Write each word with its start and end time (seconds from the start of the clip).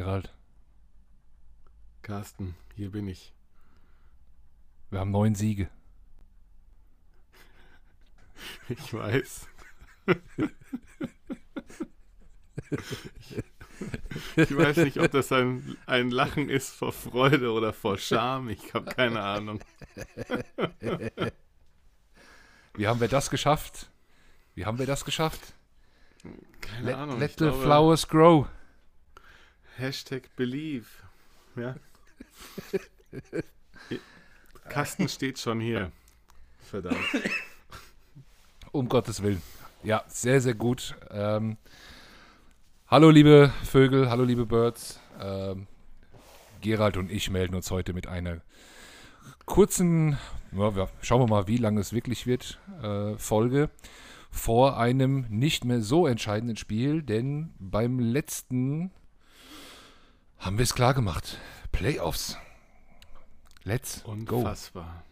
Gerald. 0.00 0.32
Carsten, 2.00 2.54
hier 2.74 2.90
bin 2.90 3.06
ich. 3.06 3.34
Wir 4.88 5.00
haben 5.00 5.10
neun 5.10 5.34
Siege. 5.34 5.68
Ich 8.70 8.94
weiß. 8.94 9.46
Ich 14.36 14.56
weiß 14.56 14.78
nicht, 14.78 14.98
ob 15.00 15.10
das 15.10 15.30
ein, 15.32 15.76
ein 15.84 16.10
Lachen 16.10 16.48
ist 16.48 16.70
vor 16.70 16.92
Freude 16.92 17.52
oder 17.52 17.74
vor 17.74 17.98
Scham. 17.98 18.48
Ich 18.48 18.72
habe 18.72 18.86
keine 18.86 19.20
Ahnung. 19.20 19.60
Wie 22.72 22.86
haben 22.86 23.00
wir 23.00 23.08
das 23.08 23.28
geschafft? 23.28 23.90
Wie 24.54 24.64
haben 24.64 24.78
wir 24.78 24.86
das 24.86 25.04
geschafft? 25.04 25.52
Keine 26.62 26.86
Let, 26.86 26.96
Ahnung. 26.96 27.18
let 27.18 27.32
the 27.32 27.36
glaube, 27.36 27.62
flowers 27.62 28.08
grow. 28.08 28.48
Hashtag 29.80 30.28
Believe. 30.36 30.86
Ja. 31.56 31.74
Carsten 34.68 35.08
steht 35.08 35.38
schon 35.38 35.58
hier. 35.58 35.90
Verdammt. 36.58 36.98
Um 38.72 38.88
Gottes 38.88 39.22
Willen. 39.22 39.40
Ja, 39.82 40.04
sehr, 40.06 40.42
sehr 40.42 40.52
gut. 40.52 40.94
Ähm, 41.10 41.56
hallo, 42.88 43.08
liebe 43.08 43.52
Vögel, 43.64 44.10
hallo, 44.10 44.24
liebe 44.24 44.44
Birds. 44.44 45.00
Ähm, 45.18 45.66
Gerald 46.60 46.98
und 46.98 47.10
ich 47.10 47.30
melden 47.30 47.54
uns 47.54 47.70
heute 47.70 47.94
mit 47.94 48.06
einer 48.06 48.42
kurzen, 49.46 50.18
ja, 50.52 50.88
schauen 51.00 51.22
wir 51.22 51.26
mal, 51.26 51.48
wie 51.48 51.56
lange 51.56 51.80
es 51.80 51.94
wirklich 51.94 52.26
wird, 52.26 52.60
äh, 52.82 53.16
Folge 53.16 53.70
vor 54.30 54.78
einem 54.78 55.26
nicht 55.28 55.64
mehr 55.64 55.80
so 55.80 56.06
entscheidenden 56.06 56.56
Spiel, 56.56 57.02
denn 57.02 57.54
beim 57.58 57.98
letzten 57.98 58.92
haben 60.40 60.58
wir 60.58 60.64
es 60.64 60.74
klar 60.74 60.94
gemacht. 60.94 61.38
Playoffs. 61.72 62.36
Let's 63.64 64.02
go. 64.24 64.38
Unfassbar. 64.38 65.04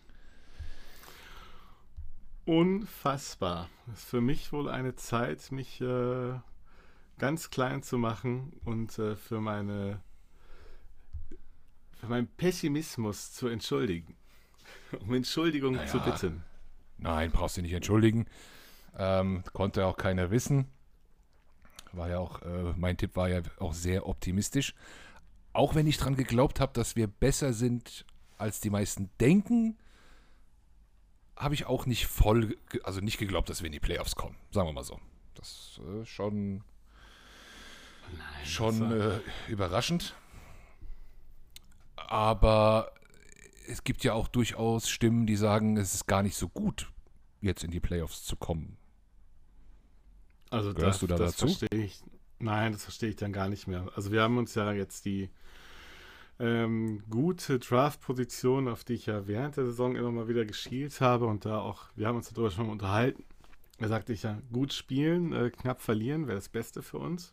Unfassbar. 2.46 3.68
Das 3.86 3.98
ist 4.00 4.08
für 4.08 4.20
mich 4.22 4.52
wohl 4.52 4.70
eine 4.70 4.94
Zeit, 4.96 5.52
mich 5.52 5.80
äh, 5.82 6.32
ganz 7.18 7.50
klein 7.50 7.82
zu 7.82 7.98
machen 7.98 8.54
und 8.64 8.98
äh, 8.98 9.16
für 9.16 9.40
meine 9.40 10.00
für 12.00 12.06
meinen 12.06 12.28
Pessimismus 12.28 13.32
zu 13.32 13.48
entschuldigen. 13.48 14.16
Um 15.00 15.14
Entschuldigung 15.14 15.74
Naja. 15.74 15.86
zu 15.86 16.00
bitten. 16.00 16.44
Nein, 16.96 17.30
brauchst 17.30 17.56
du 17.56 17.62
nicht 17.62 17.72
entschuldigen. 17.72 18.26
Ähm, 18.96 19.42
konnte 19.52 19.84
auch 19.86 19.96
keiner 19.96 20.30
wissen. 20.30 20.68
War 21.92 22.08
ja 22.08 22.18
auch, 22.18 22.42
äh, 22.42 22.72
mein 22.76 22.96
Tipp 22.96 23.16
war 23.16 23.28
ja 23.28 23.40
auch 23.58 23.72
sehr 23.74 24.06
optimistisch. 24.06 24.74
Auch 25.52 25.74
wenn 25.74 25.86
ich 25.86 25.96
dran 25.98 26.14
geglaubt 26.16 26.60
habe, 26.60 26.72
dass 26.72 26.94
wir 26.96 27.06
besser 27.06 27.52
sind, 27.52 28.04
als 28.36 28.60
die 28.60 28.70
meisten 28.70 29.10
denken, 29.20 29.76
habe 31.36 31.54
ich 31.54 31.66
auch 31.66 31.86
nicht 31.86 32.06
voll, 32.06 32.56
also 32.84 33.00
nicht 33.00 33.18
geglaubt, 33.18 33.48
dass 33.48 33.60
wir 33.62 33.66
in 33.66 33.72
die 33.72 33.80
Playoffs 33.80 34.14
kommen. 34.16 34.36
Sagen 34.50 34.68
wir 34.68 34.72
mal 34.72 34.84
so. 34.84 35.00
Das 35.34 35.80
äh, 35.86 36.04
schon, 36.04 36.62
schon 38.44 38.80
das 38.80 38.90
war- 38.90 39.14
äh, 39.16 39.20
überraschend. 39.48 40.14
Aber 41.96 42.92
es 43.66 43.84
gibt 43.84 44.02
ja 44.04 44.14
auch 44.14 44.28
durchaus 44.28 44.88
Stimmen, 44.88 45.26
die 45.26 45.36
sagen, 45.36 45.76
es 45.76 45.94
ist 45.94 46.06
gar 46.06 46.22
nicht 46.22 46.36
so 46.36 46.48
gut, 46.48 46.90
jetzt 47.40 47.64
in 47.64 47.70
die 47.70 47.80
Playoffs 47.80 48.24
zu 48.24 48.36
kommen. 48.36 48.76
Also 50.50 50.72
Gehörst 50.72 50.94
das, 50.94 51.00
du 51.00 51.06
da 51.06 51.16
das 51.16 51.36
dazu? 51.36 51.46
verstehe 51.54 51.84
ich. 51.84 52.02
Nein, 52.40 52.72
das 52.72 52.84
verstehe 52.84 53.10
ich 53.10 53.16
dann 53.16 53.32
gar 53.32 53.48
nicht 53.48 53.66
mehr. 53.66 53.90
Also 53.96 54.12
wir 54.12 54.22
haben 54.22 54.38
uns 54.38 54.54
ja 54.54 54.72
jetzt 54.72 55.04
die 55.04 55.30
ähm, 56.38 57.02
gute 57.10 57.58
Draft-Position, 57.58 58.68
auf 58.68 58.84
die 58.84 58.94
ich 58.94 59.06
ja 59.06 59.26
während 59.26 59.56
der 59.56 59.64
Saison 59.66 59.96
immer 59.96 60.12
mal 60.12 60.28
wieder 60.28 60.44
geschielt 60.44 61.00
habe 61.00 61.26
und 61.26 61.44
da 61.44 61.60
auch, 61.60 61.86
wir 61.96 62.06
haben 62.06 62.16
uns 62.16 62.28
darüber 62.28 62.50
schon 62.50 62.66
mal 62.66 62.72
unterhalten. 62.72 63.24
Da 63.78 63.88
sagte 63.88 64.12
ich 64.12 64.22
ja, 64.22 64.40
gut 64.52 64.72
spielen, 64.72 65.32
äh, 65.32 65.50
knapp 65.50 65.80
verlieren 65.80 66.26
wäre 66.26 66.36
das 66.36 66.48
Beste 66.48 66.82
für 66.82 66.98
uns. 66.98 67.32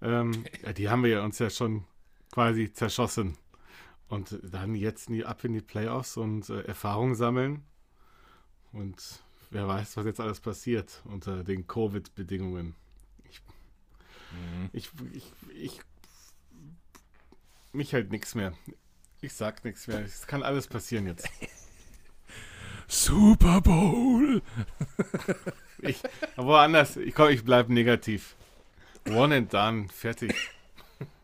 Ähm, 0.00 0.44
ja, 0.64 0.72
die 0.72 0.88
haben 0.88 1.02
wir 1.02 1.10
ja 1.10 1.24
uns 1.24 1.38
ja 1.38 1.50
schon 1.50 1.84
quasi 2.32 2.72
zerschossen. 2.72 3.36
Und 4.08 4.38
dann 4.42 4.74
jetzt 4.74 5.10
nie 5.10 5.24
ab 5.24 5.44
in 5.44 5.52
die 5.52 5.60
Playoffs 5.60 6.16
und 6.16 6.48
äh, 6.48 6.62
Erfahrung 6.62 7.14
sammeln. 7.14 7.62
Und 8.72 9.22
wer 9.50 9.68
weiß, 9.68 9.96
was 9.96 10.06
jetzt 10.06 10.20
alles 10.20 10.40
passiert 10.40 11.02
unter 11.04 11.44
den 11.44 11.66
Covid-Bedingungen. 11.66 12.74
Ich, 14.72 14.90
ich, 15.12 15.32
ich, 15.54 15.80
mich 17.72 17.94
halt 17.94 18.10
nichts 18.10 18.34
mehr. 18.34 18.52
Ich 19.20 19.32
sag 19.32 19.64
nichts 19.64 19.86
mehr. 19.86 20.00
Es 20.00 20.26
kann 20.26 20.42
alles 20.42 20.66
passieren 20.66 21.06
jetzt. 21.06 21.28
Super 22.88 23.60
Bowl! 23.60 24.42
Ich, 25.80 26.02
aber 26.36 26.48
woanders, 26.48 26.96
ich 26.96 27.14
komm, 27.14 27.28
ich 27.28 27.44
bleib 27.44 27.68
negativ. 27.68 28.34
One 29.08 29.36
and 29.36 29.54
done, 29.54 29.88
fertig. 29.88 30.34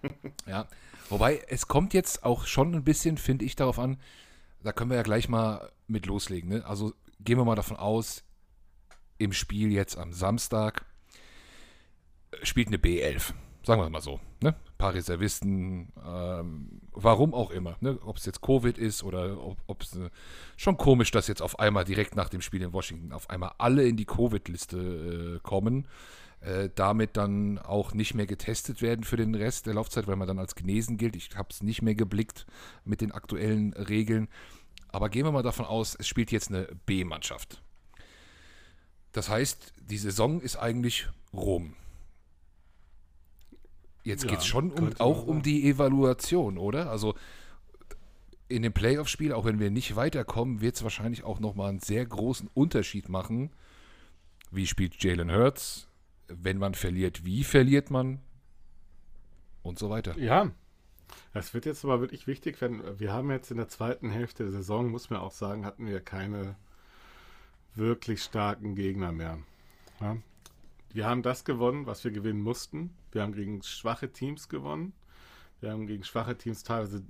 Ja, 0.46 0.68
wobei 1.08 1.42
es 1.48 1.66
kommt 1.66 1.92
jetzt 1.92 2.24
auch 2.24 2.46
schon 2.46 2.72
ein 2.72 2.84
bisschen, 2.84 3.18
finde 3.18 3.44
ich, 3.44 3.56
darauf 3.56 3.80
an, 3.80 3.98
da 4.62 4.72
können 4.72 4.90
wir 4.90 4.96
ja 4.96 5.02
gleich 5.02 5.28
mal 5.28 5.72
mit 5.88 6.06
loslegen. 6.06 6.50
Ne? 6.50 6.64
Also 6.64 6.92
gehen 7.18 7.36
wir 7.36 7.44
mal 7.44 7.56
davon 7.56 7.76
aus, 7.76 8.22
im 9.18 9.32
Spiel 9.32 9.72
jetzt 9.72 9.96
am 9.98 10.12
Samstag 10.12 10.84
spielt 12.42 12.68
eine 12.68 12.78
B11. 12.78 13.32
Sagen 13.62 13.80
wir 13.80 13.88
mal 13.88 14.02
so. 14.02 14.20
Ne? 14.42 14.50
Ein 14.50 14.78
paar 14.78 14.92
Reservisten, 14.92 15.92
ähm, 16.06 16.80
warum 16.92 17.32
auch 17.32 17.50
immer. 17.50 17.76
Ne? 17.80 17.98
Ob 18.04 18.18
es 18.18 18.26
jetzt 18.26 18.42
Covid 18.42 18.76
ist 18.76 19.02
oder 19.02 19.38
ob 19.66 19.82
es 19.82 19.96
äh, 19.96 20.10
schon 20.56 20.76
komisch, 20.76 21.10
dass 21.10 21.28
jetzt 21.28 21.40
auf 21.40 21.58
einmal 21.58 21.84
direkt 21.84 22.14
nach 22.14 22.28
dem 22.28 22.42
Spiel 22.42 22.62
in 22.62 22.74
Washington 22.74 23.12
auf 23.12 23.30
einmal 23.30 23.52
alle 23.56 23.86
in 23.86 23.96
die 23.96 24.04
Covid-Liste 24.04 25.36
äh, 25.36 25.40
kommen 25.42 25.88
äh, 26.44 26.68
damit 26.74 27.16
dann 27.16 27.58
auch 27.58 27.94
nicht 27.94 28.14
mehr 28.14 28.26
getestet 28.26 28.82
werden 28.82 29.04
für 29.04 29.16
den 29.16 29.34
Rest 29.34 29.66
der 29.66 29.74
Laufzeit, 29.74 30.06
weil 30.06 30.16
man 30.16 30.28
dann 30.28 30.38
als 30.38 30.54
genesen 30.54 30.98
gilt. 30.98 31.16
Ich 31.16 31.30
habe 31.36 31.48
es 31.50 31.62
nicht 31.62 31.80
mehr 31.80 31.94
geblickt 31.94 32.46
mit 32.84 33.00
den 33.00 33.12
aktuellen 33.12 33.72
Regeln. 33.72 34.28
Aber 34.88 35.08
gehen 35.08 35.24
wir 35.24 35.32
mal 35.32 35.42
davon 35.42 35.64
aus, 35.64 35.96
es 35.98 36.06
spielt 36.06 36.30
jetzt 36.30 36.48
eine 36.48 36.68
B-Mannschaft. 36.86 37.62
Das 39.12 39.28
heißt, 39.28 39.72
die 39.80 39.96
Saison 39.96 40.40
ist 40.40 40.56
eigentlich 40.56 41.08
rum. 41.32 41.76
Jetzt 44.04 44.24
Ja, 44.24 44.30
geht 44.30 44.38
es 44.40 44.46
schon 44.46 44.70
um, 44.70 44.90
auch 44.98 45.22
um 45.22 45.36
sagen. 45.36 45.42
die 45.42 45.68
Evaluation, 45.68 46.58
oder? 46.58 46.90
Also 46.90 47.14
in 48.48 48.62
dem 48.62 48.72
Playoff-Spiel, 48.72 49.32
auch 49.32 49.44
wenn 49.46 49.58
wir 49.58 49.70
nicht 49.70 49.96
weiterkommen, 49.96 50.60
wird 50.60 50.76
es 50.76 50.82
wahrscheinlich 50.82 51.24
auch 51.24 51.40
nochmal 51.40 51.70
einen 51.70 51.80
sehr 51.80 52.04
großen 52.04 52.48
Unterschied 52.54 53.08
machen. 53.08 53.50
Wie 54.50 54.66
spielt 54.66 55.02
Jalen 55.02 55.32
Hurts? 55.32 55.88
Wenn 56.28 56.58
man 56.58 56.74
verliert, 56.74 57.24
wie 57.24 57.42
verliert 57.44 57.90
man? 57.90 58.20
Und 59.62 59.78
so 59.78 59.88
weiter. 59.88 60.16
Ja, 60.18 60.50
das 61.32 61.54
wird 61.54 61.64
jetzt 61.66 61.84
aber 61.84 62.00
wirklich 62.00 62.26
wichtig 62.26 62.60
werden. 62.60 62.82
Wir 62.98 63.12
haben 63.12 63.30
jetzt 63.30 63.50
in 63.50 63.56
der 63.56 63.68
zweiten 63.68 64.10
Hälfte 64.10 64.44
der 64.44 64.52
Saison, 64.52 64.90
muss 64.90 65.10
man 65.10 65.20
auch 65.20 65.32
sagen, 65.32 65.64
hatten 65.64 65.86
wir 65.86 66.00
keine 66.00 66.56
wirklich 67.74 68.22
starken 68.22 68.74
Gegner 68.74 69.12
mehr. 69.12 69.38
Ja? 70.00 70.16
Wir 70.94 71.06
haben 71.06 71.22
das 71.22 71.44
gewonnen, 71.44 71.86
was 71.86 72.04
wir 72.04 72.12
gewinnen 72.12 72.40
mussten. 72.40 72.96
Wir 73.10 73.22
haben 73.22 73.32
gegen 73.32 73.64
schwache 73.64 74.12
Teams 74.12 74.48
gewonnen. 74.48 74.92
Wir 75.58 75.72
haben 75.72 75.88
gegen 75.88 76.04
schwache 76.04 76.38
Teams 76.38 76.62
teilweise 76.62 77.02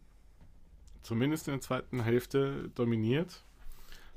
zumindest 1.03 1.49
in 1.49 1.55
der 1.55 1.61
zweiten 1.61 2.03
Hälfte 2.03 2.71
dominiert. 2.75 3.44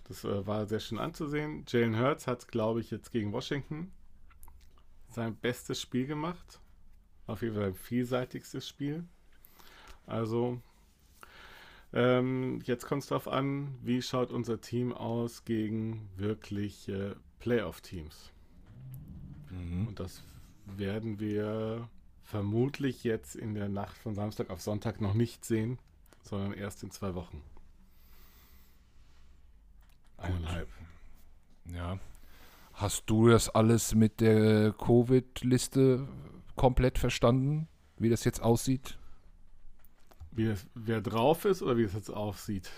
Das 0.05 0.23
äh, 0.23 0.47
war 0.47 0.67
sehr 0.67 0.79
schön 0.79 0.99
anzusehen. 0.99 1.65
Jalen 1.67 1.99
Hurts 1.99 2.27
hat, 2.27 2.47
glaube 2.47 2.79
ich, 2.79 2.91
jetzt 2.91 3.11
gegen 3.11 3.33
Washington 3.33 3.91
sein 5.09 5.35
bestes 5.35 5.81
Spiel 5.81 6.07
gemacht. 6.07 6.61
Auf 7.25 7.41
jeden 7.41 7.55
Fall 7.55 7.65
ein 7.65 7.75
vielseitigstes 7.75 8.65
Spiel. 8.65 9.03
Also, 10.05 10.61
ähm, 11.91 12.61
jetzt 12.63 12.85
kommt 12.85 13.03
es 13.03 13.09
darauf 13.09 13.27
an, 13.27 13.77
wie 13.83 14.01
schaut 14.01 14.31
unser 14.31 14.61
Team 14.61 14.93
aus 14.93 15.43
gegen 15.43 16.07
wirklich 16.15 16.87
äh, 16.87 17.15
Playoff-Teams. 17.39 18.31
Mhm. 19.57 19.87
Und 19.87 19.99
das 19.99 20.23
werden 20.65 21.19
wir 21.19 21.87
vermutlich 22.23 23.03
jetzt 23.03 23.35
in 23.35 23.53
der 23.53 23.69
Nacht 23.69 23.97
von 23.97 24.15
Samstag 24.15 24.49
auf 24.49 24.61
Sonntag 24.61 25.01
noch 25.01 25.13
nicht 25.13 25.45
sehen, 25.45 25.79
sondern 26.23 26.53
erst 26.53 26.83
in 26.83 26.91
zwei 26.91 27.15
Wochen. 27.15 27.41
Eineinhalb. 30.17 30.67
Ja. 31.73 31.99
Hast 32.73 33.03
du 33.09 33.29
das 33.29 33.49
alles 33.49 33.95
mit 33.95 34.19
der 34.19 34.73
Covid-Liste 34.73 36.07
komplett 36.55 36.99
verstanden, 36.99 37.67
wie 37.97 38.09
das 38.09 38.23
jetzt 38.23 38.41
aussieht? 38.41 38.97
Wie 40.31 40.45
das, 40.45 40.67
wer 40.75 41.01
drauf 41.01 41.45
ist 41.45 41.61
oder 41.61 41.77
wie 41.77 41.83
es 41.83 41.93
jetzt 41.93 42.11
aussieht? 42.11 42.69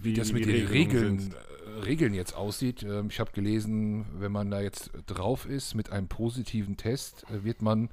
Wie 0.00 0.14
das 0.14 0.32
mit 0.32 0.46
den 0.46 0.66
Regeln, 0.66 1.32
äh, 1.32 1.80
Regeln 1.80 2.14
jetzt 2.14 2.34
aussieht. 2.34 2.82
Ähm, 2.82 3.08
ich 3.10 3.20
habe 3.20 3.32
gelesen, 3.32 4.06
wenn 4.18 4.32
man 4.32 4.50
da 4.50 4.60
jetzt 4.60 4.90
drauf 5.06 5.46
ist 5.46 5.74
mit 5.74 5.90
einem 5.90 6.08
positiven 6.08 6.76
Test, 6.76 7.24
äh, 7.30 7.44
wird 7.44 7.62
man 7.62 7.90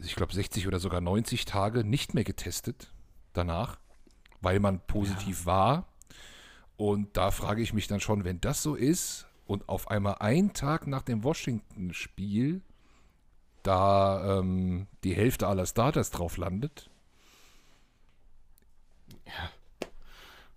ich 0.00 0.14
glaube, 0.14 0.32
60 0.32 0.66
oder 0.66 0.78
sogar 0.78 1.00
90 1.00 1.44
Tage 1.44 1.84
nicht 1.84 2.14
mehr 2.14 2.24
getestet 2.24 2.90
danach, 3.32 3.78
weil 4.40 4.60
man 4.60 4.80
positiv 4.80 5.40
ja. 5.40 5.46
war. 5.46 5.88
Und 6.76 7.16
da 7.16 7.30
frage 7.30 7.62
ich 7.62 7.72
mich 7.72 7.88
dann 7.88 8.00
schon, 8.00 8.24
wenn 8.24 8.40
das 8.40 8.62
so 8.62 8.74
ist 8.74 9.26
und 9.46 9.68
auf 9.68 9.90
einmal 9.90 10.16
einen 10.20 10.52
Tag 10.52 10.86
nach 10.86 11.02
dem 11.02 11.24
Washington-Spiel 11.24 12.62
da 13.64 14.38
ähm, 14.38 14.86
die 15.02 15.14
Hälfte 15.14 15.48
aller 15.48 15.66
Starters 15.66 16.10
drauf 16.10 16.36
landet. 16.36 16.88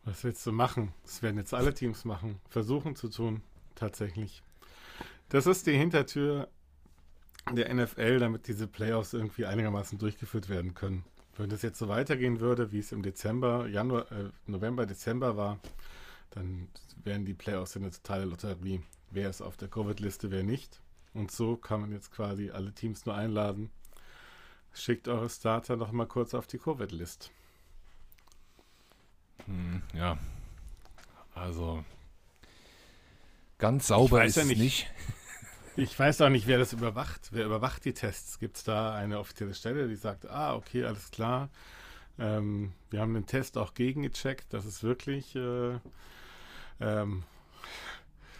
Was 0.03 0.23
willst 0.23 0.45
du 0.45 0.51
machen? 0.51 0.93
Das 1.03 1.21
werden 1.21 1.37
jetzt 1.37 1.53
alle 1.53 1.73
Teams 1.73 2.05
machen. 2.05 2.39
Versuchen 2.49 2.95
zu 2.95 3.09
tun, 3.09 3.41
tatsächlich. 3.75 4.41
Das 5.29 5.45
ist 5.45 5.67
die 5.67 5.77
Hintertür 5.77 6.49
der 7.51 7.73
NFL, 7.73 8.19
damit 8.19 8.47
diese 8.47 8.67
Playoffs 8.67 9.13
irgendwie 9.13 9.45
einigermaßen 9.45 9.97
durchgeführt 9.97 10.49
werden 10.49 10.73
können. 10.73 11.03
Wenn 11.37 11.49
das 11.49 11.61
jetzt 11.61 11.79
so 11.79 11.87
weitergehen 11.87 12.39
würde, 12.39 12.71
wie 12.71 12.79
es 12.79 12.91
im 12.91 13.01
Dezember, 13.01 13.67
Januar, 13.67 14.11
äh, 14.11 14.29
November, 14.45 14.85
Dezember 14.85 15.37
war, 15.37 15.59
dann 16.31 16.67
wären 17.03 17.25
die 17.25 17.33
Playoffs 17.33 17.75
eine 17.77 17.91
totale 17.91 18.25
Lotterie. 18.25 18.81
Wer 19.09 19.29
ist 19.29 19.41
auf 19.41 19.57
der 19.57 19.69
Covid-Liste, 19.69 20.31
wer 20.31 20.43
nicht. 20.43 20.81
Und 21.13 21.31
so 21.31 21.57
kann 21.57 21.81
man 21.81 21.91
jetzt 21.91 22.11
quasi 22.11 22.51
alle 22.51 22.73
Teams 22.73 23.05
nur 23.05 23.15
einladen. 23.15 23.69
Schickt 24.73 25.07
eure 25.07 25.29
Starter 25.29 25.75
noch 25.75 25.91
mal 25.91 26.07
kurz 26.07 26.33
auf 26.33 26.47
die 26.47 26.57
Covid-List. 26.57 27.31
Hm, 29.47 29.81
ja. 29.93 30.17
Also 31.33 31.83
ganz 33.57 33.87
sauber 33.87 34.25
ist 34.25 34.37
ja 34.37 34.43
nicht. 34.43 34.59
nicht. 34.59 34.87
Ich 35.77 35.97
weiß 35.97 36.19
auch 36.19 36.29
nicht, 36.29 36.47
wer 36.47 36.57
das 36.57 36.73
überwacht. 36.73 37.29
Wer 37.31 37.45
überwacht 37.45 37.85
die 37.85 37.93
Tests? 37.93 38.39
Gibt 38.39 38.57
es 38.57 38.65
da 38.65 38.93
eine 38.93 39.17
offizielle 39.17 39.53
Stelle, 39.53 39.87
die 39.87 39.95
sagt, 39.95 40.29
ah, 40.29 40.53
okay, 40.53 40.83
alles 40.83 41.11
klar. 41.11 41.47
Ähm, 42.19 42.73
wir 42.89 42.99
haben 42.99 43.13
den 43.13 43.25
Test 43.25 43.57
auch 43.57 43.73
gegengecheckt. 43.73 44.53
Das 44.53 44.65
ist 44.65 44.83
wirklich 44.83 45.33
äh, 45.33 45.79
ähm, 46.81 47.23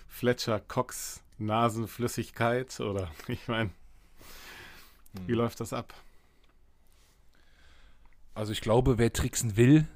Fletcher 0.09 0.59
Cox 0.59 1.23
Nasenflüssigkeit 1.37 2.79
oder 2.79 3.09
ich 3.27 3.47
meine, 3.47 3.71
hm. 5.15 5.27
wie 5.27 5.33
läuft 5.33 5.59
das 5.61 5.73
ab? 5.73 5.93
Also 8.33 8.51
ich 8.51 8.61
glaube, 8.61 8.97
wer 8.97 9.11
tricksen 9.11 9.57
will, 9.57 9.87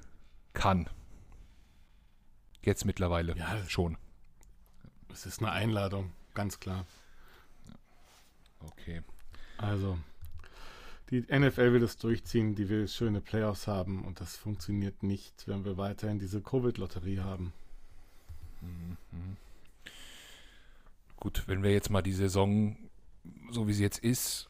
kann. 0.55 0.89
Jetzt 2.63 2.85
mittlerweile 2.85 3.37
ja, 3.37 3.63
schon. 3.67 3.97
Es 5.13 5.27
ist 5.27 5.39
eine 5.39 5.51
Einladung, 5.51 6.11
ganz 6.33 6.59
klar. 6.59 6.85
Okay. 8.59 9.03
Also, 9.57 9.99
die 11.11 11.21
NFL 11.21 11.73
will 11.73 11.79
das 11.79 11.97
durchziehen, 11.97 12.55
die 12.55 12.67
will 12.67 12.87
schöne 12.87 13.21
Playoffs 13.21 13.67
haben 13.67 14.03
und 14.03 14.19
das 14.19 14.35
funktioniert 14.35 15.03
nicht, 15.03 15.47
wenn 15.47 15.63
wir 15.63 15.77
weiterhin 15.77 16.17
diese 16.17 16.41
Covid-Lotterie 16.41 17.19
haben. 17.19 17.53
Mhm. 18.61 19.37
Gut, 21.17 21.43
wenn 21.47 21.61
wir 21.63 21.71
jetzt 21.71 21.89
mal 21.89 22.01
die 22.01 22.13
Saison, 22.13 22.75
so 23.51 23.67
wie 23.67 23.73
sie 23.73 23.83
jetzt 23.83 23.99
ist, 23.99 24.49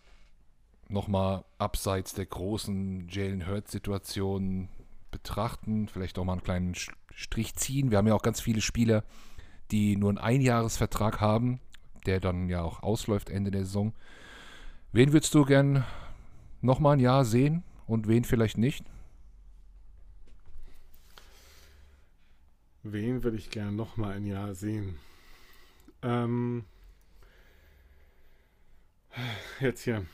nochmal 0.88 1.44
abseits 1.58 2.14
der 2.14 2.26
großen 2.26 3.08
Jalen 3.10 3.48
Hurts-Situation 3.48 4.70
betrachten, 5.16 5.88
vielleicht 5.88 6.20
auch 6.20 6.26
mal 6.26 6.34
einen 6.34 6.44
kleinen 6.44 6.76
Strich 7.14 7.56
ziehen. 7.56 7.90
Wir 7.90 7.98
haben 7.98 8.08
ja 8.08 8.14
auch 8.16 8.22
ganz 8.22 8.42
viele 8.42 8.60
Spieler, 8.60 9.06
die 9.72 9.96
nur 9.96 10.10
einen 10.10 10.18
Einjahresvertrag 10.18 11.22
haben, 11.22 11.62
der 12.06 12.20
dann 12.20 12.50
ja 12.50 12.62
auch 12.62 12.84
ausläuft 12.84 13.30
Ende 13.30 13.50
der 13.50 13.64
Saison. 13.64 13.94
Wen 14.92 15.14
würdest 15.14 15.34
du 15.34 15.46
gern 15.46 15.86
noch 16.62 16.80
mal 16.80 16.92
ein 16.92 17.00
Jahr 17.00 17.24
sehen 17.24 17.64
und 17.88 18.10
wen 18.10 18.26
vielleicht 18.26 18.58
nicht? 18.58 18.84
Wen 22.84 23.24
würde 23.24 23.38
ich 23.38 23.50
gerne 23.50 23.72
noch 23.72 23.96
mal 23.96 24.12
ein 24.12 24.26
Jahr 24.26 24.54
sehen? 24.54 24.98
Ähm, 26.04 26.66
jetzt 29.62 29.84
hier. 29.84 30.06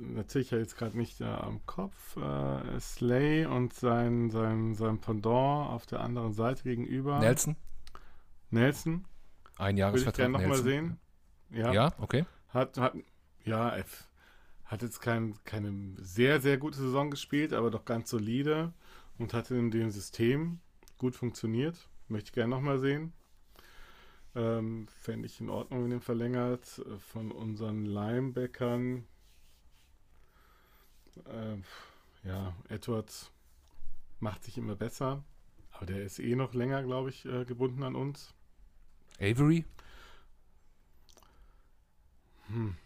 Natürlich 0.00 0.50
jetzt 0.50 0.76
gerade 0.76 0.96
nicht 0.96 1.20
äh, 1.20 1.24
am 1.24 1.64
Kopf. 1.66 2.16
Äh, 2.16 2.78
Slay 2.80 3.46
und 3.46 3.74
sein, 3.74 4.30
sein, 4.30 4.74
sein 4.74 5.00
Pendant 5.00 5.70
auf 5.70 5.86
der 5.86 6.00
anderen 6.00 6.32
Seite 6.32 6.62
gegenüber. 6.62 7.18
Nelson? 7.18 7.56
Nelson. 8.50 9.04
Ein 9.56 9.76
Jahresvertrag. 9.76 10.28
Würde 10.32 10.38
ich 10.38 10.38
gerne 10.38 10.48
nochmal 10.48 10.62
sehen. 10.62 11.00
Ja. 11.50 11.72
ja, 11.72 11.92
okay. 11.98 12.24
Hat, 12.48 12.78
hat, 12.78 12.94
ja, 13.44 13.76
F. 13.76 14.08
Hat 14.64 14.82
jetzt 14.82 15.00
kein, 15.00 15.34
keine 15.44 15.94
sehr, 15.96 16.40
sehr 16.40 16.58
gute 16.58 16.78
Saison 16.78 17.10
gespielt, 17.10 17.52
aber 17.52 17.70
doch 17.70 17.84
ganz 17.84 18.10
solide 18.10 18.72
und 19.18 19.34
hat 19.34 19.50
in 19.50 19.70
dem 19.70 19.90
System 19.90 20.60
gut 20.98 21.16
funktioniert. 21.16 21.88
Möchte 22.08 22.28
ich 22.28 22.32
gerne 22.34 22.54
nochmal 22.54 22.78
sehen. 22.78 23.12
Ähm, 24.34 24.86
Fände 25.00 25.26
ich 25.26 25.40
in 25.40 25.50
Ordnung, 25.50 25.82
wenn 25.82 25.90
den 25.90 26.00
verlängert. 26.00 26.82
Von 26.98 27.32
unseren 27.32 27.84
Linebackern. 27.84 29.06
Äh, 31.26 32.28
ja, 32.28 32.54
Edwards 32.68 33.30
macht 34.20 34.44
sich 34.44 34.58
immer 34.58 34.76
besser. 34.76 35.22
Aber 35.72 35.86
der 35.86 36.02
ist 36.02 36.18
eh 36.18 36.34
noch 36.34 36.54
länger, 36.54 36.82
glaube 36.82 37.10
ich, 37.10 37.24
äh, 37.24 37.44
gebunden 37.44 37.82
an 37.82 37.94
uns. 37.94 38.34
Avery? 39.20 39.64
Hm. 42.48 42.76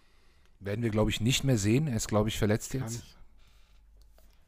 Werden 0.61 0.83
wir, 0.83 0.91
glaube 0.91 1.11
ich, 1.11 1.21
nicht 1.21 1.45
mehr 1.45 1.59
sehen. 1.59 1.87
Er 1.87 1.97
ist, 1.97 2.09
glaube 2.09 2.29
ich, 2.29 2.39
verletzt 2.39 2.75
jetzt. 2.75 3.03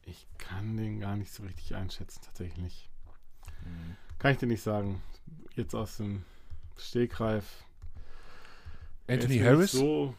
Ich, 0.02 0.10
ich, 0.10 0.26
kann 0.38 0.76
den 0.76 1.00
gar 1.00 1.16
nicht 1.16 1.32
so 1.32 1.42
richtig 1.42 1.74
einschätzen, 1.74 2.20
tatsächlich. 2.22 2.90
Hm. 3.62 3.96
Kann 4.18 4.32
ich 4.32 4.38
dir 4.38 4.46
nicht 4.46 4.62
sagen. 4.62 5.02
Jetzt 5.54 5.74
aus 5.74 5.96
dem 5.96 6.24
Stegreif. 6.76 7.64
Anthony 9.06 9.38
Harris? 9.38 9.72
So 9.72 10.14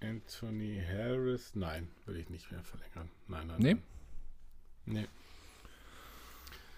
Anthony 0.00 0.80
Harris? 0.86 1.54
Nein, 1.54 1.88
würde 2.04 2.20
ich 2.20 2.30
nicht 2.30 2.50
mehr 2.50 2.62
verlängern. 2.62 3.10
Nein, 3.26 3.46
nein. 3.46 3.58
Nee? 3.58 3.76
Nee. 4.86 5.06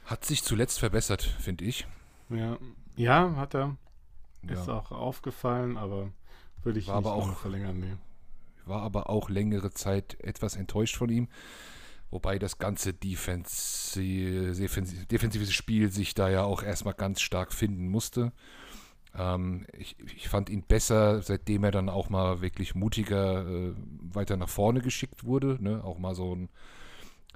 Hat 0.05 0.25
sich 0.25 0.43
zuletzt 0.43 0.81
verbessert, 0.81 1.23
finde 1.23 1.65
ich. 1.65 1.87
Ja. 2.29 2.59
ja, 2.97 3.37
hat 3.37 3.55
er. 3.55 3.77
Ist 4.49 4.67
ja. 4.67 4.75
auch 4.75 4.91
aufgefallen, 4.91 5.77
aber 5.77 6.11
würde 6.63 6.79
ich 6.79 6.89
war 6.89 6.97
nicht 6.97 7.07
aber 7.07 7.15
auch, 7.15 7.37
verlängern, 7.37 7.79
nee. 7.79 7.97
War 8.65 8.83
aber 8.83 9.11
auch 9.11 9.29
längere 9.29 9.71
Zeit 9.71 10.19
etwas 10.21 10.57
enttäuscht 10.57 10.97
von 10.97 11.11
ihm. 11.11 11.29
Wobei 12.11 12.39
das 12.41 12.59
ganze 12.59 12.93
defensive, 12.93 14.67
defensive 15.07 15.53
Spiel 15.53 15.91
sich 15.93 16.15
da 16.15 16.29
ja 16.29 16.43
auch 16.43 16.63
erstmal 16.63 16.95
ganz 16.95 17.21
stark 17.21 17.53
finden 17.53 17.89
musste. 17.89 18.33
Ähm, 19.17 19.67
ich, 19.77 19.97
ich, 20.15 20.29
fand 20.29 20.51
ihn 20.51 20.63
besser, 20.63 21.23
seitdem 21.23 21.65
er 21.65 21.71
dann 21.73 21.89
auch 21.89 22.11
mal 22.11 22.41
wirklich 22.41 22.75
mutiger 22.75 23.47
äh, 23.47 23.75
weiter 24.13 24.37
nach 24.37 24.49
vorne 24.49 24.81
geschickt 24.81 25.25
wurde. 25.25 25.59
Ne? 25.61 25.83
Auch 25.83 25.99
mal 25.99 26.15
so 26.15 26.35
ein 26.35 26.49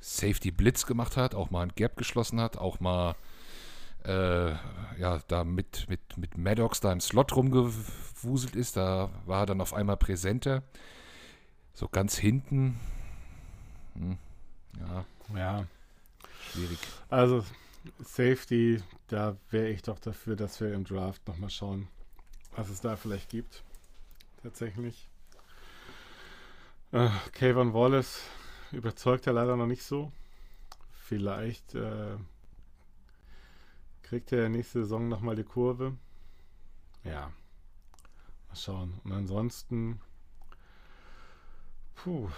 Safety 0.00 0.50
Blitz 0.50 0.86
gemacht 0.86 1.16
hat, 1.16 1.34
auch 1.34 1.50
mal 1.50 1.62
ein 1.62 1.72
Gap 1.74 1.96
geschlossen 1.96 2.40
hat, 2.40 2.58
auch 2.58 2.78
mal 2.78 3.16
äh, 4.04 4.50
ja, 4.98 5.20
da 5.28 5.44
mit, 5.44 5.88
mit, 5.88 6.16
mit 6.16 6.36
Maddox 6.36 6.80
da 6.80 6.92
im 6.92 7.00
Slot 7.00 7.34
rumgewuselt 7.34 8.54
ist. 8.54 8.76
Da 8.76 9.10
war 9.24 9.40
er 9.40 9.46
dann 9.46 9.60
auf 9.60 9.74
einmal 9.74 9.96
präsenter. 9.96 10.62
So 11.72 11.88
ganz 11.88 12.16
hinten. 12.16 12.78
Hm, 13.94 14.18
ja. 14.78 15.04
Ja. 15.36 15.66
Schwierig. 16.52 16.78
Also 17.08 17.44
Safety, 18.00 18.82
da 19.08 19.36
wäre 19.50 19.68
ich 19.68 19.82
doch 19.82 19.98
dafür, 19.98 20.36
dass 20.36 20.60
wir 20.60 20.72
im 20.72 20.84
Draft 20.84 21.26
nochmal 21.28 21.50
schauen, 21.50 21.88
was 22.56 22.68
es 22.68 22.80
da 22.80 22.96
vielleicht 22.96 23.30
gibt. 23.30 23.62
Tatsächlich. 24.42 25.08
Äh, 26.92 27.08
Kayvon 27.32 27.74
Wallace 27.74 28.22
überzeugt 28.72 29.26
er 29.26 29.32
leider 29.32 29.56
noch 29.56 29.66
nicht 29.66 29.82
so. 29.82 30.12
Vielleicht 30.92 31.74
äh, 31.74 32.16
Kriegt 34.04 34.32
er 34.32 34.50
nächste 34.50 34.80
Saison 34.80 35.08
nochmal 35.08 35.34
die 35.34 35.44
Kurve? 35.44 35.96
Ja. 37.04 37.32
Mal 38.48 38.54
schauen. 38.54 39.00
Und 39.02 39.12
ansonsten. 39.12 39.98
Puh. 41.94 42.28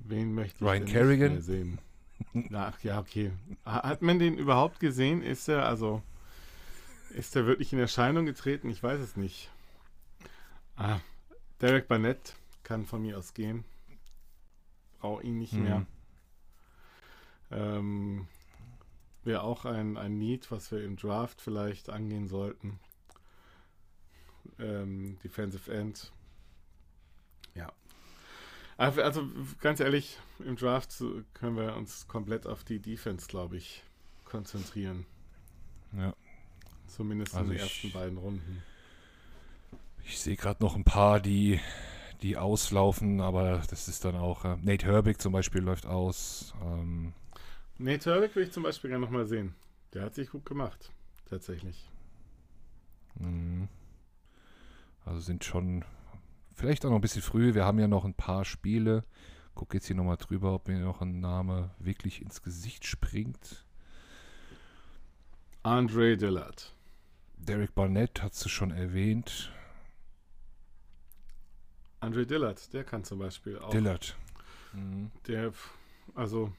Wen 0.00 0.34
möchte 0.34 0.56
ich 0.56 0.70
Ryan 0.70 0.84
Kerrigan 0.86 1.40
sehen? 1.40 1.78
Ach 2.52 2.80
ja, 2.82 3.00
okay. 3.00 3.32
Hat 3.64 4.02
man 4.02 4.18
den 4.18 4.36
überhaupt 4.36 4.80
gesehen? 4.80 5.22
Ist 5.22 5.48
er 5.48 5.66
also. 5.66 6.02
Ist 7.10 7.34
er 7.34 7.46
wirklich 7.46 7.72
in 7.72 7.80
Erscheinung 7.80 8.24
getreten? 8.24 8.70
Ich 8.70 8.82
weiß 8.82 9.00
es 9.00 9.16
nicht. 9.16 9.50
Ah, 10.76 11.00
Derek 11.60 11.88
Barnett 11.88 12.34
kann 12.62 12.86
von 12.86 13.02
mir 13.02 13.18
aus 13.18 13.34
gehen. 13.34 13.64
Brauche 15.00 15.24
ihn 15.24 15.38
nicht 15.38 15.54
mhm. 15.54 15.62
mehr. 15.62 15.86
Ähm, 17.50 18.28
wäre 19.24 19.42
auch 19.42 19.64
ein, 19.64 19.96
ein 19.96 20.18
Need, 20.18 20.50
was 20.50 20.70
wir 20.70 20.84
im 20.84 20.96
Draft 20.96 21.40
vielleicht 21.40 21.90
angehen 21.90 22.28
sollten. 22.28 22.78
Ähm, 24.58 25.18
Defensive 25.24 25.72
End. 25.72 26.12
Also 28.80 29.28
ganz 29.60 29.78
ehrlich, 29.80 30.18
im 30.38 30.56
Draft 30.56 31.04
können 31.34 31.54
wir 31.54 31.76
uns 31.76 32.08
komplett 32.08 32.46
auf 32.46 32.64
die 32.64 32.78
Defense, 32.78 33.26
glaube 33.26 33.58
ich, 33.58 33.84
konzentrieren. 34.24 35.04
Ja. 35.92 36.14
Zumindest 36.86 37.34
also 37.34 37.50
in 37.50 37.58
den 37.58 37.60
ersten 37.60 37.92
beiden 37.92 38.16
Runden. 38.16 38.62
Ich 40.06 40.18
sehe 40.18 40.34
gerade 40.34 40.62
noch 40.62 40.76
ein 40.76 40.84
paar, 40.84 41.20
die, 41.20 41.60
die 42.22 42.38
auslaufen, 42.38 43.20
aber 43.20 43.62
das 43.68 43.86
ist 43.86 44.06
dann 44.06 44.16
auch. 44.16 44.46
Äh, 44.46 44.56
Nate 44.62 44.86
Herbig 44.86 45.20
zum 45.20 45.34
Beispiel 45.34 45.60
läuft 45.60 45.84
aus. 45.84 46.54
Ähm, 46.62 47.12
Nate 47.76 48.10
Herbig 48.10 48.34
will 48.34 48.44
ich 48.44 48.52
zum 48.52 48.62
Beispiel 48.62 48.88
gerne 48.88 49.04
nochmal 49.04 49.26
sehen. 49.26 49.54
Der 49.92 50.04
hat 50.04 50.14
sich 50.14 50.30
gut 50.30 50.46
gemacht, 50.46 50.90
tatsächlich. 51.28 51.86
Mhm. 53.16 53.68
Also 55.04 55.20
sind 55.20 55.44
schon 55.44 55.84
vielleicht 56.60 56.84
auch 56.84 56.90
noch 56.90 56.96
ein 56.96 57.00
bisschen 57.00 57.22
früh. 57.22 57.54
Wir 57.54 57.64
haben 57.64 57.78
ja 57.78 57.88
noch 57.88 58.04
ein 58.04 58.14
paar 58.14 58.44
Spiele. 58.44 59.04
Guck 59.54 59.74
jetzt 59.74 59.86
hier 59.86 59.96
nochmal 59.96 60.18
drüber, 60.18 60.54
ob 60.54 60.68
mir 60.68 60.78
noch 60.78 61.00
ein 61.00 61.20
Name 61.20 61.70
wirklich 61.78 62.20
ins 62.20 62.42
Gesicht 62.42 62.84
springt. 62.84 63.64
Andre 65.62 66.16
Dillard. 66.16 66.74
Derek 67.38 67.74
Barnett 67.74 68.22
hast 68.22 68.44
du 68.44 68.48
schon 68.48 68.70
erwähnt. 68.70 69.50
Andre 72.00 72.26
Dillard, 72.26 72.72
der 72.72 72.84
kann 72.84 73.04
zum 73.04 73.18
Beispiel 73.18 73.58
auch. 73.58 73.70
Dillard. 73.70 74.16
Mhm. 74.74 75.10
Der, 75.26 75.52
also, 76.14 76.52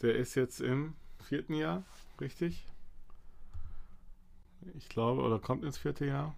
der 0.00 0.14
ist 0.14 0.36
jetzt 0.36 0.60
im 0.60 0.94
vierten 1.28 1.54
Jahr, 1.54 1.82
richtig? 2.20 2.64
Ich 4.76 4.88
glaube, 4.88 5.22
oder 5.22 5.38
kommt 5.38 5.64
ins 5.64 5.78
vierte 5.78 6.06
Jahr. 6.06 6.34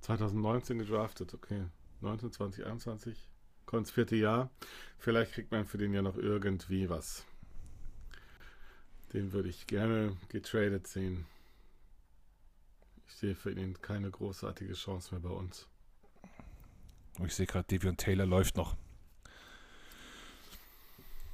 2019 0.00 0.78
gedraftet, 0.78 1.34
okay. 1.34 1.64
19, 2.00 2.32
20, 2.32 2.66
21. 2.66 3.28
Kommt 3.66 3.80
ins 3.80 3.90
vierte 3.90 4.16
Jahr. 4.16 4.50
Vielleicht 4.98 5.32
kriegt 5.32 5.50
man 5.50 5.66
für 5.66 5.78
den 5.78 5.92
ja 5.92 6.02
noch 6.02 6.16
irgendwie 6.16 6.88
was. 6.88 7.24
Den 9.12 9.32
würde 9.32 9.48
ich 9.48 9.66
gerne 9.66 10.16
getradet 10.28 10.86
sehen. 10.86 11.26
Ich 13.06 13.14
sehe 13.14 13.34
für 13.34 13.50
ihn 13.50 13.80
keine 13.80 14.10
großartige 14.10 14.74
Chance 14.74 15.14
mehr 15.14 15.20
bei 15.20 15.34
uns. 15.34 15.66
Oh, 17.18 17.24
ich 17.24 17.34
sehe 17.34 17.46
gerade, 17.46 17.66
Devion 17.66 17.96
Taylor 17.96 18.26
läuft 18.26 18.56
noch. 18.56 18.76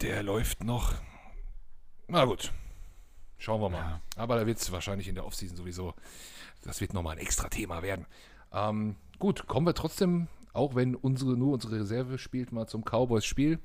Der 0.01 0.23
läuft 0.23 0.63
noch. 0.65 0.95
Na 2.09 2.25
gut. 2.25 2.53
Schauen 3.39 3.61
wir 3.61 3.69
mal. 3.69 3.79
Ja. 3.79 4.01
Aber 4.17 4.37
da 4.37 4.47
wird 4.47 4.59
es 4.59 4.73
wahrscheinlich 4.73 5.09
in 5.09 5.15
der 5.15 5.27
Offseason 5.27 5.57
sowieso. 5.57 5.95
Das 6.63 6.81
wird 6.81 6.95
nochmal 6.95 7.17
ein 7.17 7.23
extra 7.23 7.49
Thema 7.49 7.83
werden. 7.83 8.07
Ähm, 8.53 8.97
gut, 9.19 9.47
kommen 9.47 9.67
wir 9.67 9.75
trotzdem, 9.75 10.29
auch 10.53 10.75
wenn 10.75 10.95
unsere, 10.95 11.37
nur 11.37 11.55
unsere 11.55 11.81
Reserve 11.81 12.19
spielt, 12.19 12.53
mal 12.53 12.67
zum 12.67 12.85
Cowboys-Spiel. 12.85 13.59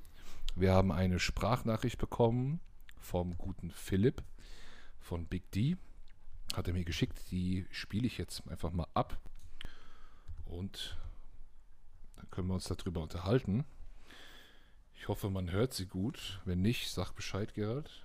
Wir 0.56 0.74
haben 0.74 0.92
eine 0.92 1.20
Sprachnachricht 1.20 1.98
bekommen 1.98 2.60
vom 2.98 3.38
guten 3.38 3.72
Philipp 3.72 4.24
von 5.00 5.26
Big 5.26 5.50
D. 5.52 5.78
Hat 6.54 6.68
er 6.68 6.74
mir 6.74 6.84
geschickt. 6.84 7.32
Die 7.32 7.66
spiele 7.72 8.08
ich 8.08 8.18
jetzt 8.18 8.48
einfach 8.50 8.72
mal 8.72 8.88
ab. 8.94 9.20
Und 10.46 10.98
dann 12.16 12.30
können 12.32 12.48
wir 12.48 12.56
uns 12.56 12.66
darüber 12.66 13.02
unterhalten. 13.02 13.66
Ich 14.96 15.08
hoffe, 15.08 15.30
man 15.30 15.52
hört 15.52 15.74
sie 15.74 15.86
gut. 15.86 16.42
Wenn 16.46 16.62
nicht, 16.62 16.92
sag 16.92 17.14
Bescheid, 17.14 17.54
Gerald. 17.54 18.04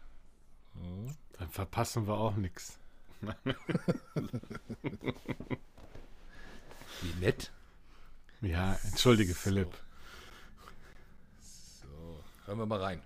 So. 0.75 1.11
Dann 1.39 1.49
verpassen 1.49 2.07
wir 2.07 2.15
auch 2.15 2.37
nichts. 2.37 2.79
Wie 7.05 7.21
nett. 7.21 7.53
Ja, 8.41 8.81
entschuldige, 8.85 9.35
Philipp. 9.35 9.69
So, 11.43 12.25
hören 12.47 12.59
wir 12.59 12.65
mal 12.65 12.81
rein. 12.81 13.03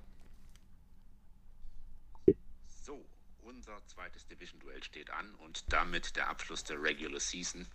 So, 2.84 3.04
unser 3.42 3.84
zweites 3.86 4.24
Division-Duell 4.28 4.84
steht 4.84 5.10
an 5.10 5.34
und 5.36 5.64
damit 5.72 6.14
der 6.14 6.28
Abschluss 6.28 6.62
der 6.62 6.80
Regular 6.80 7.18
Season. 7.18 7.66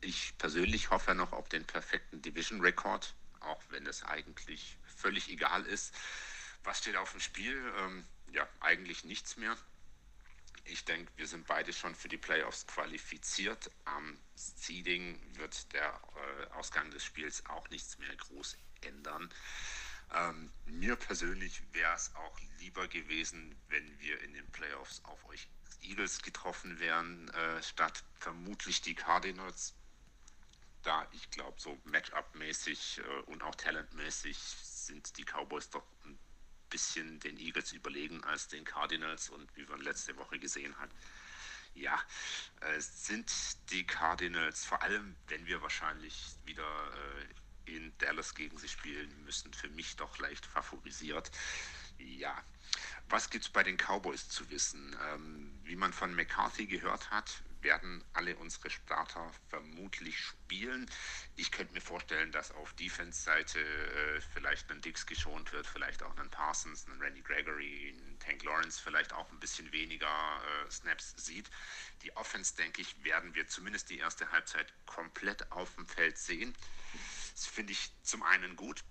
Ich 0.00 0.38
persönlich 0.38 0.88
hoffe 0.88 1.14
noch 1.14 1.32
auf 1.32 1.50
den 1.50 1.66
perfekten 1.66 2.22
Division-Rekord, 2.22 3.14
auch 3.40 3.62
wenn 3.68 3.86
es 3.86 4.02
eigentlich 4.04 4.78
völlig 4.96 5.28
egal 5.28 5.66
ist. 5.66 5.94
Was 6.62 6.78
steht 6.78 6.96
auf 6.96 7.10
dem 7.10 7.20
Spiel? 7.20 7.62
Ähm, 7.78 8.06
ja, 8.32 8.48
eigentlich 8.60 9.04
nichts 9.04 9.36
mehr. 9.36 9.54
Ich 10.64 10.84
denke, 10.84 11.12
wir 11.16 11.26
sind 11.26 11.46
beide 11.46 11.72
schon 11.72 11.94
für 11.94 12.08
die 12.08 12.16
Playoffs 12.16 12.66
qualifiziert. 12.66 13.70
Am 13.84 14.18
Seeding 14.34 15.20
wird 15.36 15.72
der 15.74 16.00
äh, 16.16 16.52
Ausgang 16.54 16.90
des 16.90 17.04
Spiels 17.04 17.44
auch 17.46 17.68
nichts 17.68 17.98
mehr 17.98 18.14
groß 18.16 18.56
ändern. 18.80 19.28
Ähm, 20.12 20.50
mir 20.66 20.96
persönlich 20.96 21.62
wäre 21.72 21.94
es 21.94 22.14
auch 22.14 22.38
lieber 22.58 22.88
gewesen, 22.88 23.54
wenn 23.68 24.00
wir 24.00 24.20
in 24.22 24.32
den 24.32 24.50
Playoffs 24.52 25.02
auf 25.04 25.22
euch 25.26 25.48
Eagles 25.82 26.22
getroffen 26.22 26.78
wären, 26.78 27.28
äh, 27.30 27.62
statt 27.62 28.02
vermutlich 28.14 28.80
die 28.80 28.94
Cardinals. 28.94 29.74
Da 30.82 31.06
ich 31.12 31.30
glaube, 31.30 31.60
so 31.60 31.78
Matchup-mäßig 31.84 32.98
äh, 32.98 33.02
und 33.26 33.42
auch 33.42 33.54
talentmäßig 33.54 34.38
sind 34.38 35.16
die 35.18 35.24
Cowboys 35.24 35.68
doch 35.70 35.86
ein 36.04 36.18
bisschen 36.74 37.20
den 37.20 37.38
Eagles 37.38 37.70
überlegen 37.70 38.24
als 38.24 38.48
den 38.48 38.64
Cardinals 38.64 39.28
und 39.28 39.48
wie 39.56 39.64
man 39.66 39.80
letzte 39.80 40.16
Woche 40.16 40.40
gesehen 40.40 40.76
hat, 40.80 40.90
ja, 41.74 41.96
äh, 42.62 42.80
sind 42.80 43.30
die 43.70 43.86
Cardinals, 43.86 44.64
vor 44.64 44.82
allem 44.82 45.14
wenn 45.28 45.46
wir 45.46 45.62
wahrscheinlich 45.62 46.34
wieder 46.44 46.66
äh, 47.66 47.70
in 47.76 47.96
Dallas 47.98 48.34
gegen 48.34 48.58
sie 48.58 48.68
spielen 48.68 49.24
müssen, 49.24 49.54
für 49.54 49.68
mich 49.68 49.94
doch 49.94 50.18
leicht 50.18 50.46
favorisiert. 50.46 51.30
Ja, 51.98 52.42
was 53.08 53.30
gibt 53.30 53.44
es 53.44 53.50
bei 53.50 53.62
den 53.62 53.76
Cowboys 53.76 54.28
zu 54.28 54.50
wissen? 54.50 54.96
Ähm, 55.10 55.52
wie 55.62 55.76
man 55.76 55.92
von 55.92 56.12
McCarthy 56.12 56.66
gehört 56.66 57.08
hat, 57.12 57.40
werden 57.64 58.04
alle 58.12 58.36
unsere 58.36 58.70
Starter 58.70 59.32
vermutlich 59.48 60.18
spielen. 60.18 60.88
Ich 61.34 61.50
könnte 61.50 61.74
mir 61.74 61.80
vorstellen, 61.80 62.30
dass 62.30 62.52
auf 62.52 62.72
Defense-Seite 62.74 63.58
äh, 63.58 64.20
vielleicht 64.32 64.70
ein 64.70 64.80
Dix 64.80 65.06
geschont 65.06 65.52
wird, 65.52 65.66
vielleicht 65.66 66.02
auch 66.02 66.16
ein 66.18 66.30
Parsons, 66.30 66.86
ein 66.86 67.00
Randy 67.00 67.22
Gregory, 67.22 67.96
ein 67.98 68.18
Tank 68.20 68.44
Lawrence 68.44 68.80
vielleicht 68.80 69.12
auch 69.12 69.30
ein 69.32 69.40
bisschen 69.40 69.72
weniger 69.72 70.06
äh, 70.06 70.70
Snaps 70.70 71.14
sieht. 71.16 71.50
Die 72.02 72.16
Offense, 72.16 72.54
denke 72.54 72.82
ich, 72.82 73.02
werden 73.02 73.34
wir 73.34 73.48
zumindest 73.48 73.90
die 73.90 73.98
erste 73.98 74.30
Halbzeit 74.30 74.72
komplett 74.86 75.50
auf 75.50 75.74
dem 75.74 75.86
Feld 75.86 76.18
sehen. 76.18 76.54
Das 77.34 77.46
finde 77.46 77.72
ich 77.72 77.90
zum 78.02 78.22
einen 78.22 78.54
gut. 78.56 78.84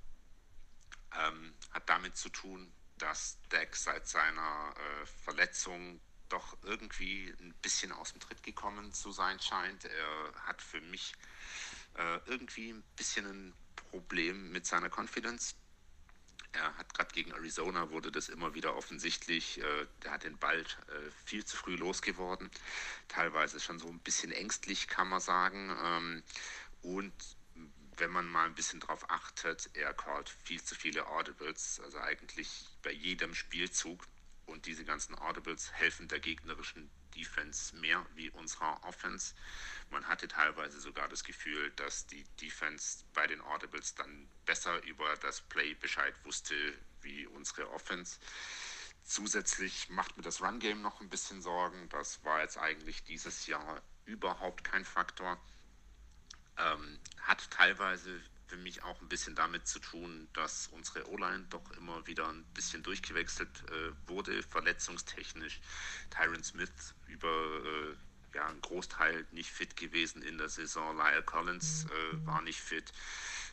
Ähm, 1.16 1.54
hat 1.72 1.88
damit 1.88 2.18
zu 2.18 2.30
tun, 2.30 2.74
dass 2.98 3.38
Dak 3.50 3.76
seit 3.76 4.08
seiner 4.08 4.74
äh, 4.76 5.06
Verletzung 5.06 6.02
doch 6.30 6.58
irgendwie 6.64 7.34
ein 7.40 7.54
bisschen 7.62 7.92
aus 7.92 8.12
dem 8.12 8.20
Tritt 8.20 8.44
gekommen 8.44 8.94
zu 8.94 9.12
sein 9.12 9.40
scheint. 9.40 9.86
Er 9.86 10.34
hat 10.46 10.62
für 10.62 10.82
mich 10.82 11.14
äh, 11.96 12.20
irgendwie 12.26 12.72
ein 12.72 12.84
bisschen 12.96 13.26
ein 13.26 13.54
Problem 13.76 14.52
mit 14.52 14.66
seiner 14.66 14.90
Confidence. 14.90 15.56
Er 16.52 16.78
hat 16.78 16.94
gerade 16.94 17.12
gegen 17.14 17.32
Arizona 17.32 17.90
wurde 17.90 18.12
das 18.12 18.30
immer 18.30 18.54
wieder 18.54 18.76
offensichtlich. 18.76 19.60
Äh, 19.60 19.88
der 20.04 20.12
hat 20.12 20.24
den 20.24 20.38
Ball 20.38 20.60
äh, 20.62 21.12
viel 21.26 21.44
zu 21.46 21.58
früh 21.58 21.76
losgeworden. 21.76 22.50
Teilweise 23.08 23.60
schon 23.60 23.80
so 23.80 23.88
ein 23.88 24.00
bisschen 24.00 24.32
ängstlich, 24.32 24.88
kann 24.88 25.10
man 25.10 25.20
sagen. 25.20 25.76
Ähm, 25.84 26.24
und 26.84 27.14
wenn 27.98 28.12
man 28.12 28.28
mal 28.28 28.46
ein 28.46 28.56
bisschen 28.56 28.80
drauf 28.80 29.10
achtet, 29.10 29.70
er 29.74 29.94
callt 29.94 30.30
viel 30.30 30.62
zu 30.62 30.76
viele 30.76 31.08
Audibles, 31.08 31.80
also 31.84 32.00
eigentlich 32.00 32.68
bei 32.82 32.92
jedem 32.92 33.36
Spielzug 33.36 34.06
und 34.46 34.66
diese 34.66 34.86
ganzen 34.86 35.16
Audibles 35.16 35.72
helfen 35.74 36.08
der 36.08 36.20
gegnerischen 36.20 36.90
Defense 37.16 37.76
mehr 37.78 38.06
wie 38.16 38.30
unserer 38.32 38.84
Offense. 38.84 39.36
Man 39.90 40.08
hatte 40.08 40.28
teilweise 40.28 40.80
sogar 40.80 41.08
das 41.08 41.24
Gefühl, 41.24 41.72
dass 41.72 42.08
die 42.08 42.24
Defense 42.42 43.04
bei 43.14 43.28
den 43.28 43.42
Audibles 43.42 43.96
dann 43.96 44.30
besser 44.46 44.82
über 44.84 45.16
das 45.18 45.42
Play 45.42 45.74
Bescheid 45.76 46.14
wusste 46.24 46.56
wie 47.02 47.28
unsere 47.28 47.70
Offense. 47.72 48.20
Zusätzlich 49.04 49.90
macht 49.90 50.16
mir 50.18 50.24
das 50.24 50.42
Run 50.42 50.60
Game 50.60 50.82
noch 50.82 51.02
ein 51.02 51.10
bisschen 51.10 51.42
Sorgen. 51.42 51.90
Das 51.90 52.24
war 52.24 52.42
jetzt 52.42 52.58
eigentlich 52.58 53.04
dieses 53.04 53.48
Jahr 53.48 53.82
überhaupt 54.06 54.64
kein 54.64 54.86
Faktor. 54.86 55.40
Ähm, 56.58 57.00
hat 57.22 57.50
teilweise 57.52 58.22
für 58.54 58.60
mich 58.60 58.84
auch 58.84 59.02
ein 59.02 59.10
bisschen 59.10 59.34
damit 59.34 59.68
zu 59.68 59.80
tun, 59.80 60.28
dass 60.34 60.68
unsere 60.68 61.10
O-Line 61.10 61.46
doch 61.50 61.72
immer 61.72 62.06
wieder 62.06 62.30
ein 62.30 62.44
bisschen 62.54 62.84
durchgewechselt 62.84 63.50
äh, 63.72 64.08
wurde, 64.08 64.44
verletzungstechnisch. 64.44 65.60
Tyron 66.12 66.44
Smith 66.44 66.94
über 67.08 67.28
äh, 67.28 68.36
ja, 68.36 68.46
einen 68.46 68.62
Großteil 68.62 69.26
nicht 69.32 69.50
fit 69.50 69.76
gewesen 69.76 70.22
in 70.22 70.38
der 70.38 70.50
Saison. 70.50 70.96
Lyle 70.96 71.24
Collins 71.24 71.86
äh, 71.86 72.28
war 72.28 72.44
nicht 72.44 72.60
fit. 72.60 72.94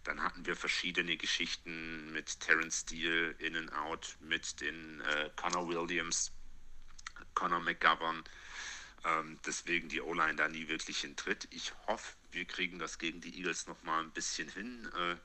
Dann 0.05 0.23
hatten 0.23 0.45
wir 0.45 0.55
verschiedene 0.55 1.17
Geschichten 1.17 2.13
mit 2.13 2.39
Terence 2.41 2.81
Steele 2.81 3.31
in 3.39 3.57
and 3.57 3.73
out, 3.73 4.19
mit 4.21 4.61
den 4.61 5.01
äh, 5.01 5.31
Connor 5.35 5.67
Williams, 5.67 6.31
Connor 7.33 7.61
McGovern. 7.61 8.23
Ähm, 9.05 9.39
deswegen 9.47 9.89
die 9.89 10.01
O-Line 10.01 10.37
da 10.37 10.49
nie 10.49 10.69
wirklich 10.69 11.01
hintritt. 11.01 11.49
Ich 11.51 11.73
hoffe, 11.87 12.15
wir 12.33 12.45
kriegen 12.45 12.79
das 12.79 12.99
gegen 12.99 13.21
die 13.21 13.37
Eagles 13.39 13.67
nochmal 13.67 14.03
ein 14.03 14.11
bisschen 14.11 14.49
hin. 14.51 14.91
Äh, 14.95 15.17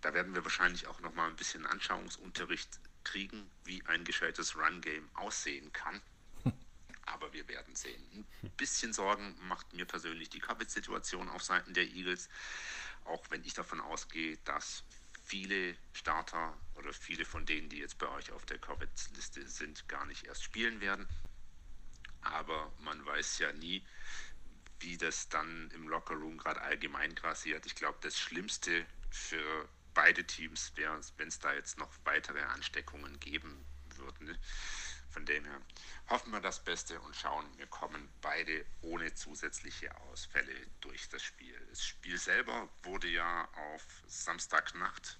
da 0.00 0.12
werden 0.12 0.34
wir 0.34 0.44
wahrscheinlich 0.44 0.86
auch 0.88 1.00
nochmal 1.00 1.30
ein 1.30 1.36
bisschen 1.36 1.64
Anschauungsunterricht 1.66 2.80
kriegen, 3.04 3.48
wie 3.64 3.82
ein 3.86 4.04
gescheites 4.04 4.56
Run-Game 4.56 5.08
aussehen 5.14 5.72
kann. 5.72 6.00
Aber 7.06 7.32
wir 7.32 7.46
werden 7.48 7.76
sehen. 7.76 8.26
Ein 8.42 8.50
bisschen 8.56 8.92
Sorgen 8.92 9.36
macht 9.46 9.72
mir 9.72 9.84
persönlich 9.84 10.28
die 10.28 10.40
Covet-Situation 10.40 11.28
auf 11.28 11.42
Seiten 11.42 11.74
der 11.74 11.84
Eagles. 11.84 12.28
Auch 13.04 13.24
wenn 13.30 13.44
ich 13.44 13.54
davon 13.54 13.80
ausgehe, 13.80 14.36
dass 14.44 14.84
viele 15.24 15.76
Starter 15.92 16.56
oder 16.74 16.92
viele 16.92 17.24
von 17.24 17.46
denen, 17.46 17.68
die 17.68 17.78
jetzt 17.78 17.98
bei 17.98 18.08
euch 18.08 18.32
auf 18.32 18.44
der 18.46 18.58
Covet-Liste 18.58 19.46
sind, 19.48 19.88
gar 19.88 20.06
nicht 20.06 20.24
erst 20.24 20.42
spielen 20.42 20.80
werden. 20.80 21.08
Aber 22.22 22.72
man 22.80 23.04
weiß 23.04 23.38
ja 23.38 23.52
nie, 23.52 23.86
wie 24.80 24.96
das 24.96 25.28
dann 25.28 25.70
im 25.72 25.88
Lockerroom 25.88 26.38
gerade 26.38 26.60
allgemein 26.60 27.14
grassiert. 27.14 27.66
Ich 27.66 27.74
glaube, 27.74 27.98
das 28.00 28.18
Schlimmste 28.18 28.86
für 29.10 29.68
beide 29.94 30.24
Teams 30.24 30.72
wäre, 30.76 30.98
wenn 31.16 31.28
es 31.28 31.38
da 31.38 31.52
jetzt 31.52 31.78
noch 31.78 31.90
weitere 32.04 32.42
Ansteckungen 32.42 33.18
geben 33.20 33.64
würde. 33.96 34.24
Ne? 34.24 34.38
Von 35.10 35.26
dem 35.26 35.44
her 35.44 35.60
hoffen 36.08 36.32
wir 36.32 36.40
das 36.40 36.64
Beste 36.64 36.98
und 37.00 37.14
schauen, 37.14 37.46
wir 37.58 37.66
kommen 37.66 38.08
beide 38.22 38.64
ohne 38.80 39.12
zusätzliche 39.14 39.94
Ausfälle 40.00 40.54
durch 40.80 41.08
das 41.10 41.22
Spiel. 41.22 41.54
Das 41.68 41.84
Spiel 41.84 42.18
selber 42.18 42.68
wurde 42.82 43.08
ja 43.08 43.44
auf 43.74 43.84
Samstagnacht 44.06 45.18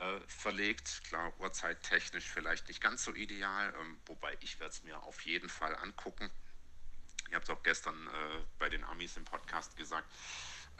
äh, 0.00 0.20
verlegt. 0.28 1.02
Klar, 1.04 1.32
uhrzeittechnisch 1.40 2.28
vielleicht 2.28 2.68
nicht 2.68 2.80
ganz 2.80 3.04
so 3.04 3.14
ideal, 3.14 3.74
ähm, 3.80 3.98
wobei 4.06 4.36
ich 4.40 4.58
werde 4.60 4.72
es 4.72 4.82
mir 4.82 5.02
auf 5.02 5.20
jeden 5.22 5.48
Fall 5.48 5.74
angucken. 5.76 6.30
Ich 7.28 7.34
habe 7.34 7.42
es 7.42 7.50
auch 7.50 7.62
gestern 7.62 8.06
äh, 8.06 8.44
bei 8.58 8.68
den 8.68 8.84
Amis 8.84 9.16
im 9.16 9.24
Podcast 9.24 9.76
gesagt. 9.76 10.08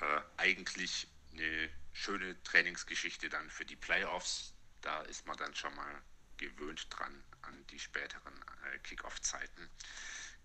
Äh, 0.00 0.20
eigentlich 0.36 1.08
eine 1.32 1.70
schöne 1.92 2.40
Trainingsgeschichte 2.42 3.28
dann 3.28 3.50
für 3.50 3.64
die 3.64 3.76
Playoffs. 3.76 4.54
Da 4.80 5.02
ist 5.02 5.26
man 5.26 5.36
dann 5.36 5.54
schon 5.54 5.74
mal 5.74 6.02
gewöhnt 6.36 6.86
dran 6.90 7.24
an 7.42 7.66
die 7.68 7.78
späteren 7.78 8.34
äh, 8.72 8.78
Kickoff-Zeiten. 8.78 9.70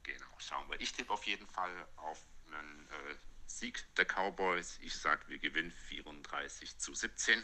Genau, 0.03 0.37
schauen 0.39 0.69
wir. 0.69 0.79
Ich 0.79 0.93
tippe 0.93 1.13
auf 1.13 1.25
jeden 1.25 1.47
Fall 1.47 1.87
auf 1.97 2.25
einen 2.47 2.87
äh, 2.87 3.15
Sieg 3.45 3.83
der 3.95 4.05
Cowboys. 4.05 4.79
Ich 4.81 4.95
sage, 4.95 5.27
wir 5.27 5.37
gewinnen 5.37 5.71
34 5.71 6.77
zu 6.77 6.93
17. 6.93 7.43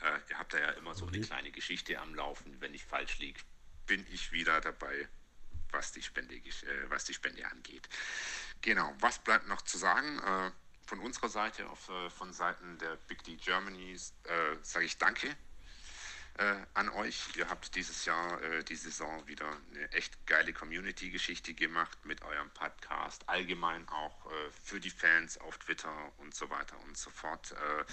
Äh, 0.00 0.18
ihr 0.30 0.38
habt 0.38 0.52
da 0.52 0.58
ja 0.58 0.70
immer 0.72 0.94
so 0.94 1.06
eine 1.06 1.20
kleine 1.20 1.50
Geschichte 1.50 1.98
am 1.98 2.14
Laufen. 2.14 2.60
Wenn 2.60 2.74
ich 2.74 2.84
falsch 2.84 3.18
liege, 3.18 3.40
bin 3.86 4.06
ich 4.12 4.32
wieder 4.32 4.60
dabei, 4.60 5.08
was 5.70 5.92
die 5.92 6.02
Spende, 6.02 6.34
äh, 6.34 6.42
was 6.88 7.04
die 7.04 7.14
Spende 7.14 7.46
angeht. 7.46 7.88
Genau, 8.60 8.94
was 9.00 9.18
bleibt 9.18 9.48
noch 9.48 9.62
zu 9.62 9.78
sagen? 9.78 10.18
Äh, 10.18 10.50
von 10.86 11.00
unserer 11.00 11.28
Seite, 11.28 11.68
auf, 11.68 11.88
äh, 11.88 12.10
von 12.10 12.32
Seiten 12.32 12.78
der 12.78 12.96
Big 13.08 13.24
D 13.24 13.36
Germany, 13.36 13.92
äh, 13.92 14.56
sage 14.62 14.84
ich 14.84 14.98
Danke 14.98 15.36
äh, 16.38 16.56
an 16.74 16.88
euch. 16.90 17.36
Ihr 17.36 17.48
habt 17.48 17.74
dieses 17.74 18.04
Jahr, 18.04 18.42
äh, 18.42 18.62
die 18.64 18.76
Saison 18.76 19.26
wieder 19.26 19.50
eine 19.70 19.90
echt 19.92 20.26
geile 20.26 20.52
Community-Geschichte 20.52 21.54
gemacht 21.54 21.98
mit 22.04 22.22
eurem 22.22 22.50
Podcast. 22.50 23.28
Allgemein 23.28 23.88
auch 23.88 24.26
äh, 24.26 24.50
für 24.64 24.80
die 24.80 24.90
Fans 24.90 25.38
auf 25.38 25.58
Twitter 25.58 26.12
und 26.18 26.34
so 26.34 26.50
weiter 26.50 26.78
und 26.80 26.96
so 26.96 27.10
fort. 27.10 27.52
Äh, 27.52 27.84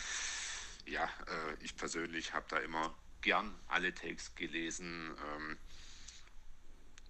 ja, 0.86 1.06
äh, 1.06 1.56
ich 1.64 1.76
persönlich 1.76 2.34
habe 2.34 2.46
da 2.50 2.58
immer 2.58 2.94
gern 3.22 3.54
alle 3.68 3.94
Takes 3.94 4.36
gelesen. 4.36 5.16
Ähm, 5.36 5.58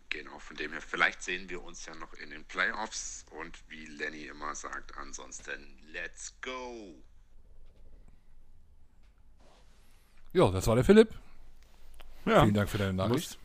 genau, 0.10 0.38
von 0.39 0.56
dem 0.58 0.72
her, 0.72 0.82
vielleicht 0.82 1.22
sehen 1.24 1.50
wir 1.50 1.63
uns 1.63 1.86
ja 1.86 1.96
noch 1.96 2.13
in 2.13 2.30
den 2.30 2.46
Playoffs 2.46 3.25
und 3.32 3.58
wie 3.70 3.86
Lenny 3.86 4.25
immer 4.25 4.56
sagt, 4.56 4.96
ansonsten 4.98 5.80
let's 5.92 6.36
go! 6.42 7.03
Ja, 10.34 10.50
das 10.50 10.65
war 10.68 10.75
der 10.75 10.84
Philipp. 10.84 11.10
Ja, 12.25 12.42
Vielen 12.42 12.53
Dank 12.55 12.70
für 12.70 12.77
deine 12.77 12.94
Nachricht. 12.94 13.38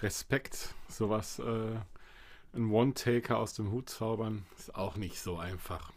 Respekt, 0.00 0.74
sowas, 0.88 1.38
äh, 1.38 1.76
ein 2.52 2.70
One-Taker 2.70 3.38
aus 3.38 3.54
dem 3.54 3.70
Hut 3.70 3.88
zaubern, 3.88 4.46
ist 4.58 4.74
auch 4.74 4.96
nicht 4.96 5.18
so 5.20 5.38
einfach. 5.38 5.92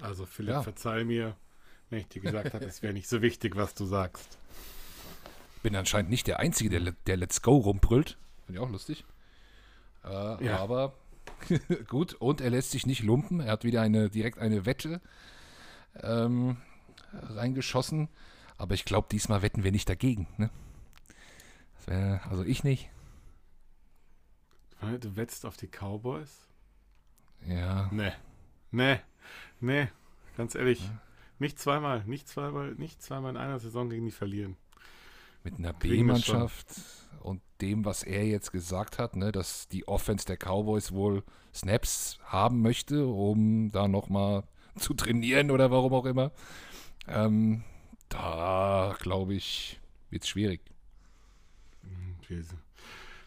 Also 0.00 0.26
Philipp, 0.26 0.54
Ja. 0.54 0.62
verzeih 0.62 1.04
mir, 1.04 1.36
wenn 1.90 2.00
ich 2.00 2.08
dir 2.08 2.20
gesagt 2.22 2.54
habe, 2.54 2.64
es 2.64 2.82
wäre 2.82 2.92
nicht 2.92 3.08
so 3.08 3.22
wichtig, 3.22 3.56
was 3.56 3.74
du 3.74 3.84
sagst. 3.84 4.38
Bin 5.62 5.76
anscheinend 5.76 6.10
nicht 6.10 6.26
der 6.26 6.38
Einzige, 6.40 6.70
der, 6.80 6.92
der 7.06 7.16
Let's 7.16 7.42
Go 7.42 7.56
rumbrüllt. 7.56 8.18
Finde 8.46 8.60
ich 8.60 8.64
auch 8.66 8.70
lustig. 8.70 9.04
Äh, 10.04 10.44
Ja. 10.44 10.58
Aber 10.58 10.94
gut, 11.88 12.14
und 12.14 12.40
er 12.40 12.50
lässt 12.50 12.70
sich 12.70 12.86
nicht 12.86 13.02
lumpen. 13.02 13.40
Er 13.40 13.52
hat 13.52 13.64
wieder 13.64 13.82
eine 13.82 14.10
direkt 14.10 14.38
eine 14.38 14.64
Wette 14.66 15.00
ähm, 16.00 16.56
reingeschossen. 17.12 18.08
Aber 18.58 18.74
ich 18.74 18.84
glaube, 18.84 19.08
diesmal 19.10 19.42
wetten 19.42 19.64
wir 19.64 19.72
nicht 19.72 19.88
dagegen. 19.88 20.28
Ne? 20.38 20.50
Wär, 21.86 22.20
also 22.30 22.42
ich 22.42 22.64
nicht. 22.64 22.88
Du 25.00 25.16
wettest 25.16 25.44
auf 25.46 25.56
die 25.56 25.68
Cowboys? 25.68 26.46
Ja. 27.46 27.88
Nee. 27.92 28.12
Nee. 28.70 29.00
Nee. 29.60 29.88
Ganz 30.36 30.54
ehrlich. 30.54 30.88
Nicht 31.38 31.58
zweimal, 31.58 32.02
nicht 32.06 32.28
zweimal, 32.28 32.74
nicht 32.76 33.02
zweimal 33.02 33.30
in 33.32 33.36
einer 33.36 33.58
Saison 33.58 33.90
gegen 33.90 34.06
die 34.06 34.10
verlieren. 34.12 34.56
Mit 35.44 35.58
einer. 35.58 35.72
B-Mannschaft 35.72 36.66
und 37.20 37.40
dem, 37.60 37.84
was 37.84 38.02
er 38.02 38.26
jetzt 38.26 38.52
gesagt 38.52 38.98
hat, 38.98 39.16
ne, 39.16 39.32
dass 39.32 39.68
die 39.68 39.86
Offense 39.88 40.26
der 40.26 40.36
Cowboys 40.36 40.92
wohl 40.92 41.22
Snaps 41.54 42.18
haben 42.24 42.62
möchte, 42.62 43.06
um 43.06 43.70
da 43.70 43.88
nochmal 43.88 44.44
zu 44.76 44.94
trainieren 44.94 45.50
oder 45.50 45.70
warum 45.70 45.92
auch 45.94 46.06
immer. 46.06 46.32
Ähm, 47.08 47.64
da 48.08 48.96
glaube 49.00 49.34
ich, 49.34 49.80
wird 50.10 50.22
es 50.24 50.28
schwierig. 50.28 50.60
Sind- 52.28 52.58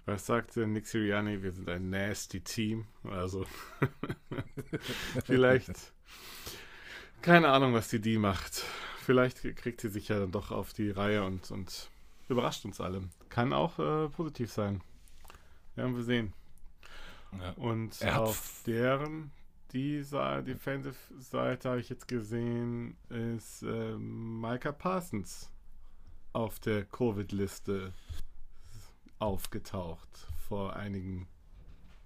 Was 0.05 0.25
sagt 0.25 0.55
der 0.55 0.67
Nick 0.67 0.87
Sirianni? 0.87 1.41
Wir 1.43 1.51
sind 1.51 1.69
ein 1.69 1.89
nasty 1.89 2.41
Team. 2.41 2.87
Also 3.03 3.45
vielleicht, 5.25 5.93
keine 7.21 7.49
Ahnung, 7.49 7.73
was 7.73 7.89
die 7.89 7.99
D 7.99 8.17
macht. 8.17 8.63
Vielleicht 9.05 9.41
kriegt 9.55 9.82
sie 9.82 9.89
sich 9.89 10.08
ja 10.08 10.19
dann 10.19 10.32
doch 10.32 10.51
auf 10.51 10.73
die 10.73 10.91
Reihe 10.91 11.23
und, 11.23 11.51
und 11.51 11.89
überrascht 12.27 12.65
uns 12.65 12.79
alle. 12.79 13.01
Kann 13.29 13.53
auch 13.53 13.79
äh, 13.79 14.10
positiv 14.10 14.51
sein. 14.51 14.82
Werden 15.75 15.95
wir 15.95 16.03
sehen. 16.03 16.34
Ja. 17.39 17.51
Und 17.51 18.01
Er 18.01 18.21
auf 18.21 18.63
deren 18.65 19.32
dieser 19.71 20.41
Defensive-Seite 20.41 21.69
habe 21.69 21.79
ich 21.79 21.89
jetzt 21.89 22.08
gesehen, 22.08 22.97
ist 23.10 23.62
ähm, 23.63 24.41
Micah 24.41 24.71
Parsons 24.71 25.51
auf 26.34 26.60
der 26.60 26.86
Covid-Liste 26.86 27.93
aufgetaucht 29.19 30.27
vor 30.47 30.75
einigen 30.75 31.27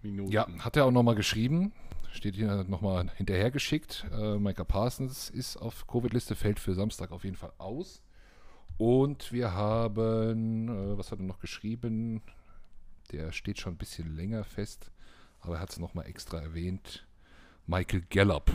Minuten. 0.03 0.31
Ja, 0.31 0.47
hat 0.59 0.75
er 0.77 0.85
auch 0.85 0.91
nochmal 0.91 1.15
geschrieben. 1.15 1.73
Steht 2.11 2.35
hier 2.35 2.63
nochmal 2.65 3.09
hinterhergeschickt. 3.15 4.05
Äh, 4.11 4.37
Micah 4.37 4.63
Parsons 4.63 5.29
ist 5.29 5.57
auf 5.57 5.87
Covid-Liste, 5.87 6.35
fällt 6.35 6.59
für 6.59 6.75
Samstag 6.75 7.11
auf 7.11 7.23
jeden 7.23 7.35
Fall 7.37 7.53
aus. 7.57 8.03
Und 8.77 9.31
wir 9.31 9.53
haben, 9.53 10.67
äh, 10.69 10.97
was 10.97 11.11
hat 11.11 11.19
er 11.19 11.25
noch 11.25 11.39
geschrieben? 11.39 12.21
Der 13.11 13.31
steht 13.31 13.59
schon 13.59 13.73
ein 13.73 13.77
bisschen 13.77 14.15
länger 14.15 14.43
fest, 14.43 14.91
aber 15.39 15.55
er 15.55 15.61
hat 15.61 15.71
es 15.71 15.79
nochmal 15.79 16.05
extra 16.07 16.39
erwähnt. 16.39 17.05
Michael 17.65 18.03
Gallup, 18.09 18.51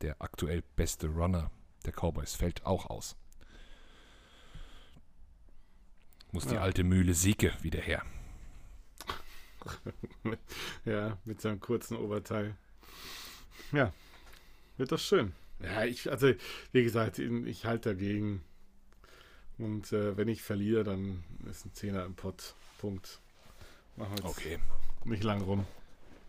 der 0.00 0.16
aktuell 0.20 0.62
beste 0.76 1.08
Runner 1.08 1.50
der 1.84 1.92
Cowboys, 1.92 2.34
fällt 2.34 2.66
auch 2.66 2.86
aus. 2.90 3.16
Muss 6.32 6.46
die 6.46 6.54
Ja. 6.56 6.60
alte 6.60 6.84
Mühle 6.84 7.14
Sieke 7.14 7.52
wieder 7.62 7.80
her. 7.80 8.02
Ja, 10.84 11.18
mit 11.24 11.40
seinem 11.40 11.60
kurzen 11.60 11.96
Oberteil. 11.96 12.54
Ja, 13.72 13.92
wird 14.76 14.92
doch 14.92 14.98
schön. 14.98 15.32
Ja, 15.60 15.84
ich, 15.84 16.10
also, 16.10 16.32
wie 16.72 16.82
gesagt, 16.84 17.18
ich 17.18 17.64
halte 17.64 17.90
dagegen. 17.90 18.42
Und 19.58 19.92
äh, 19.92 20.16
wenn 20.16 20.28
ich 20.28 20.42
verliere, 20.42 20.84
dann 20.84 21.24
ist 21.50 21.66
ein 21.66 21.74
Zehner 21.74 22.04
im 22.04 22.14
Pott. 22.14 22.54
Punkt. 22.78 23.18
Machen 23.96 24.16
wir 24.18 24.24
Okay. 24.24 24.58
nicht 25.04 25.24
lang 25.24 25.40
rum. 25.42 25.66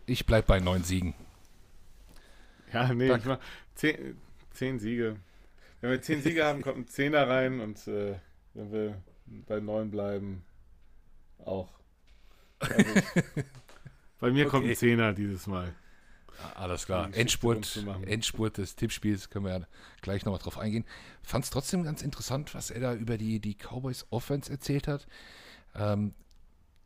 Ich 0.06 0.26
bleib 0.26 0.46
bei 0.48 0.58
neun 0.58 0.82
Siegen. 0.82 1.14
Ja, 2.72 2.92
nee, 2.92 3.06
Danke. 3.08 3.20
ich 3.22 3.28
mach 3.28 3.38
zehn, 3.76 4.16
zehn 4.52 4.78
Siege. 4.80 5.16
Wenn 5.80 5.90
wir 5.92 6.02
zehn 6.02 6.22
Siege 6.22 6.44
haben, 6.44 6.62
kommt 6.62 6.78
ein 6.78 6.88
Zehner 6.88 7.28
rein 7.28 7.60
und 7.60 7.86
äh, 7.86 8.16
wenn 8.54 8.72
wir 8.72 9.02
bei 9.46 9.60
neun 9.60 9.90
bleiben, 9.92 10.44
auch. 11.38 11.79
Bei 14.20 14.30
mir 14.30 14.46
kommt 14.46 14.64
Okay. 14.64 14.72
ein 14.72 14.76
Zehner 14.76 15.12
dieses 15.12 15.46
Mal. 15.46 15.74
Ah, 16.42 16.62
Alles 16.62 16.86
klar. 16.86 17.10
Endspurt. 17.12 17.84
Endspurt 18.06 18.58
des 18.58 18.76
Tippspiels 18.76 19.30
können 19.30 19.44
wir 19.46 19.58
ja 19.58 19.66
gleich 20.00 20.24
nochmal 20.24 20.40
drauf 20.40 20.58
eingehen. 20.58 20.84
Fand 21.22 21.44
es 21.44 21.50
trotzdem 21.50 21.82
ganz 21.84 22.02
interessant, 22.02 22.54
was 22.54 22.70
er 22.70 22.80
da 22.80 22.94
über 22.94 23.18
die, 23.18 23.40
die 23.40 23.54
Cowboys 23.54 24.06
Offense 24.10 24.50
erzählt 24.50 24.88
hat. 24.88 25.06
Ähm, 25.74 26.14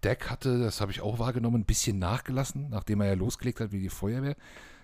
Deck 0.03 0.29
hatte, 0.29 0.59
das 0.59 0.81
habe 0.81 0.93
ich 0.93 1.01
auch 1.01 1.19
wahrgenommen, 1.19 1.63
ein 1.63 1.67
bisschen 1.67 1.99
nachgelassen, 1.99 2.69
nachdem 2.71 3.01
er 3.01 3.09
ja 3.09 3.15
losgelegt 3.15 3.61
hat 3.61 3.73
wie 3.73 3.81
die 3.81 3.89
Feuerwehr. 3.89 4.37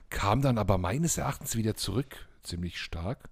Kam 0.09 0.41
dann 0.41 0.57
aber 0.59 0.79
meines 0.79 1.19
Erachtens 1.19 1.57
wieder 1.57 1.75
zurück, 1.77 2.27
ziemlich 2.43 2.81
stark. 2.81 3.29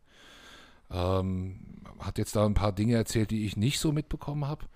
Ähm, 0.90 1.82
hat 2.00 2.18
jetzt 2.18 2.36
da 2.36 2.44
ein 2.46 2.54
paar 2.54 2.72
Dinge 2.72 2.94
erzählt, 2.94 3.30
die 3.30 3.46
ich 3.46 3.56
nicht 3.56 3.78
so 3.78 3.92
mitbekommen 3.92 4.46
habe. 4.46 4.66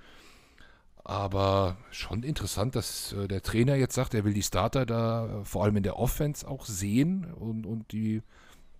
Aber 1.04 1.78
schon 1.90 2.22
interessant, 2.22 2.76
dass 2.76 3.12
äh, 3.12 3.26
der 3.26 3.42
Trainer 3.42 3.74
jetzt 3.74 3.94
sagt, 3.94 4.14
er 4.14 4.24
will 4.24 4.34
die 4.34 4.42
Starter 4.42 4.86
da 4.86 5.40
äh, 5.40 5.44
vor 5.44 5.64
allem 5.64 5.76
in 5.76 5.82
der 5.82 5.98
Offense 5.98 6.46
auch 6.46 6.64
sehen 6.64 7.32
und, 7.34 7.66
und 7.66 7.90
die 7.92 8.22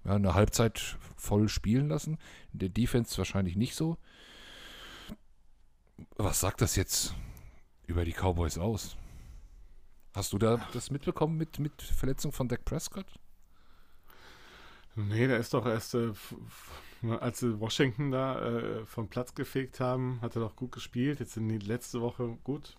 ja, 0.04 0.14
eine 0.14 0.34
Halbzeit 0.34 0.96
voll 1.16 1.48
spielen 1.48 1.88
lassen. 1.88 2.18
In 2.52 2.60
der 2.60 2.68
Defense 2.68 3.18
wahrscheinlich 3.18 3.56
nicht 3.56 3.74
so. 3.74 3.96
Was 6.16 6.40
sagt 6.40 6.60
das 6.60 6.76
jetzt 6.76 7.14
über 7.86 8.04
die 8.04 8.12
Cowboys 8.12 8.58
aus? 8.58 8.96
Hast 10.14 10.32
du 10.32 10.38
da 10.38 10.64
das 10.72 10.90
mitbekommen 10.90 11.36
mit, 11.36 11.58
mit 11.58 11.80
Verletzung 11.82 12.32
von 12.32 12.46
Dak 12.46 12.64
Prescott? 12.64 13.06
Nee, 14.94 15.26
der 15.26 15.38
ist 15.38 15.54
doch 15.54 15.64
erst, 15.64 15.94
äh, 15.94 16.12
als 17.10 17.40
sie 17.40 17.60
Washington 17.60 18.10
da 18.10 18.40
äh, 18.40 18.86
vom 18.86 19.08
Platz 19.08 19.34
gefegt 19.34 19.80
haben, 19.80 20.20
hat 20.22 20.36
er 20.36 20.42
doch 20.42 20.56
gut 20.56 20.72
gespielt. 20.72 21.20
Jetzt 21.20 21.36
in 21.36 21.48
die 21.48 21.58
letzte 21.58 22.00
Woche 22.00 22.38
gut. 22.44 22.76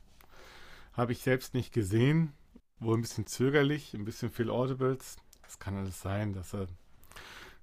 Habe 0.94 1.12
ich 1.12 1.20
selbst 1.20 1.54
nicht 1.54 1.74
gesehen. 1.74 2.34
Wohl 2.80 2.98
ein 2.98 3.02
bisschen 3.02 3.28
zögerlich, 3.28 3.94
ein 3.94 4.06
bisschen 4.06 4.32
viel 4.32 4.50
Audibles. 4.50 5.18
Das 5.44 5.60
kann 5.60 5.76
alles 5.76 6.02
sein, 6.02 6.34
dass 6.34 6.54
er 6.54 6.68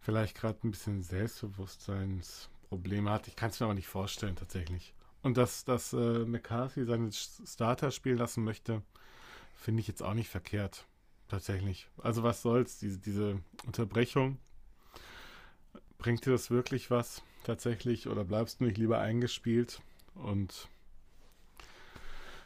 vielleicht 0.01 0.37
gerade 0.37 0.59
ein 0.67 0.71
bisschen 0.71 1.03
Selbstbewusstseinsprobleme 1.03 3.11
hat. 3.11 3.29
Ich 3.29 3.37
kann 3.37 3.51
es 3.51 3.61
mir 3.61 3.67
aber 3.67 3.75
nicht 3.75 3.89
vorstellen, 3.89 4.37
tatsächlich. 4.37 4.95
Und 5.23 5.37
dass, 5.37 5.65
dass 5.65 5.93
äh, 5.93 6.25
McCarthy 6.25 6.85
seine 6.85 7.11
Starter 7.13 7.91
spielen 7.91 8.19
lassen 8.19 8.45
möchte, 8.45 8.83
finde 9.55 9.81
ich 9.81 9.89
jetzt 9.89 10.03
auch 10.03 10.15
nicht 10.15 10.31
verkehrt. 10.31 10.87
Tatsächlich. 11.29 11.89
Also 11.99 12.23
was 12.23 12.43
soll's, 12.43 12.79
diese, 12.79 12.99
diese 12.99 13.41
Unterbrechung. 13.67 14.39
Bringt 16.01 16.25
dir 16.25 16.31
das 16.31 16.51
wirklich 16.51 16.91
was 16.91 17.23
tatsächlich 17.45 18.09
oder 18.09 18.25
bleibst 18.25 18.61
du 18.61 18.65
nicht 18.65 18.79
lieber 18.79 19.01
eingespielt 19.01 19.83
und 20.15 20.69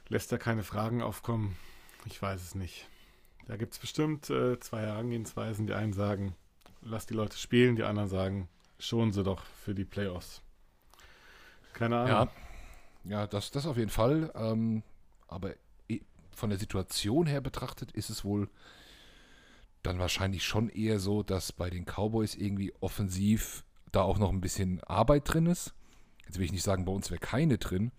lässt 0.09 0.33
da 0.33 0.39
keine 0.39 0.65
Fragen 0.65 1.03
aufkommen? 1.03 1.57
Ich 2.05 2.21
weiß 2.21 2.43
es 2.43 2.57
nicht. 2.57 2.89
Da 3.47 3.57
gibt 3.57 3.75
es 3.75 3.79
bestimmt 3.79 4.29
äh, 4.29 4.59
zwei 4.59 4.81
Herangehensweisen. 4.81 5.69
Die 5.69 5.73
einen 5.73 5.93
sagen, 5.93 6.35
lass 6.83 7.07
die 7.07 7.15
Leute 7.15 7.39
spielen, 7.39 7.77
die 7.77 7.85
anderen 7.85 8.09
sagen, 8.09 8.49
schonen 8.81 9.13
sie 9.13 9.23
doch 9.23 9.45
für 9.45 9.73
die 9.73 9.85
Playoffs. 9.85 10.43
Keine 11.75 11.99
Ahnung. 11.99 12.29
Ja, 13.05 13.21
ja 13.21 13.27
das, 13.29 13.53
das 13.53 13.67
auf 13.67 13.77
jeden 13.77 13.91
Fall. 13.91 14.33
Ähm, 14.35 14.83
aber 15.29 15.55
von 16.33 16.51
der 16.51 16.59
Situation 16.59 17.27
her 17.27 17.41
betrachtet 17.41 17.93
ist 17.93 18.11
es 18.11 18.25
wohl 18.25 18.49
dann 19.87 19.99
wahrscheinlich 19.99 20.45
schon 20.45 20.69
eher 20.69 20.99
so, 20.99 21.23
dass 21.23 21.53
bei 21.53 21.71
den 21.71 21.85
Cowboys 21.85 22.35
irgendwie 22.35 22.73
offensiv 22.81 23.65
da 23.93 24.03
auch 24.03 24.19
noch 24.19 24.31
ein 24.31 24.41
bisschen 24.41 24.83
Arbeit 24.85 25.33
drin 25.33 25.47
ist. 25.47 25.75
Jetzt 26.27 26.39
will 26.39 26.45
ich 26.45 26.53
nicht 26.53 26.65
sagen, 26.65 26.85
bei 26.85 26.93
uns 26.93 27.11
wäre 27.11 27.21
keine 27.21 27.59
drin, 27.59 27.93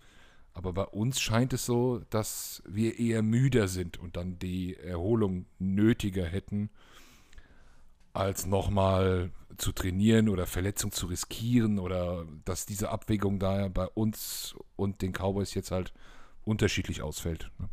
aber 0.52 0.72
bei 0.72 0.84
uns 0.84 1.20
scheint 1.20 1.52
es 1.52 1.64
so, 1.64 2.00
dass 2.10 2.62
wir 2.66 2.98
eher 2.98 3.22
müder 3.22 3.68
sind 3.68 3.98
und 3.98 4.16
dann 4.16 4.38
die 4.38 4.76
Erholung 4.76 5.46
nötiger 5.58 6.24
hätten, 6.24 6.70
als 8.12 8.46
nochmal 8.46 9.30
zu 9.58 9.72
trainieren 9.72 10.28
oder 10.28 10.46
Verletzung 10.46 10.90
zu 10.92 11.06
riskieren 11.06 11.78
oder 11.78 12.26
dass 12.44 12.66
diese 12.66 12.90
Abwägung 12.90 13.38
da 13.38 13.68
bei 13.68 13.86
uns 13.86 14.56
und 14.74 15.02
den 15.02 15.12
Cowboys 15.12 15.54
jetzt 15.54 15.70
halt 15.70 15.92
unterschiedlich 16.44 17.02
ausfällt. 17.02 17.50
Ne? 17.58 17.68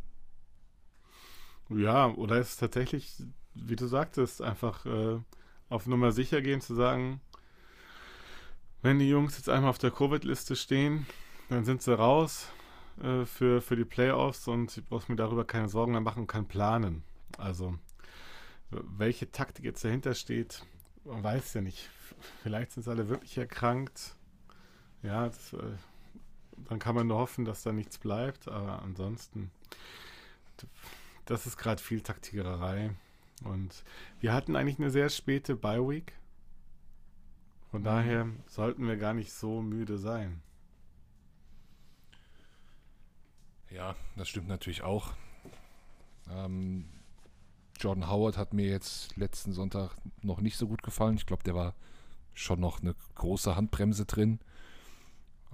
Ja, 1.82 2.12
oder 2.12 2.38
ist 2.38 2.50
es 2.50 2.56
tatsächlich, 2.58 3.22
wie 3.54 3.76
du 3.76 3.86
sagtest, 3.86 4.42
einfach 4.42 4.84
äh, 4.86 5.18
auf 5.68 5.86
Nummer 5.86 6.12
sicher 6.12 6.42
gehen, 6.42 6.60
zu 6.60 6.74
sagen, 6.74 7.20
wenn 8.82 8.98
die 8.98 9.08
Jungs 9.08 9.36
jetzt 9.36 9.48
einmal 9.48 9.70
auf 9.70 9.78
der 9.78 9.90
Covid-Liste 9.90 10.56
stehen, 10.56 11.06
dann 11.48 11.64
sind 11.64 11.82
sie 11.82 11.96
raus 11.96 12.48
äh, 13.02 13.24
für, 13.24 13.60
für 13.60 13.76
die 13.76 13.84
Playoffs 13.84 14.46
und 14.48 14.76
ich 14.76 14.84
brauche 14.84 15.10
mir 15.10 15.16
darüber 15.16 15.44
keine 15.44 15.68
Sorgen 15.68 15.92
mehr 15.92 16.00
machen 16.00 16.20
und 16.20 16.26
kann 16.26 16.46
planen. 16.46 17.02
Also, 17.38 17.78
welche 18.70 19.30
Taktik 19.30 19.64
jetzt 19.64 19.84
dahinter 19.84 20.14
steht, 20.14 20.64
man 21.04 21.22
weiß 21.22 21.54
ja 21.54 21.60
nicht. 21.60 21.88
Vielleicht 22.42 22.72
sind 22.72 22.82
sie 22.82 22.90
alle 22.90 23.08
wirklich 23.08 23.36
erkrankt. 23.38 24.16
Ja, 25.02 25.26
das, 25.26 25.52
äh, 25.52 25.76
dann 26.68 26.78
kann 26.78 26.94
man 26.94 27.06
nur 27.06 27.18
hoffen, 27.18 27.44
dass 27.44 27.62
da 27.62 27.72
nichts 27.72 27.98
bleibt, 27.98 28.48
aber 28.48 28.82
ansonsten 28.82 29.50
das 31.24 31.46
ist 31.46 31.56
gerade 31.56 31.82
viel 31.82 32.00
Taktikiererei. 32.00 32.90
Und 33.44 33.84
wir 34.20 34.32
hatten 34.32 34.56
eigentlich 34.56 34.78
eine 34.78 34.90
sehr 34.90 35.08
späte 35.08 35.56
Bye-Week. 35.56 36.12
Von 37.70 37.80
mhm. 37.80 37.84
daher 37.84 38.28
sollten 38.46 38.86
wir 38.86 38.96
gar 38.96 39.14
nicht 39.14 39.32
so 39.32 39.62
müde 39.62 39.98
sein. 39.98 40.42
Ja, 43.70 43.96
das 44.16 44.28
stimmt 44.28 44.48
natürlich 44.48 44.82
auch. 44.82 45.12
Ähm, 46.30 46.84
Jordan 47.80 48.08
Howard 48.08 48.38
hat 48.38 48.54
mir 48.54 48.68
jetzt 48.68 49.16
letzten 49.16 49.52
Sonntag 49.52 49.96
noch 50.22 50.40
nicht 50.40 50.56
so 50.56 50.68
gut 50.68 50.82
gefallen. 50.82 51.16
Ich 51.16 51.26
glaube, 51.26 51.42
der 51.42 51.54
war 51.54 51.74
schon 52.32 52.60
noch 52.60 52.80
eine 52.80 52.94
große 53.16 53.56
Handbremse 53.56 54.06
drin. 54.06 54.38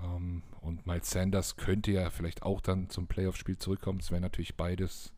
Ähm, 0.02 0.42
und 0.60 0.86
Miles 0.86 1.10
Sanders 1.10 1.56
könnte 1.56 1.92
ja 1.92 2.10
vielleicht 2.10 2.42
auch 2.42 2.60
dann 2.60 2.90
zum 2.90 3.06
Playoff-Spiel 3.06 3.56
zurückkommen. 3.56 4.00
Es 4.00 4.10
wäre 4.10 4.20
natürlich 4.20 4.56
beides 4.56 5.12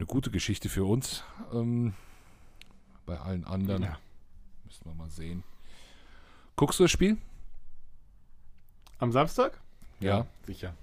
eine 0.00 0.06
gute 0.06 0.30
Geschichte 0.30 0.70
für 0.70 0.84
uns. 0.84 1.22
Ähm, 1.52 1.92
bei 3.04 3.20
allen 3.20 3.44
anderen 3.44 3.82
ja. 3.82 3.98
müssen 4.64 4.86
wir 4.86 4.94
mal 4.94 5.10
sehen. 5.10 5.44
Guckst 6.56 6.78
du 6.78 6.84
das 6.84 6.90
Spiel? 6.90 7.18
Am 8.98 9.12
Samstag? 9.12 9.60
Ja. 10.00 10.18
ja. 10.18 10.26
Sicher. 10.46 10.74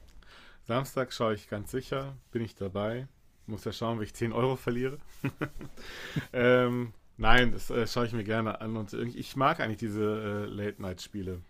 Samstag 0.65 1.12
schaue 1.13 1.34
ich 1.34 1.49
ganz 1.49 1.71
sicher, 1.71 2.15
bin 2.32 2.43
ich 2.43 2.53
dabei. 2.53 3.08
Muss 3.47 3.63
ja 3.63 3.71
schauen, 3.71 3.99
wie 3.99 4.03
ich 4.03 4.13
10 4.13 4.34
Euro 4.34 4.56
verliere. 4.56 4.99
ähm, 6.34 6.93
nein, 7.17 7.53
das 7.53 7.71
äh, 7.71 7.88
schaue 7.88 8.06
ich 8.06 8.13
mir 8.13 8.23
gerne 8.23 8.62
an. 8.62 8.77
Und 8.77 8.93
ich 8.93 9.36
mag 9.36 9.60
eigentlich 9.60 9.80
diese 9.80 10.03
äh, 10.03 10.45
Late-Night-Spiele. 10.45 11.41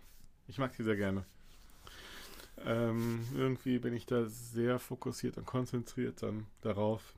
Ich 0.46 0.56
mag 0.56 0.74
die 0.74 0.84
sehr 0.84 0.96
gerne. 0.96 1.26
Ähm, 2.64 3.26
irgendwie 3.34 3.78
bin 3.78 3.92
ich 3.92 4.06
da 4.06 4.24
sehr 4.24 4.78
fokussiert 4.78 5.36
und 5.36 5.44
konzentriert 5.44 6.22
dann 6.22 6.46
darauf, 6.62 7.14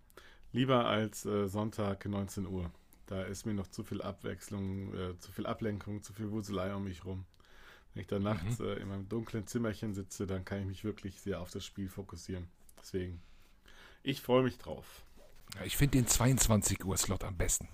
Lieber 0.52 0.86
als 0.86 1.24
äh, 1.26 1.48
Sonntag 1.48 2.04
19 2.06 2.46
Uhr. 2.46 2.70
Da 3.06 3.22
ist 3.22 3.46
mir 3.46 3.54
noch 3.54 3.68
zu 3.68 3.82
viel 3.84 4.02
Abwechslung, 4.02 4.94
äh, 4.94 5.18
zu 5.18 5.32
viel 5.32 5.46
Ablenkung, 5.46 6.02
zu 6.02 6.12
viel 6.12 6.30
Wuselei 6.30 6.74
um 6.74 6.84
mich 6.84 7.04
rum. 7.04 7.24
Wenn 7.94 8.02
ich 8.02 8.06
da 8.06 8.18
nachts 8.18 8.58
mhm. 8.58 8.66
äh, 8.66 8.74
in 8.74 8.88
meinem 8.88 9.08
dunklen 9.08 9.46
Zimmerchen 9.46 9.94
sitze, 9.94 10.26
dann 10.26 10.44
kann 10.44 10.60
ich 10.60 10.66
mich 10.66 10.84
wirklich 10.84 11.20
sehr 11.20 11.40
auf 11.40 11.50
das 11.50 11.64
Spiel 11.64 11.88
fokussieren. 11.88 12.48
Deswegen, 12.78 13.20
ich 14.02 14.20
freue 14.20 14.42
mich 14.42 14.58
drauf. 14.58 15.02
Ja, 15.56 15.64
ich 15.64 15.76
finde 15.76 15.98
den 15.98 16.06
22 16.06 16.84
Uhr 16.84 16.96
Slot 16.96 17.24
am 17.24 17.36
besten. 17.36 17.68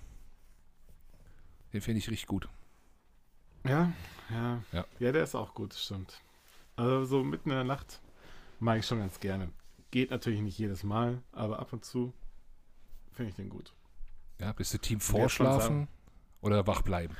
Den 1.72 1.80
finde 1.80 1.98
ich 1.98 2.10
richtig 2.10 2.26
gut. 2.26 2.48
Ja, 3.64 3.92
ja, 4.30 4.62
ja. 4.72 4.86
Ja, 4.98 5.12
der 5.12 5.24
ist 5.24 5.34
auch 5.34 5.54
gut, 5.54 5.74
stimmt. 5.74 6.20
Also 6.76 7.04
so 7.04 7.24
mitten 7.24 7.50
in 7.50 7.56
der 7.56 7.64
Nacht 7.64 8.00
mag 8.60 8.78
ich 8.78 8.86
schon 8.86 8.98
ganz 8.98 9.20
gerne. 9.20 9.50
Geht 9.90 10.10
natürlich 10.10 10.40
nicht 10.40 10.58
jedes 10.58 10.82
Mal, 10.82 11.22
aber 11.32 11.58
ab 11.58 11.72
und 11.72 11.84
zu 11.84 12.12
Finde 13.16 13.30
ich 13.30 13.36
den 13.36 13.48
gut. 13.48 13.72
Ja, 14.38 14.52
bist 14.52 14.74
du 14.74 14.78
Team 14.78 15.00
Vorschlafen 15.00 15.88
oder 16.42 16.66
wach 16.66 16.82
bleiben? 16.82 17.16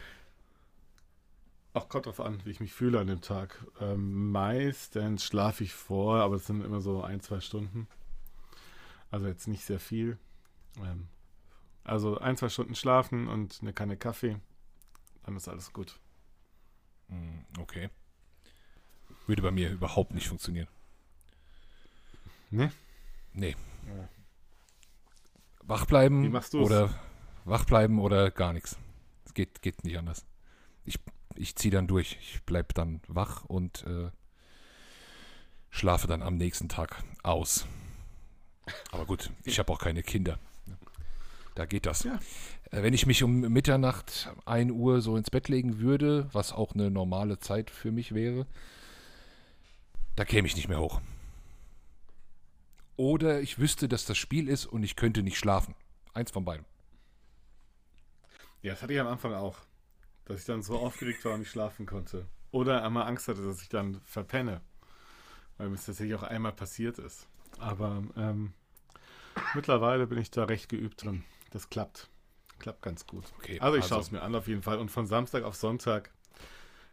Ach, 1.72 1.88
kommt 1.88 2.04
drauf 2.04 2.20
an, 2.20 2.44
wie 2.44 2.50
ich 2.50 2.61
mich 2.61 2.74
fühle 2.74 3.00
an 3.00 3.06
dem 3.06 3.22
Tag. 3.22 3.66
Ähm, 3.80 4.30
meistens 4.30 5.24
schlafe 5.24 5.64
ich 5.64 5.72
vor, 5.72 6.20
aber 6.20 6.37
es 6.37 6.46
sind 6.46 6.62
immer 6.62 6.82
so 6.82 7.02
ein, 7.02 7.20
zwei 7.20 7.40
Stunden. 7.40 7.88
Also 9.11 9.26
jetzt 9.26 9.48
nicht 9.48 9.64
sehr 9.64 9.80
viel. 9.80 10.18
Ähm, 10.78 11.09
also 11.82 12.18
ein, 12.18 12.37
zwei 12.37 12.50
Stunden 12.50 12.74
schlafen 12.74 13.26
und 13.26 13.61
eine 13.62 13.72
Kanne 13.72 13.96
Kaffee, 13.96 14.38
dann 15.24 15.35
ist 15.37 15.48
alles 15.48 15.72
gut. 15.72 15.98
Hm, 17.09 17.46
okay. 17.59 17.88
Würde 19.26 19.40
bei 19.40 19.50
mir 19.50 19.70
überhaupt 19.70 20.12
nicht 20.12 20.28
funktionieren. 20.28 20.68
Ne? 22.50 22.70
Nee. 23.32 23.56
Ja 23.87 24.09
wach 25.66 25.87
bleiben 25.87 26.35
oder 26.55 26.90
wach 27.44 27.64
bleiben 27.64 27.98
oder 27.98 28.31
gar 28.31 28.52
nichts. 28.52 28.76
Es 29.24 29.35
geht, 29.35 29.62
geht 29.62 29.85
nicht 29.85 29.98
anders. 29.98 30.24
Ich, 30.85 30.98
ich 31.35 31.57
ziehe 31.57 31.72
dann 31.72 31.87
durch. 31.87 32.18
Ich 32.20 32.42
bleibe 32.44 32.72
dann 32.74 33.00
wach 33.09 33.44
und 33.44 33.85
äh, 33.87 34.11
schlafe 35.70 36.07
dann 36.07 36.22
am 36.22 36.37
nächsten 36.37 36.68
Tag 36.68 37.02
aus. 37.22 37.66
Aber 38.90 39.05
gut, 39.05 39.31
ich 39.44 39.59
habe 39.59 39.72
auch 39.72 39.79
keine 39.79 40.02
Kinder. 40.02 40.38
Da 41.55 41.66
geht 41.66 41.87
das. 41.87 42.05
Ja. 42.05 42.18
Äh, 42.70 42.83
wenn 42.83 42.94
ich 42.94 43.07
mich 43.07 43.22
um 43.22 43.40
Mitternacht, 43.40 44.31
1 44.44 44.72
Uhr 44.72 45.00
so 45.00 45.16
ins 45.16 45.31
Bett 45.31 45.48
legen 45.48 45.79
würde, 45.79 46.29
was 46.33 46.52
auch 46.52 46.74
eine 46.74 46.90
normale 46.90 47.38
Zeit 47.38 47.70
für 47.70 47.92
mich 47.92 48.14
wäre, 48.14 48.46
da 50.16 50.24
käme 50.24 50.48
ich 50.48 50.57
nicht 50.57 50.68
mehr 50.68 50.81
hoch. 50.81 51.00
Oder 52.96 53.40
ich 53.40 53.59
wüsste, 53.59 53.88
dass 53.88 54.04
das 54.06 54.18
Spiel 54.18 54.48
ist 54.48 54.66
und 54.66 54.82
ich 54.82 54.96
könnte 54.96 55.22
nicht 55.22 55.38
schlafen. 55.38 55.74
Eins 56.14 56.30
von 56.30 56.44
beiden. 56.44 56.64
Ja, 58.62 58.72
das 58.72 58.82
hatte 58.82 58.92
ich 58.94 59.00
am 59.00 59.06
Anfang 59.06 59.35
auch. 59.35 59.59
Dass 60.24 60.40
ich 60.40 60.46
dann 60.46 60.62
so 60.62 60.78
aufgeregt 60.78 61.24
war 61.24 61.35
und 61.35 61.40
nicht 61.40 61.50
schlafen 61.50 61.87
konnte. 61.87 62.26
Oder 62.50 62.82
einmal 62.85 63.06
Angst 63.06 63.28
hatte, 63.28 63.44
dass 63.44 63.62
ich 63.62 63.68
dann 63.68 64.00
verpenne. 64.04 64.61
Weil 65.56 65.68
mir 65.68 65.76
das 65.76 65.87
tatsächlich 65.87 66.16
auch 66.16 66.24
einmal 66.24 66.52
passiert 66.52 66.98
ist. 66.98 67.28
Aber 67.59 68.02
ähm, 68.16 68.52
mittlerweile 69.54 70.06
bin 70.06 70.18
ich 70.18 70.30
da 70.30 70.44
recht 70.44 70.68
geübt 70.68 71.04
drin. 71.04 71.22
Das 71.50 71.70
klappt. 71.70 72.09
Klappt 72.59 72.82
ganz 72.82 73.06
gut. 73.06 73.24
Okay, 73.38 73.61
also 73.61 73.76
ich 73.76 73.85
also- 73.85 73.94
schaue 73.94 74.02
es 74.02 74.11
mir 74.11 74.22
an 74.22 74.35
auf 74.35 74.48
jeden 74.48 74.62
Fall. 74.62 74.78
Und 74.78 74.90
von 74.90 75.06
Samstag 75.06 75.44
auf 75.44 75.54
Sonntag, 75.54 76.11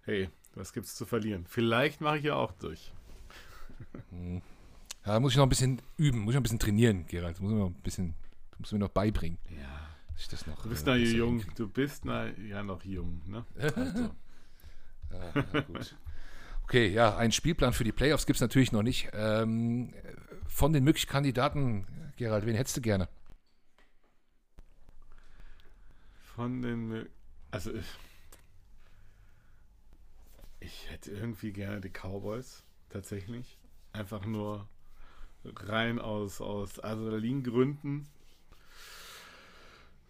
hey, 0.03 0.29
was 0.53 0.73
gibt's 0.73 0.95
zu 0.95 1.05
verlieren? 1.05 1.45
Vielleicht 1.47 2.01
mache 2.01 2.17
ich 2.17 2.25
ja 2.25 2.35
auch 2.35 2.51
durch. 2.51 2.93
Ja, 5.05 5.13
da 5.13 5.19
muss 5.19 5.33
ich 5.33 5.37
noch 5.37 5.45
ein 5.45 5.49
bisschen 5.49 5.81
üben, 5.97 6.19
muss 6.19 6.31
ich 6.31 6.35
noch 6.35 6.39
ein 6.39 6.43
bisschen 6.43 6.59
trainieren, 6.59 7.05
Gerald. 7.07 7.39
Muss 7.41 7.51
ich 7.51 7.57
noch 7.57 7.67
ein 7.67 7.73
bisschen, 7.81 8.15
muss 8.57 8.71
mir 8.71 8.79
noch 8.79 8.89
beibringen. 8.89 9.37
Ja. 9.49 9.79
Ich 10.17 10.27
das 10.27 10.45
noch, 10.45 10.61
Du 10.61 10.69
bist 10.69 10.87
äh, 10.87 10.91
noch 10.91 10.95
jung. 10.97 11.29
hinkriege. 11.39 11.55
Du 11.55 11.67
bist 11.67 12.05
na, 12.05 12.27
ja 12.37 12.61
noch 12.63 12.83
jung, 12.83 13.21
ne? 13.25 13.45
Also, 13.55 13.99
Ja, 15.11 15.45
na 15.53 15.61
gut. 15.61 15.95
Okay, 16.63 16.87
ja, 16.87 17.17
einen 17.17 17.31
Spielplan 17.31 17.73
für 17.73 17.83
die 17.83 17.91
Playoffs 17.91 18.25
gibt 18.25 18.37
es 18.37 18.41
natürlich 18.41 18.71
noch 18.71 18.83
nicht. 18.83 19.09
Ähm, 19.13 19.93
von 20.47 20.71
den 20.71 20.83
möglichen 20.83 21.09
Kandidaten, 21.09 21.85
Gerald, 22.15 22.45
wen 22.45 22.55
hättest 22.55 22.77
du 22.77 22.81
gerne? 22.81 23.09
von 26.35 26.61
den. 26.61 27.07
Also 27.51 27.71
ich, 27.73 27.85
ich 30.59 30.89
hätte 30.89 31.11
irgendwie 31.11 31.51
gerne 31.51 31.79
die 31.81 31.89
Cowboys, 31.89 32.63
tatsächlich. 32.89 33.59
Einfach 33.91 34.25
nur 34.25 34.67
rein 35.45 35.99
aus, 35.99 36.41
aus 36.41 36.79
Adrenalingründen. 36.79 38.07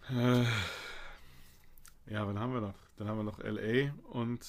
Äh, 0.09 0.43
ja, 2.07 2.27
wann 2.27 2.39
haben 2.39 2.53
wir 2.53 2.61
noch? 2.61 2.75
Dann 2.97 3.07
haben 3.07 3.17
wir 3.17 3.23
noch 3.23 3.39
LA 3.39 3.93
und, 4.11 4.45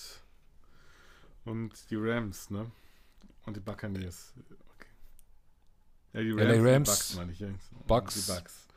und 1.44 1.90
die 1.90 1.96
Rams, 1.96 2.50
ne? 2.50 2.70
Und 3.46 3.56
die 3.56 3.60
Buccaneers. 3.60 4.32
Okay. 4.74 4.88
Ja, 6.12 6.20
die 6.20 6.30
LA 6.30 6.42
und 6.42 6.52
die 6.52 6.68
Rams, 6.68 6.88
Bucks, 6.88 7.16
meine 7.16 7.32
ich. 7.32 7.38
ja. 7.40 7.48
Bucks. 7.86 8.26
Die 8.26 8.32
Bucks. 8.32 8.68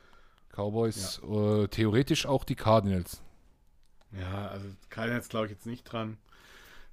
Cowboys, 0.50 1.20
äh, 1.20 1.68
theoretisch 1.68 2.26
auch 2.26 2.44
die 2.44 2.56
Cardinals. 2.56 3.22
Ja, 4.12 4.48
also 4.48 4.68
Cardinals 4.90 5.30
glaube 5.30 5.46
ich 5.46 5.52
jetzt 5.52 5.66
nicht 5.68 5.84
dran. 5.84 6.18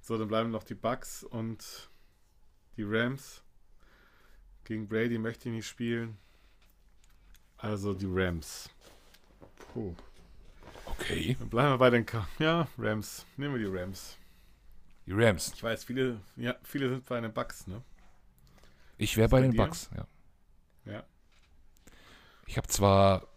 So, 0.01 0.17
dann 0.19 0.27
bleiben 0.27 0.51
noch 0.51 0.63
die 0.63 0.75
Bucks 0.75 1.23
und 1.23 1.89
die 2.77 2.83
Rams. 2.83 3.41
Gegen 4.65 4.87
Brady 4.87 5.17
möchte 5.17 5.49
ich 5.49 5.55
nicht 5.55 5.67
spielen. 5.67 6.17
Also 7.57 7.93
die 7.93 8.07
Rams. 8.09 8.69
Puh. 9.73 9.95
Okay. 10.85 11.35
Dann 11.39 11.49
bleiben 11.49 11.71
wir 11.73 11.77
bei 11.77 11.89
den 11.89 12.05
Ka 12.05 12.27
Ja, 12.39 12.67
Rams. 12.77 13.25
Nehmen 13.37 13.55
wir 13.55 13.69
die 13.69 13.77
Rams. 13.77 14.17
Die 15.05 15.13
Rams. 15.13 15.53
Ich 15.55 15.63
weiß, 15.63 15.83
viele, 15.83 16.19
ja, 16.35 16.55
viele 16.63 16.89
sind 16.89 17.05
bei 17.05 17.21
den 17.21 17.33
Bucks, 17.33 17.67
ne? 17.67 17.81
Ich 18.97 19.17
wäre 19.17 19.29
bei 19.29 19.41
bei 19.41 19.41
den 19.41 19.51
dir? 19.51 19.57
Bucks, 19.57 19.89
ja. 19.95 20.07
Ja. 20.85 21.03
Ich 22.47 22.57
habe 22.57 22.67
zwar 22.67 23.27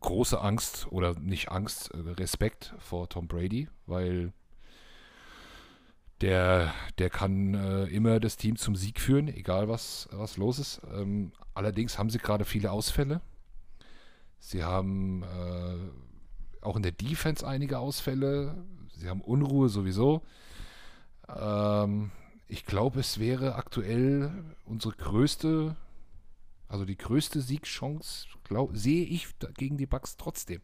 große 0.00 0.40
Angst 0.40 0.86
oder 0.90 1.14
nicht 1.18 1.50
Angst, 1.50 1.90
äh, 1.92 1.98
Respekt 1.98 2.74
vor 2.78 3.08
Tom 3.08 3.28
Brady, 3.28 3.68
weil 3.86 4.32
der, 6.24 6.72
der 6.98 7.10
kann 7.10 7.54
äh, 7.54 7.84
immer 7.84 8.18
das 8.18 8.36
Team 8.36 8.56
zum 8.56 8.76
Sieg 8.76 8.98
führen, 8.98 9.28
egal 9.28 9.68
was, 9.68 10.08
was 10.10 10.36
los 10.36 10.58
ist. 10.58 10.80
Ähm, 10.94 11.32
allerdings 11.52 11.98
haben 11.98 12.08
sie 12.08 12.18
gerade 12.18 12.44
viele 12.44 12.72
Ausfälle. 12.72 13.20
Sie 14.38 14.64
haben 14.64 15.22
äh, 15.22 16.64
auch 16.64 16.76
in 16.76 16.82
der 16.82 16.92
Defense 16.92 17.46
einige 17.46 17.78
Ausfälle. 17.78 18.56
Sie 18.96 19.08
haben 19.08 19.20
Unruhe 19.20 19.68
sowieso. 19.68 20.22
Ähm, 21.28 22.10
ich 22.48 22.64
glaube, 22.64 23.00
es 23.00 23.18
wäre 23.18 23.56
aktuell 23.56 24.32
unsere 24.64 24.94
größte 24.94 25.76
also 26.68 26.84
die 26.84 26.96
größte 26.96 27.40
Siegchance 27.40 28.26
glaub, 28.44 28.76
sehe 28.76 29.04
ich 29.04 29.28
gegen 29.56 29.76
die 29.76 29.86
Bucks 29.86 30.16
trotzdem. 30.16 30.60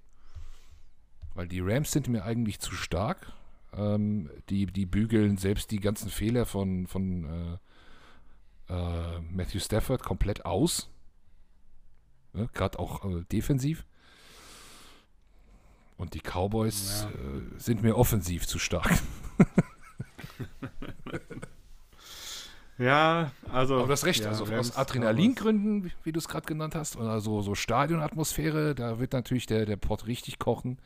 Weil 1.34 1.46
die 1.46 1.60
Rams 1.60 1.92
sind 1.92 2.08
mir 2.08 2.24
eigentlich 2.24 2.58
zu 2.58 2.72
stark. 2.72 3.32
Ähm, 3.76 4.30
die, 4.48 4.66
die 4.66 4.86
bügeln 4.86 5.36
selbst 5.36 5.70
die 5.70 5.80
ganzen 5.80 6.10
Fehler 6.10 6.44
von, 6.46 6.86
von 6.86 7.58
äh, 8.68 8.72
äh, 8.72 9.20
Matthew 9.32 9.60
Stafford 9.60 10.02
komplett 10.02 10.44
aus. 10.44 10.88
Ne, 12.32 12.48
Gerade 12.52 12.78
auch 12.78 13.04
äh, 13.04 13.24
defensiv. 13.30 13.84
Und 15.96 16.14
die 16.14 16.20
Cowboys 16.20 17.02
Ja. 17.02 17.10
äh, 17.10 17.58
sind 17.58 17.82
mir 17.82 17.96
offensiv 17.96 18.46
zu 18.46 18.58
stark. 18.58 18.90
Ja, 22.78 23.32
also. 23.52 23.74
Aber 23.76 23.86
du 23.86 23.92
hast 23.92 24.06
recht, 24.06 24.24
ja, 24.24 24.30
also 24.30 24.46
aus 24.46 24.74
Adrenalingründen, 24.74 25.84
wie, 25.84 25.92
wie 26.02 26.12
du 26.12 26.18
es 26.18 26.28
gerade 26.28 26.46
genannt 26.46 26.74
hast, 26.74 26.96
oder 26.96 27.20
so, 27.20 27.42
so 27.42 27.54
Stadionatmosphäre, 27.54 28.74
da 28.74 28.98
wird 28.98 29.12
natürlich 29.12 29.44
der, 29.44 29.66
der 29.66 29.76
Pott 29.76 30.06
richtig 30.06 30.38
kochen. 30.38 30.78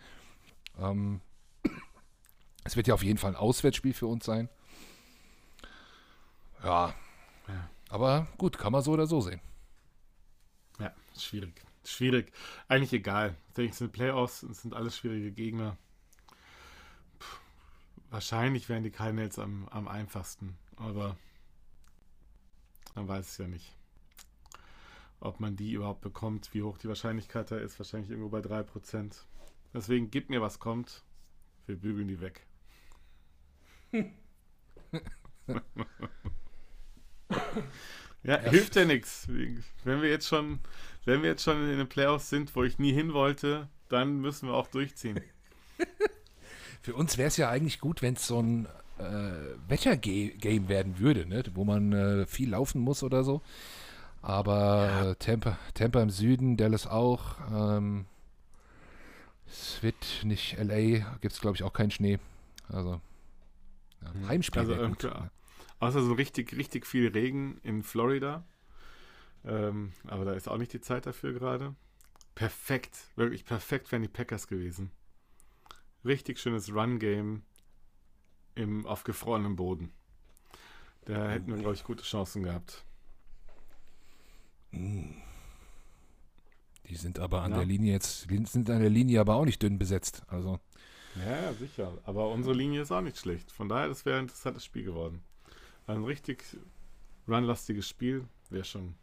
Ähm, 0.80 1.20
es 2.64 2.76
wird 2.76 2.86
ja 2.86 2.94
auf 2.94 3.02
jeden 3.02 3.18
Fall 3.18 3.32
ein 3.32 3.36
Auswärtsspiel 3.36 3.92
für 3.92 4.06
uns 4.06 4.24
sein. 4.24 4.48
Ja. 6.62 6.94
Ja. 7.46 7.70
Aber 7.90 8.26
gut, 8.38 8.58
kann 8.58 8.72
man 8.72 8.82
so 8.82 8.92
oder 8.92 9.06
so 9.06 9.20
sehen. 9.20 9.40
Ja, 10.80 10.92
schwierig. 11.16 11.62
Schwierig. 11.84 12.32
Eigentlich 12.66 12.94
egal. 12.94 13.36
Ich 13.48 13.54
denke, 13.54 13.72
es 13.72 13.78
sind 13.78 13.92
Playoffs, 13.92 14.42
es 14.42 14.62
sind 14.62 14.74
alles 14.74 14.96
schwierige 14.96 15.30
Gegner. 15.30 15.76
Puh, 17.18 17.36
wahrscheinlich 18.10 18.70
wären 18.70 18.82
die 18.82 18.90
Cardinals 18.90 19.38
am, 19.38 19.68
am 19.68 19.86
einfachsten, 19.86 20.56
aber 20.76 21.16
man 22.94 23.06
weiß 23.06 23.28
es 23.28 23.38
ja 23.38 23.46
nicht. 23.46 23.76
Ob 25.20 25.40
man 25.40 25.56
die 25.56 25.72
überhaupt 25.72 26.00
bekommt, 26.00 26.52
wie 26.54 26.62
hoch 26.62 26.78
die 26.78 26.88
Wahrscheinlichkeit 26.88 27.50
da 27.50 27.58
ist, 27.58 27.78
wahrscheinlich 27.78 28.10
irgendwo 28.10 28.30
bei 28.30 28.40
3%. 28.40 29.12
Deswegen 29.74 30.10
gib 30.10 30.30
mir, 30.30 30.40
was 30.40 30.58
kommt. 30.58 31.02
Wir 31.66 31.76
bügeln 31.76 32.08
die 32.08 32.20
weg. 32.20 32.46
ja, 38.22 38.38
hilft 38.38 38.76
ja 38.76 38.84
nichts. 38.84 39.28
Wenn 39.84 40.02
wir 40.02 40.10
jetzt 40.10 40.28
schon, 40.28 40.60
wenn 41.04 41.22
wir 41.22 41.30
jetzt 41.30 41.44
schon 41.44 41.70
in 41.70 41.78
den 41.78 41.88
Playoffs 41.88 42.28
sind, 42.30 42.54
wo 42.56 42.64
ich 42.64 42.78
nie 42.78 42.92
hin 42.92 43.12
wollte, 43.12 43.68
dann 43.88 44.20
müssen 44.20 44.48
wir 44.48 44.54
auch 44.54 44.68
durchziehen. 44.68 45.20
Für 46.82 46.94
uns 46.94 47.16
wäre 47.16 47.28
es 47.28 47.36
ja 47.36 47.48
eigentlich 47.48 47.80
gut, 47.80 48.02
wenn 48.02 48.14
es 48.14 48.26
so 48.26 48.42
ein 48.42 48.66
äh, 48.98 49.32
Wetter-Game 49.68 50.68
werden 50.68 50.98
würde, 50.98 51.26
ne? 51.26 51.42
wo 51.54 51.64
man 51.64 51.92
äh, 51.92 52.26
viel 52.26 52.50
laufen 52.50 52.80
muss 52.80 53.02
oder 53.02 53.24
so. 53.24 53.40
Aber 54.20 55.10
äh, 55.10 55.14
Tampa, 55.16 55.58
Tampa 55.74 56.02
im 56.02 56.10
Süden, 56.10 56.56
Dallas 56.56 56.86
auch. 56.86 57.36
Ähm, 57.52 58.06
es 59.46 59.82
wird 59.82 60.22
nicht 60.24 60.56
LA, 60.58 61.16
gibt 61.20 61.34
es 61.34 61.40
glaube 61.40 61.56
ich 61.56 61.62
auch 61.62 61.72
keinen 61.72 61.90
Schnee. 61.90 62.18
Also 62.68 63.00
ja, 64.04 64.12
Hm. 64.14 64.28
Heimspiel. 64.28 64.60
Also, 64.60 64.74
gut. 64.74 65.04
irgendwie- 65.04 65.28
Außer 65.80 66.02
so 66.02 66.12
richtig, 66.14 66.56
richtig 66.56 66.86
viel 66.86 67.08
Regen 67.08 67.58
in 67.62 67.82
Florida. 67.82 68.44
Ähm, 69.44 69.92
aber 70.06 70.24
da 70.24 70.32
ist 70.32 70.48
auch 70.48 70.56
nicht 70.56 70.72
die 70.72 70.80
Zeit 70.80 71.04
dafür 71.06 71.32
gerade. 71.34 71.74
Perfekt, 72.34 72.96
wirklich 73.16 73.44
perfekt 73.44 73.92
wären 73.92 74.02
die 74.02 74.08
Packers 74.08 74.46
gewesen. 74.48 74.90
Richtig 76.04 76.38
schönes 76.38 76.72
Run-Game 76.72 77.42
auf 78.84 79.04
gefrorenem 79.04 79.56
Boden. 79.56 79.92
Da 81.06 81.28
hätten 81.30 81.48
wir, 81.48 81.56
glaube 81.56 81.74
ich, 81.74 81.84
gute 81.84 82.02
Chancen 82.04 82.44
gehabt. 82.44 82.84
Die 84.72 85.22
sind 86.96 87.18
aber 87.18 87.42
an 87.42 87.50
Ja. 87.52 87.58
der 87.58 87.66
Linie 87.66 87.92
jetzt, 87.92 88.28
sind 88.28 88.70
an 88.70 88.80
der 88.80 88.90
Linie 88.90 89.20
aber 89.20 89.34
auch 89.34 89.44
nicht 89.44 89.62
dünn 89.62 89.78
besetzt. 89.78 90.22
Also 90.28 90.60
Ja, 91.16 91.52
sicher. 91.54 91.96
Aber 92.04 92.28
unsere 92.30 92.54
Linie 92.54 92.82
ist 92.82 92.90
auch 92.92 93.00
nicht 93.00 93.18
schlecht. 93.18 93.50
Von 93.52 93.68
daher, 93.68 93.88
das 93.88 94.04
wäre 94.04 94.18
ein 94.18 94.24
interessantes 94.24 94.64
Spiel 94.64 94.84
geworden. 94.84 95.22
Ein 95.86 96.04
richtig 96.04 96.42
runlastiges 97.28 97.88
Spiel 97.88 98.26
wäre 98.50 98.64
schon, 98.64 98.94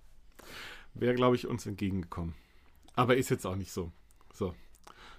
wäre, 0.93 1.15
glaube 1.15 1.35
ich, 1.35 1.47
uns 1.47 1.65
entgegengekommen. 1.65 2.35
Aber 2.95 3.15
ist 3.15 3.29
jetzt 3.29 3.45
auch 3.45 3.55
nicht 3.55 3.71
so. 3.71 3.91
So. 4.33 4.53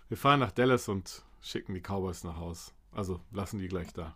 Wir 0.08 0.16
fahren 0.16 0.40
nach 0.40 0.52
Dallas 0.52 0.88
und 0.88 1.22
schicken 1.40 1.74
die 1.74 1.80
Cowboys 1.80 2.24
nach 2.24 2.36
Haus. 2.36 2.72
Also 2.92 3.20
lassen 3.32 3.58
die 3.58 3.68
gleich 3.68 3.92
da. 3.94 4.14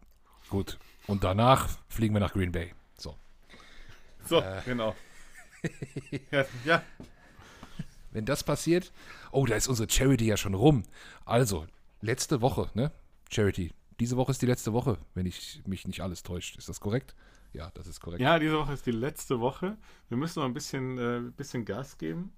gut. 0.51 0.79
Und 1.07 1.25
danach 1.25 1.69
fliegen 1.89 2.15
wir 2.15 2.21
nach 2.21 2.33
Green 2.35 2.53
Bay. 2.53 2.75
So. 2.99 3.17
So, 4.27 4.41
Äh. 4.41 4.61
genau. 4.67 4.95
ja, 6.31 6.45
ja, 6.65 6.83
Wenn 8.11 8.25
das 8.27 8.45
passiert, 8.45 8.93
oh, 9.33 9.47
da 9.47 9.55
ist 9.57 9.69
unsere 9.69 9.89
Charity 9.91 10.27
ja 10.27 10.37
schon 10.37 10.55
rum. 10.55 10.83
Also, 11.25 11.67
letzte 12.01 12.41
Woche, 12.41 12.71
ne? 12.75 12.93
Charity. 13.31 13.73
Diese 13.99 14.17
Woche 14.17 14.33
ist 14.33 14.43
die 14.43 14.47
letzte 14.47 14.73
Woche, 14.73 14.99
wenn 15.15 15.27
ich 15.27 15.63
mich 15.67 15.87
nicht 15.87 16.01
alles 16.03 16.23
täuscht. 16.23 16.57
Ist 16.57 16.69
das 16.69 16.81
korrekt? 16.81 17.15
Ja, 17.53 17.71
das 17.75 17.87
ist 17.87 18.01
korrekt. 18.01 18.21
Ja, 18.21 18.39
diese 18.39 18.59
Woche 18.59 18.75
ist 18.75 18.85
die 18.85 18.93
letzte 18.93 19.41
Woche. 19.41 19.77
Wir 20.09 20.19
müssen 20.19 20.41
noch 20.41 20.47
ein 20.47 20.55
bisschen, 20.55 20.99
äh, 20.99 21.31
bisschen 21.35 21.65
Gas 21.65 21.97
geben. 21.97 22.33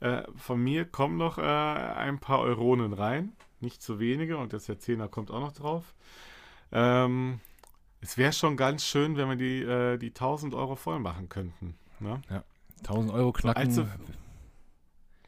Äh, 0.00 0.22
von 0.34 0.62
mir 0.62 0.86
kommen 0.86 1.18
noch 1.18 1.36
äh, 1.36 1.42
ein 1.42 2.18
paar 2.18 2.40
Euronen 2.40 2.94
rein. 2.94 3.32
Nicht 3.60 3.82
zu 3.82 3.98
wenige 3.98 4.38
und 4.38 4.54
das 4.54 4.64
der 4.64 4.78
Zehner 4.78 5.08
kommt 5.08 5.30
auch 5.30 5.40
noch 5.40 5.52
drauf. 5.52 5.94
Ähm, 6.72 7.40
es 8.00 8.16
wäre 8.16 8.32
schon 8.32 8.56
ganz 8.56 8.84
schön, 8.84 9.16
wenn 9.18 9.28
wir 9.28 9.36
die, 9.36 9.60
äh, 9.60 9.98
die 9.98 10.08
1000 10.08 10.54
Euro 10.54 10.74
voll 10.76 10.98
machen 10.98 11.28
könnten. 11.28 11.76
Ne? 11.98 12.22
Ja, 12.30 12.42
1000 12.78 13.12
Euro 13.12 13.32
knacken. 13.32 13.60
allzu, 13.60 13.86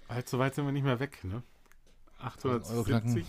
allzu 0.09 0.39
weit 0.39 0.55
sind 0.55 0.65
wir 0.65 0.73
nicht 0.73 0.85
mehr 0.85 1.01
weg. 1.01 1.23
Ne? 1.23 1.43
870. 2.23 3.27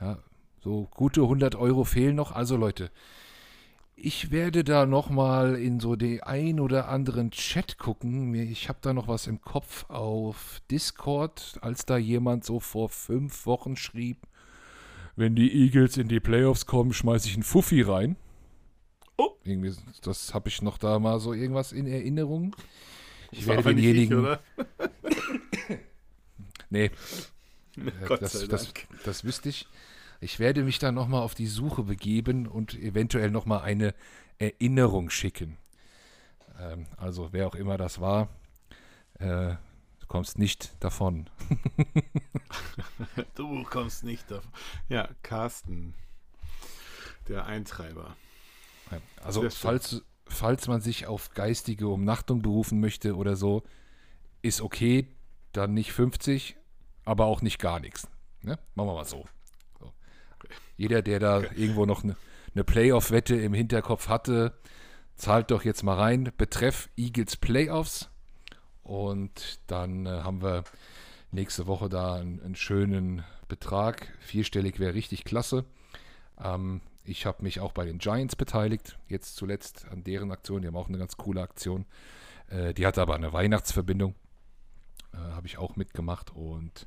Ja, 0.00 0.18
so 0.62 0.88
gute 0.90 1.22
100 1.22 1.56
Euro 1.56 1.84
fehlen 1.84 2.16
noch. 2.16 2.32
Also 2.32 2.56
Leute, 2.56 2.90
ich 3.96 4.30
werde 4.30 4.62
da 4.62 4.86
noch 4.86 5.10
mal 5.10 5.56
in 5.56 5.80
so 5.80 5.96
den 5.96 6.22
ein 6.22 6.60
oder 6.60 6.88
anderen 6.88 7.32
Chat 7.32 7.78
gucken. 7.78 8.32
Ich 8.34 8.68
habe 8.68 8.78
da 8.80 8.92
noch 8.92 9.08
was 9.08 9.26
im 9.26 9.40
Kopf 9.40 9.86
auf 9.88 10.62
Discord, 10.70 11.58
als 11.62 11.84
da 11.84 11.96
jemand 11.96 12.44
so 12.44 12.60
vor 12.60 12.88
fünf 12.88 13.46
Wochen 13.46 13.76
schrieb, 13.76 14.18
wenn 15.16 15.34
die 15.34 15.52
Eagles 15.52 15.96
in 15.96 16.06
die 16.06 16.20
Playoffs 16.20 16.66
kommen, 16.66 16.92
schmeiße 16.92 17.26
ich 17.26 17.34
einen 17.34 17.42
Fuffi 17.42 17.82
rein. 17.82 18.14
Oh. 19.16 19.30
Irgendwie, 19.42 19.74
das 20.02 20.32
habe 20.32 20.48
ich 20.48 20.62
noch 20.62 20.78
da 20.78 21.00
mal 21.00 21.18
so 21.18 21.32
irgendwas 21.32 21.72
in 21.72 21.88
Erinnerung. 21.88 22.54
Ich 23.32 23.48
werde 23.48 23.64
denjenigen. 23.64 24.16
ich, 24.16 24.24
oder? 24.24 24.40
nee, 26.70 26.92
Gott 28.06 28.22
das, 28.22 28.32
sei 28.32 28.46
das, 28.46 28.64
Dank. 28.72 28.86
das 29.04 29.24
wüsste 29.24 29.48
ich. 29.48 29.66
Ich 30.20 30.38
werde 30.40 30.64
mich 30.64 30.78
dann 30.78 30.94
nochmal 30.94 31.22
auf 31.22 31.34
die 31.34 31.46
Suche 31.46 31.84
begeben 31.84 32.46
und 32.46 32.74
eventuell 32.74 33.30
nochmal 33.30 33.62
eine 33.62 33.94
Erinnerung 34.38 35.10
schicken. 35.10 35.56
Ähm, 36.58 36.86
also 36.96 37.32
wer 37.32 37.46
auch 37.46 37.54
immer 37.54 37.76
das 37.76 38.00
war, 38.00 38.28
äh, 39.14 39.54
du 40.00 40.06
kommst 40.08 40.38
nicht 40.38 40.72
davon. 40.80 41.30
Du 43.34 43.62
kommst 43.64 44.04
nicht 44.04 44.30
davon. 44.30 44.50
Ja, 44.88 45.08
Carsten, 45.22 45.94
der 47.28 47.46
Eintreiber. 47.46 48.16
Also 49.22 49.42
Das 49.42 49.56
falls, 49.56 50.02
falls 50.26 50.66
man 50.68 50.80
sich 50.80 51.06
auf 51.06 51.30
geistige 51.30 51.88
Umnachtung 51.88 52.42
berufen 52.42 52.80
möchte 52.80 53.16
oder 53.16 53.36
so, 53.36 53.62
ist 54.42 54.60
okay, 54.60 55.08
dann 55.52 55.74
nicht 55.74 55.92
50, 55.92 56.56
aber 57.08 57.26
auch 57.26 57.42
nicht 57.42 57.58
gar 57.58 57.80
nichts. 57.80 58.08
Ne? 58.42 58.58
Machen 58.74 58.88
wir 58.88 58.94
mal 58.94 59.04
so. 59.04 59.26
so. 59.80 59.92
Jeder, 60.76 61.02
der 61.02 61.18
da 61.18 61.42
irgendwo 61.56 61.86
noch 61.86 62.04
eine 62.04 62.16
eine 62.58 62.64
Playoff-Wette 62.64 63.36
im 63.36 63.54
Hinterkopf 63.54 64.08
hatte, 64.08 64.52
zahlt 65.16 65.50
doch 65.50 65.64
jetzt 65.64 65.82
mal 65.82 65.94
rein. 65.94 66.32
Betreff 66.36 66.88
Eagles 66.96 67.36
Playoffs. 67.36 68.10
Und 68.82 69.60
dann 69.66 70.06
äh, 70.06 70.22
haben 70.22 70.42
wir 70.42 70.64
nächste 71.30 71.66
Woche 71.66 71.88
da 71.88 72.14
einen, 72.14 72.42
einen 72.42 72.56
schönen 72.56 73.24
Betrag. 73.46 74.12
Vierstellig 74.18 74.80
wäre 74.80 74.94
richtig 74.94 75.24
klasse. 75.24 75.66
Ähm, 76.42 76.80
ich 77.04 77.26
habe 77.26 77.42
mich 77.42 77.60
auch 77.60 77.72
bei 77.72 77.84
den 77.84 77.98
Giants 77.98 78.34
beteiligt, 78.34 78.98
jetzt 79.08 79.36
zuletzt 79.36 79.86
an 79.90 80.04
deren 80.04 80.32
Aktion. 80.32 80.62
Die 80.62 80.68
haben 80.68 80.76
auch 80.76 80.88
eine 80.88 80.98
ganz 80.98 81.16
coole 81.16 81.42
Aktion. 81.42 81.86
Äh, 82.48 82.74
die 82.74 82.86
hatte 82.86 83.02
aber 83.02 83.14
eine 83.14 83.32
Weihnachtsverbindung. 83.32 84.14
Äh, 85.12 85.16
habe 85.18 85.46
ich 85.46 85.58
auch 85.58 85.76
mitgemacht. 85.76 86.30
Und 86.34 86.86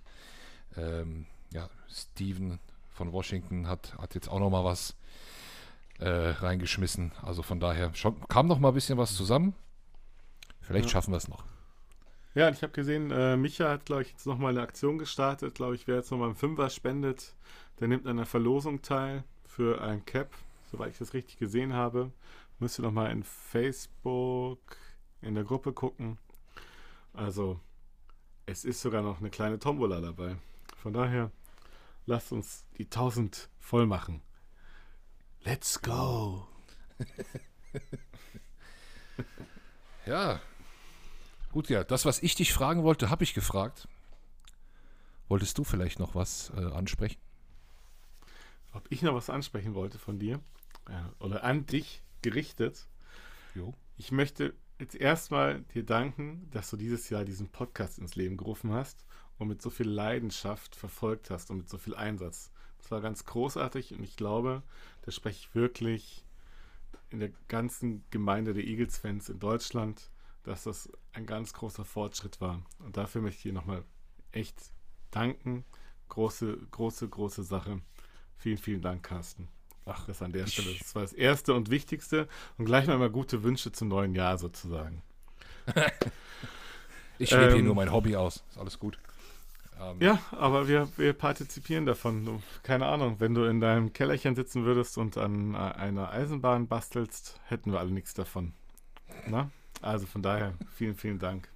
ähm, 0.78 1.26
ja, 1.52 1.70
Steven 1.90 2.60
von 2.90 3.12
Washington 3.12 3.68
hat, 3.68 3.98
hat 3.98 4.16
jetzt 4.16 4.30
auch 4.30 4.40
noch 4.40 4.50
mal 4.50 4.64
was 4.64 4.96
äh, 6.00 6.08
reingeschmissen. 6.10 7.12
Also 7.22 7.44
von 7.44 7.60
daher 7.60 7.94
schon, 7.96 8.20
kam 8.28 8.48
noch 8.48 8.60
mal 8.60 8.70
ein 8.70 8.74
bisschen 8.74 8.98
was 8.98 9.16
zusammen. 9.16 9.54
Vielleicht 10.62 10.86
Ja. 10.86 10.92
schaffen 10.92 11.12
wir 11.12 11.18
es 11.18 11.28
noch. 11.28 11.44
Ja, 12.34 12.50
ich 12.50 12.64
habe 12.64 12.72
gesehen, 12.72 13.12
äh, 13.12 13.36
Micha 13.36 13.70
hat, 13.70 13.86
glaube 13.86 14.04
ich, 14.04 14.12
jetzt 14.12 14.26
nochmal 14.26 14.52
eine 14.52 14.62
Aktion 14.62 14.98
gestartet. 14.98 15.56
Glaube 15.56 15.76
ich, 15.76 15.88
wer 15.88 15.98
jetzt 15.98 16.12
nochmal 16.12 16.28
einen 16.30 16.38
Fünfer 16.38 16.70
spendet, 16.70 17.36
der 17.80 17.90
nimmt 17.90 18.08
an 18.08 18.18
der 18.18 18.26
Verlosung 18.26 18.82
teil 18.82 19.26
für 19.46 19.82
ein 19.82 20.06
Cap, 20.06 20.30
soweit 20.72 20.92
ich 20.92 20.98
das 20.98 21.14
richtig 21.14 21.38
gesehen 21.38 21.74
habe. 21.74 22.12
Müsst 22.60 22.80
ihr 22.80 22.84
nochmal 22.84 23.12
in 23.12 23.24
Facebook 23.24 24.60
in 25.22 25.36
der 25.36 25.44
Gruppe 25.44 25.74
gucken. 25.74 26.18
Also, 27.14 27.60
es 28.52 28.66
ist 28.66 28.82
sogar 28.82 29.02
noch 29.02 29.20
eine 29.20 29.30
kleine 29.30 29.60
Tombola 29.60 30.02
dabei. 30.02 30.36
Von 30.78 30.94
daher, 30.94 31.32
lasst 32.06 32.32
uns 32.32 32.66
die 32.78 32.86
1000 32.86 33.50
voll 33.60 33.86
machen. 33.86 34.22
Let's 35.44 35.82
go! 35.82 36.48
Ja. 40.06 40.42
Gut, 41.52 41.70
ja, 41.70 41.84
das, 41.84 42.06
was 42.06 42.24
ich 42.24 42.36
dich 42.36 42.54
fragen 42.54 42.84
wollte, 42.84 43.10
habe 43.10 43.24
ich 43.24 43.34
gefragt. 43.34 43.88
Wolltest 45.28 45.58
du 45.58 45.64
vielleicht 45.64 46.00
noch 46.00 46.16
was 46.16 46.52
äh, 46.56 46.66
ansprechen? 46.66 47.20
Ob 48.74 48.86
ich 48.90 49.02
noch 49.02 49.14
was 49.14 49.30
ansprechen 49.30 49.76
wollte 49.76 50.00
von 50.00 50.18
dir 50.18 50.40
äh, 50.90 51.24
oder 51.24 51.44
an 51.44 51.66
dich 51.66 52.02
gerichtet. 52.22 52.88
Jo. 53.54 53.74
Ich 53.98 54.12
möchte 54.12 54.54
jetzt 54.82 54.96
erstmal 54.96 55.62
dir 55.74 55.86
danken, 55.86 56.48
dass 56.52 56.70
du 56.72 56.76
dieses 56.76 57.10
Jahr 57.10 57.24
diesen 57.24 57.50
Podcast 57.50 58.00
ins 58.00 58.16
Leben 58.16 58.36
gerufen 58.36 58.74
hast 58.74 59.06
und 59.38 59.48
mit 59.48 59.62
so 59.62 59.70
viel 59.70 59.88
Leidenschaft 59.88 60.76
verfolgt 60.76 61.30
hast 61.30 61.52
und 61.52 61.58
mit 61.58 61.70
so 61.70 61.78
viel 61.78 61.96
Einsatz. 61.96 62.52
Das 62.80 62.90
war 62.90 63.00
ganz 63.00 63.26
großartig 63.26 63.94
und 63.94 64.04
ich 64.04 64.18
glaube, 64.18 64.64
da 65.04 65.12
spreche 65.12 65.38
ich 65.40 65.56
wirklich 65.56 66.26
in 67.12 67.20
der 67.20 67.32
ganzen 67.48 68.04
Gemeinde 68.10 68.54
der 68.54 68.64
Eagles-Fans 68.64 69.30
in 69.30 69.40
Deutschland, 69.40 70.10
dass 70.44 70.64
das 70.64 70.92
ein 71.14 71.28
ganz 71.28 71.54
großer 71.54 71.86
Fortschritt 71.86 72.42
war. 72.42 72.64
Und 72.80 72.98
dafür 72.98 73.22
möchte 73.22 73.38
ich 73.38 73.44
dir 73.44 73.54
nochmal 73.54 73.84
echt 74.32 74.58
danken. 75.12 75.64
Große, 76.10 76.58
große, 76.72 77.08
große 77.08 77.44
Sache. 77.44 77.82
Vielen, 78.38 78.58
vielen 78.58 78.82
Dank, 78.82 79.04
Carsten. 79.04 79.48
Ach, 79.94 80.06
das 80.08 80.22
an 80.22 80.32
der 80.32 80.48
Stelle. 80.48 80.74
Das 80.80 80.96
war 80.96 81.02
das 81.02 81.14
Erste 81.14 81.54
und 81.54 81.70
Wichtigste. 81.70 82.28
Und 82.58 82.66
gleich 82.66 82.88
mal, 82.88 82.98
mal 82.98 83.10
gute 83.10 83.44
Wünsche 83.44 83.72
zum 83.72 83.88
neuen 83.90 84.16
Jahr 84.16 84.38
sozusagen. 84.38 85.02
Ich 87.20 87.30
lebe 87.30 87.50
hier 87.50 87.56
Ähm, 87.58 87.66
nur 87.66 87.76
mein 87.76 87.92
Hobby 87.92 88.16
aus. 88.16 88.44
Ist 88.50 88.58
alles 88.58 88.80
gut. 88.80 88.98
Ähm, 89.80 89.98
Ja, 90.00 90.20
aber 90.32 90.68
wir, 90.68 90.90
wir 90.98 91.14
partizipieren 91.14 91.86
davon. 91.86 92.42
Keine 92.64 92.88
Ahnung, 92.88 93.18
wenn 93.20 93.36
du 93.36 93.44
in 93.44 93.60
deinem 93.62 93.94
Kellerchen 93.94 94.34
sitzen 94.36 94.66
würdest 94.66 94.98
und 94.98 95.18
an 95.18 95.56
einer 95.56 96.10
Eisenbahn 96.12 96.68
bastelst, 96.68 97.40
hätten 97.46 97.72
wir 97.74 97.80
alle 97.80 97.92
nichts 97.92 98.16
davon. 98.16 98.54
Na? 99.28 99.52
Also 99.84 100.08
von 100.08 100.24
daher, 100.24 100.54
vielen, 100.74 100.96
vielen 100.96 101.20
Dank. 101.20 101.48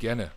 Gerne. 0.00 0.30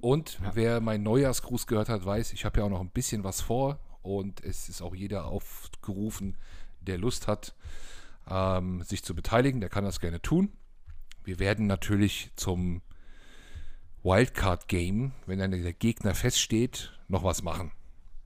Und 0.00 0.38
Ja. 0.42 0.50
wer 0.54 0.80
meinen 0.80 1.02
Neujahrsgruß 1.04 1.66
gehört 1.66 1.88
hat, 1.88 2.04
weiß, 2.04 2.32
ich 2.34 2.44
habe 2.44 2.60
ja 2.60 2.66
auch 2.66 2.70
noch 2.70 2.80
ein 2.80 2.90
bisschen 2.90 3.24
was 3.24 3.40
vor 3.40 3.78
und 4.02 4.42
es 4.44 4.68
ist 4.68 4.82
auch 4.82 4.94
jeder 4.94 5.26
aufgerufen, 5.26 6.36
der 6.80 6.98
Lust 6.98 7.28
hat, 7.28 7.54
ähm, 8.28 8.82
sich 8.82 9.02
zu 9.02 9.14
beteiligen, 9.14 9.60
der 9.60 9.70
kann 9.70 9.84
das 9.84 10.00
gerne 10.00 10.20
tun. 10.20 10.52
Wir 11.24 11.38
werden 11.38 11.66
natürlich 11.66 12.30
zum 12.36 12.82
Wildcard-Game, 14.02 15.12
wenn 15.26 15.38
dann 15.38 15.52
der 15.52 15.72
Gegner 15.72 16.14
feststeht, 16.14 16.98
noch 17.08 17.22
was 17.22 17.42
machen. 17.42 17.72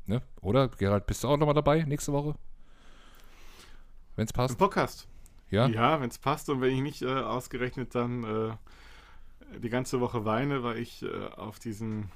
Ne? 0.06 0.22
Oder, 0.40 0.68
Gerald, 0.68 1.06
bist 1.06 1.24
du 1.24 1.28
auch 1.28 1.36
noch 1.36 1.46
mal 1.46 1.52
dabei 1.52 1.82
nächste 1.82 2.12
Woche? 2.12 2.34
Wenn 4.14 4.24
es 4.24 4.30
Im 4.30 4.36
passt? 4.36 4.58
Podcast. 4.58 5.08
Ja? 5.50 5.66
Ja, 5.68 6.00
wenn 6.00 6.08
es 6.08 6.18
passt 6.18 6.48
und 6.48 6.60
wenn 6.60 6.74
ich 6.74 6.80
nicht 6.80 7.02
äh, 7.02 7.06
ausgerechnet 7.06 7.94
dann 7.94 8.24
äh, 8.24 9.58
die 9.58 9.68
ganze 9.68 10.00
Woche 10.00 10.24
weine, 10.24 10.62
weil 10.62 10.78
ich 10.78 11.02
äh, 11.02 11.26
auf 11.36 11.58
diesem 11.58 12.08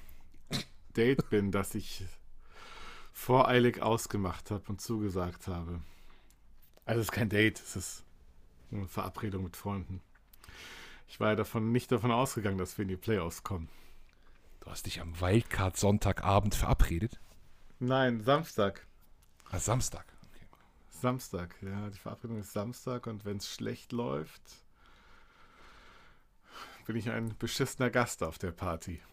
Date 0.97 1.29
bin, 1.31 1.53
das 1.53 1.75
ich 1.75 2.05
voreilig 3.13 3.83
ausgemacht 3.83 4.51
habe 4.51 4.65
und 4.69 4.81
zugesagt 4.81 5.47
habe. 5.49 5.81
Also 6.85 7.01
es 7.01 7.07
ist 7.07 7.13
kein 7.13 7.29
Date, 7.29 7.61
es 7.61 7.77
ist 7.77 8.05
eine 8.73 8.87
Verabredung 8.87 9.45
mit 9.45 9.57
Freunden. 9.57 10.01
Ich 11.09 11.21
war 11.21 11.31
ja 11.31 11.37
davon 11.37 11.73
nicht 11.73 11.91
davon 11.93 12.13
ausgegangen, 12.13 12.59
dass 12.59 12.79
wir 12.79 12.83
in 12.83 12.89
die 12.89 12.97
Playoffs 12.97 13.43
kommen. 13.43 13.69
Du 14.61 14.71
hast 14.71 14.87
dich 14.87 15.01
am 15.01 15.21
Wildcard 15.21 15.77
Sonntagabend 15.77 16.55
verabredet? 16.55 17.19
Nein, 17.79 18.23
Samstag. 18.23 18.87
Ah, 19.51 19.59
Samstag. 19.59 20.05
Okay. 20.31 20.47
Samstag, 20.91 21.57
ja, 21.63 21.91
die 21.91 21.99
Verabredung 21.99 22.39
ist 22.39 22.53
Samstag 22.53 23.07
und 23.07 23.25
wenn 23.25 23.39
es 23.39 23.51
schlecht 23.53 23.93
läuft, 23.93 24.43
bin 26.87 26.97
ich 26.97 27.11
ein 27.11 27.37
beschissener 27.39 27.89
Gast 27.89 28.23
auf 28.23 28.39
der 28.39 28.53
Party. 28.53 29.01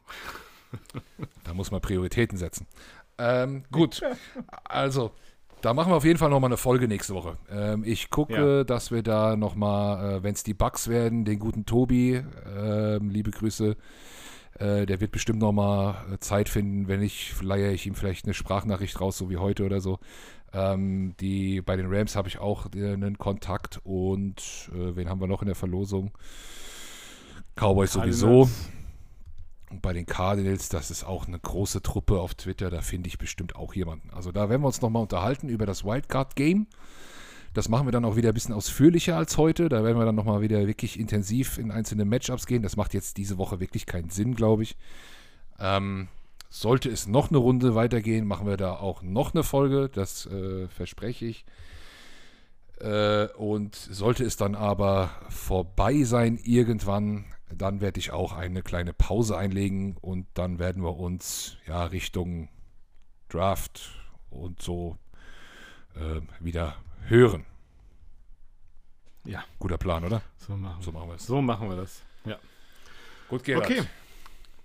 Da 1.45 1.53
muss 1.53 1.71
man 1.71 1.79
Prioritäten 1.79 2.37
setzen. 2.37 2.67
Ähm, 3.19 3.63
gut, 3.71 4.01
also 4.65 5.11
da 5.61 5.73
machen 5.73 5.91
wir 5.91 5.95
auf 5.97 6.05
jeden 6.05 6.19
Fall 6.19 6.29
nochmal 6.29 6.49
eine 6.49 6.57
Folge 6.57 6.87
nächste 6.87 7.15
Woche. 7.15 7.37
Ähm, 7.49 7.83
ich 7.83 8.09
gucke, 8.11 8.57
Ja. 8.57 8.63
dass 8.63 8.91
wir 8.91 9.01
da 9.01 9.35
nochmal, 9.35 10.17
äh, 10.17 10.23
wenn 10.23 10.33
es 10.33 10.43
die 10.43 10.53
Bugs 10.53 10.87
werden, 10.87 11.25
den 11.25 11.39
guten 11.39 11.65
Tobi, 11.65 12.21
ähm, 12.55 13.09
liebe 13.09 13.31
Grüße, 13.31 13.75
äh, 14.59 14.85
der 14.85 14.99
wird 15.01 15.11
bestimmt 15.11 15.39
nochmal 15.39 15.95
Zeit 16.19 16.47
finden. 16.49 16.87
Wenn 16.87 16.99
nicht, 16.99 17.41
leihe 17.41 17.71
ich 17.71 17.87
ihm 17.87 17.95
vielleicht 17.95 18.25
eine 18.25 18.33
Sprachnachricht 18.35 18.99
raus, 19.01 19.17
so 19.17 19.29
wie 19.29 19.37
heute 19.37 19.65
oder 19.65 19.81
so. 19.81 19.99
Ähm, 20.53 21.15
die, 21.19 21.61
bei 21.61 21.75
den 21.75 21.87
Rams 21.93 22.15
habe 22.15 22.27
ich 22.27 22.39
auch 22.39 22.67
äh, 22.75 22.93
einen 22.93 23.17
Kontakt 23.17 23.81
und 23.83 24.69
äh, 24.73 24.95
wen 24.95 25.09
haben 25.09 25.19
wir 25.19 25.27
noch 25.27 25.41
in 25.41 25.47
der 25.47 25.55
Verlosung? 25.55 26.11
Cowboys 27.55 27.93
sowieso. 27.93 28.47
Und 29.69 29.81
bei 29.81 29.93
den 29.93 30.05
Cardinals, 30.05 30.69
das 30.69 30.91
ist 30.91 31.03
auch 31.03 31.27
eine 31.27 31.39
große 31.39 31.81
Truppe 31.81 32.19
auf 32.19 32.35
Twitter, 32.35 32.69
da 32.69 32.81
finde 32.81 33.09
ich 33.09 33.17
bestimmt 33.17 33.55
auch 33.55 33.73
jemanden. 33.73 34.09
Also 34.11 34.31
da 34.31 34.49
werden 34.49 34.61
wir 34.61 34.67
uns 34.67 34.81
nochmal 34.81 35.01
unterhalten 35.01 35.49
über 35.49 35.65
das 35.65 35.83
Wildcard-Game. 35.83 36.67
Das 37.53 37.69
machen 37.69 37.87
wir 37.87 37.91
dann 37.91 38.05
auch 38.05 38.15
wieder 38.15 38.29
ein 38.29 38.33
bisschen 38.33 38.53
ausführlicher 38.53 39.17
als 39.17 39.37
heute. 39.37 39.67
Da 39.67 39.83
werden 39.83 39.97
wir 39.97 40.05
dann 40.05 40.15
nochmal 40.15 40.41
wieder 40.41 40.67
wirklich 40.67 40.99
intensiv 40.99 41.57
in 41.57 41.71
einzelne 41.71 42.05
Matchups 42.05 42.45
gehen. 42.45 42.61
Das 42.61 42.77
macht 42.77 42.93
jetzt 42.93 43.17
diese 43.17 43.37
Woche 43.37 43.59
wirklich 43.59 43.85
keinen 43.85 44.09
Sinn, 44.09 44.35
glaube 44.35 44.63
ich. 44.63 44.77
Ähm, 45.59 46.07
sollte 46.49 46.89
es 46.89 47.07
noch 47.07 47.29
eine 47.29 47.39
Runde 47.39 47.75
weitergehen, 47.75 48.27
machen 48.27 48.47
wir 48.47 48.57
da 48.57 48.73
auch 48.73 49.01
noch 49.01 49.33
eine 49.33 49.43
Folge. 49.43 49.89
Das 49.89 50.27
äh, 50.27 50.67
verspreche 50.67 51.25
ich. 51.25 51.45
Äh, 52.79 53.27
und 53.33 53.75
sollte 53.75 54.23
es 54.23 54.37
dann 54.37 54.55
aber 54.55 55.09
vorbei 55.29 56.03
sein 56.03 56.37
irgendwann, 56.37 57.25
dann 57.55 57.81
werde 57.81 57.99
ich 57.99 58.11
auch 58.11 58.33
eine 58.33 58.61
kleine 58.61 58.93
Pause 58.93 59.37
einlegen 59.37 59.97
und 60.01 60.27
dann 60.33 60.59
werden 60.59 60.83
wir 60.83 60.97
uns 60.97 61.57
ja 61.65 61.85
Richtung 61.85 62.49
Draft 63.29 63.91
und 64.29 64.61
so 64.61 64.97
äh, 65.95 66.21
wieder 66.39 66.75
hören. 67.07 67.45
Ja. 69.25 69.43
Guter 69.59 69.77
Plan, 69.77 70.03
oder? 70.05 70.21
So 70.37 70.55
machen, 70.55 70.81
So 70.81 70.91
machen 70.91 71.09
wir 71.09 71.15
es. 71.15 71.25
so 71.25 71.41
machen 71.41 71.69
wir 71.69 71.75
das. 71.77 72.01
Ja. 72.25 72.37
Gut, 73.29 73.43
Gerhard. 73.43 73.65
Okay. 73.65 73.83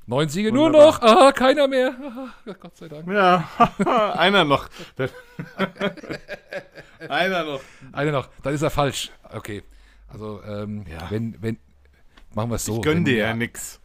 Neun 0.07 0.29
Siege 0.29 0.53
nur 0.53 0.67
Wunderbar. 0.67 0.87
noch. 0.93 1.03
Ah, 1.03 1.33
keiner 1.33 1.69
mehr. 1.69 1.95
Ah, 2.47 2.53
Gott 2.59 2.77
sei 2.77 2.89
Dank. 2.89 3.09
Ja, 3.09 3.49
einer 4.19 4.45
noch. 4.45 4.69
einer 7.09 7.45
noch. 7.45 7.61
Einer 7.93 8.13
noch. 8.13 8.29
Dann 8.43 8.55
ist 8.55 8.63
er 8.63 8.71
falsch. 8.71 9.11
Okay. 9.33 9.63
Also, 10.09 10.43
ähm, 10.43 10.85
Ja. 10.89 11.11
wenn, 11.11 11.41
wenn, 11.43 11.59
machen 12.35 12.51
wir 12.51 12.57
es 12.57 12.65
so. 12.65 12.77
Ich 12.77 12.83
gönn 12.83 12.99
wenn 12.99 13.05
dir 13.05 13.17
ja 13.17 13.35
nix. 13.35 13.81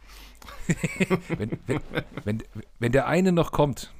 Wenn, 1.28 1.58
wenn, 1.66 1.80
wenn, 2.24 2.42
wenn 2.78 2.92
der 2.92 3.06
eine 3.06 3.32
noch 3.32 3.52
kommt, 3.52 3.92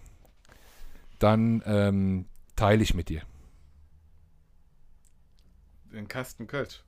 dann 1.18 1.62
ähm, 1.64 2.26
teile 2.56 2.82
ich 2.82 2.92
mit 2.94 3.08
dir. 3.08 3.22
Den 5.92 6.08
Kasten 6.08 6.46
Kölsch. 6.46 6.82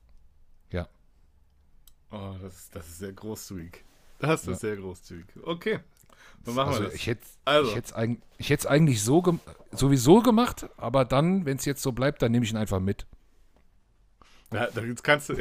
Ja. 0.69 0.87
Oh, 2.11 2.35
das, 2.41 2.55
ist- 2.55 2.75
das 2.75 2.87
ist 2.87 2.99
sehr 2.99 3.13
großzügig. 3.13 3.83
Das 4.19 4.41
ist 4.41 4.47
Ja. 4.47 4.55
sehr 4.55 4.75
großzügig. 4.77 5.25
Okay. 5.43 5.79
Dann 6.45 6.53
machen 6.55 6.69
also 6.69 6.81
wir 6.81 6.85
das. 6.89 6.95
ich 6.95 7.07
hätte 7.07 7.25
Also. 7.45 7.75
es 7.75 8.65
eigentlich 8.67 9.03
so 9.03 9.21
gem 9.23 9.39
sowieso 9.71 10.21
gemacht, 10.21 10.69
aber 10.77 11.05
dann, 11.05 11.45
wenn 11.45 11.57
es 11.57 11.65
jetzt 11.65 11.81
so 11.81 11.91
bleibt, 11.91 12.21
dann 12.21 12.31
nehme 12.31 12.45
ich 12.45 12.51
ihn 12.51 12.57
einfach 12.57 12.79
mit. 12.79 13.07
Ja, 14.51 14.67
jetzt 14.85 15.03
kannst 15.03 15.29
du. 15.29 15.35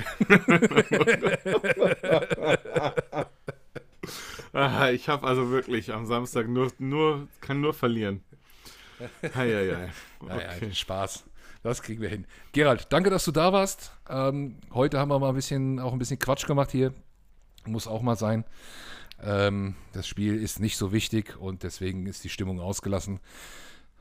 ah, 4.53 4.91
ich 4.91 5.09
habe 5.09 5.27
also 5.27 5.51
wirklich 5.51 5.93
am 5.93 6.07
Samstag 6.07 6.49
nur, 6.49 6.71
nur, 6.79 7.29
kann 7.41 7.61
nur 7.61 7.75
verlieren. 7.75 8.23
Heieiei. 9.35 9.91
Naja, 10.27 10.51
Okay. 10.57 10.73
Spaß. 10.73 11.25
Das 11.63 11.83
kriegen 11.83 12.01
wir 12.01 12.09
hin. 12.09 12.27
Gerald, 12.53 12.87
danke, 12.91 13.11
dass 13.11 13.25
du 13.25 13.33
da 13.33 13.53
warst. 13.53 13.93
Ähm, 14.09 14.57
heute 14.73 14.99
haben 14.99 15.11
wir 15.11 15.19
mal 15.19 15.29
ein 15.31 15.35
bisschen, 15.35 15.79
auch 15.79 15.93
ein 15.93 15.99
bisschen 15.99 16.19
Quatsch 16.19 16.47
gemacht 16.47 16.71
hier. 16.71 16.95
Muss 17.67 17.87
auch 17.87 18.01
mal 18.01 18.17
sein. 18.17 18.45
Ähm, 19.23 19.75
das 19.93 20.07
Spiel 20.07 20.43
ist 20.43 20.61
nicht 20.61 20.79
so 20.79 20.93
wichtig 20.93 21.37
und 21.39 21.63
deswegen 21.63 22.07
ist 22.07 22.25
die 22.25 22.31
Stimmung 22.31 22.61
ausgelassen. 22.61 23.21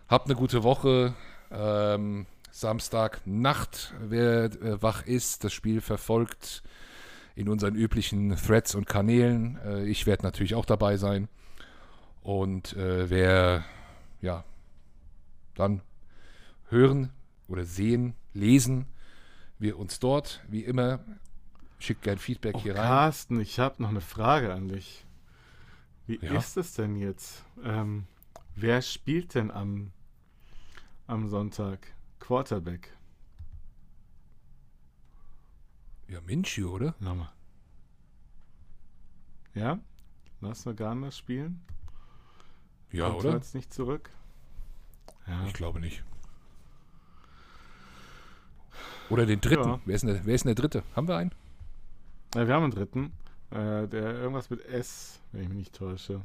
Habt 0.08 0.28
eine 0.28 0.36
gute 0.36 0.64
Woche. 0.64 1.14
Ähm, 1.52 2.26
Samstag 2.60 3.22
Nacht, 3.26 3.94
wer 4.02 4.46
äh, 4.46 4.82
wach 4.82 5.06
ist, 5.06 5.46
das 5.46 5.54
Spiel 5.54 5.80
verfolgt 5.80 6.62
in 7.36 7.48
unseren 7.48 7.74
üblichen 7.74 8.36
Threads 8.36 8.76
und 8.76 8.86
Kanälen. 8.86 9.58
Äh, 9.64 9.86
ich 9.86 10.06
werde 10.06 10.24
natürlich 10.24 10.56
auch 10.56 10.66
dabei 10.66 10.98
sein. 10.98 11.30
Und 12.22 12.76
äh, 12.76 13.10
wer 13.10 13.64
ja 14.22 14.44
dann 15.56 15.82
hören 16.68 17.12
oder 17.48 17.64
sehen, 17.64 18.14
lesen 18.34 18.88
wir 19.58 19.80
uns 19.80 20.00
dort, 20.00 20.42
wie 20.50 20.66
immer. 20.66 21.00
Schickt 21.80 22.02
gern 22.02 22.18
Feedback 22.18 22.56
Oh, 22.58 22.62
hier 22.62 22.76
rein. 22.76 22.84
Carsten, 22.84 23.40
ich 23.40 23.58
habe 23.60 23.82
noch 23.82 23.90
eine 23.90 24.02
Frage 24.02 24.54
an 24.54 24.68
dich. 24.68 25.06
Wie 26.08 26.20
Ja? 26.22 26.38
ist 26.38 26.58
es 26.58 26.74
denn 26.74 26.98
jetzt? 26.98 27.46
Ähm, 27.64 28.06
wer 28.56 28.82
spielt 28.82 29.34
denn 29.36 29.50
am, 29.50 29.92
am 31.08 31.30
Sonntag 31.30 31.88
Quarterback? 32.20 32.96
Ja, 36.08 36.22
Minshew, 36.22 36.70
oder? 36.70 36.96
Nochmal. 37.00 37.32
Ja? 39.54 39.80
Lass 40.42 40.66
wir 40.66 40.74
Garner 40.74 41.12
spielen? 41.12 41.62
Ja, 42.92 43.10
Kommt 43.10 43.26
oder? 43.26 43.34
jetzt 43.34 43.54
nicht 43.54 43.74
zurück? 43.74 44.10
Ja. 45.28 45.46
Ich 45.46 45.54
glaube 45.54 45.80
nicht. 45.80 46.04
Oder 49.10 49.26
den 49.26 49.42
dritten. 49.42 49.70
Ja. 49.70 49.80
Wer, 49.86 49.96
ist 49.96 50.02
denn 50.02 50.14
der, 50.14 50.26
wer 50.26 50.36
ist 50.36 50.46
denn 50.46 50.56
der 50.56 50.62
dritte? 50.64 50.84
Haben 50.96 51.08
wir 51.08 51.18
einen? 51.18 51.34
Ja, 52.36 52.48
wir 52.48 52.54
haben 52.54 52.64
einen 52.64 52.74
dritten. 52.74 53.12
Äh, 53.52 53.88
der 53.88 54.14
irgendwas 54.16 54.50
mit 54.50 54.64
S, 54.66 55.20
wenn 55.32 55.44
ich 55.44 55.50
mich 55.50 55.58
nicht 55.58 55.76
täusche. 55.76 56.24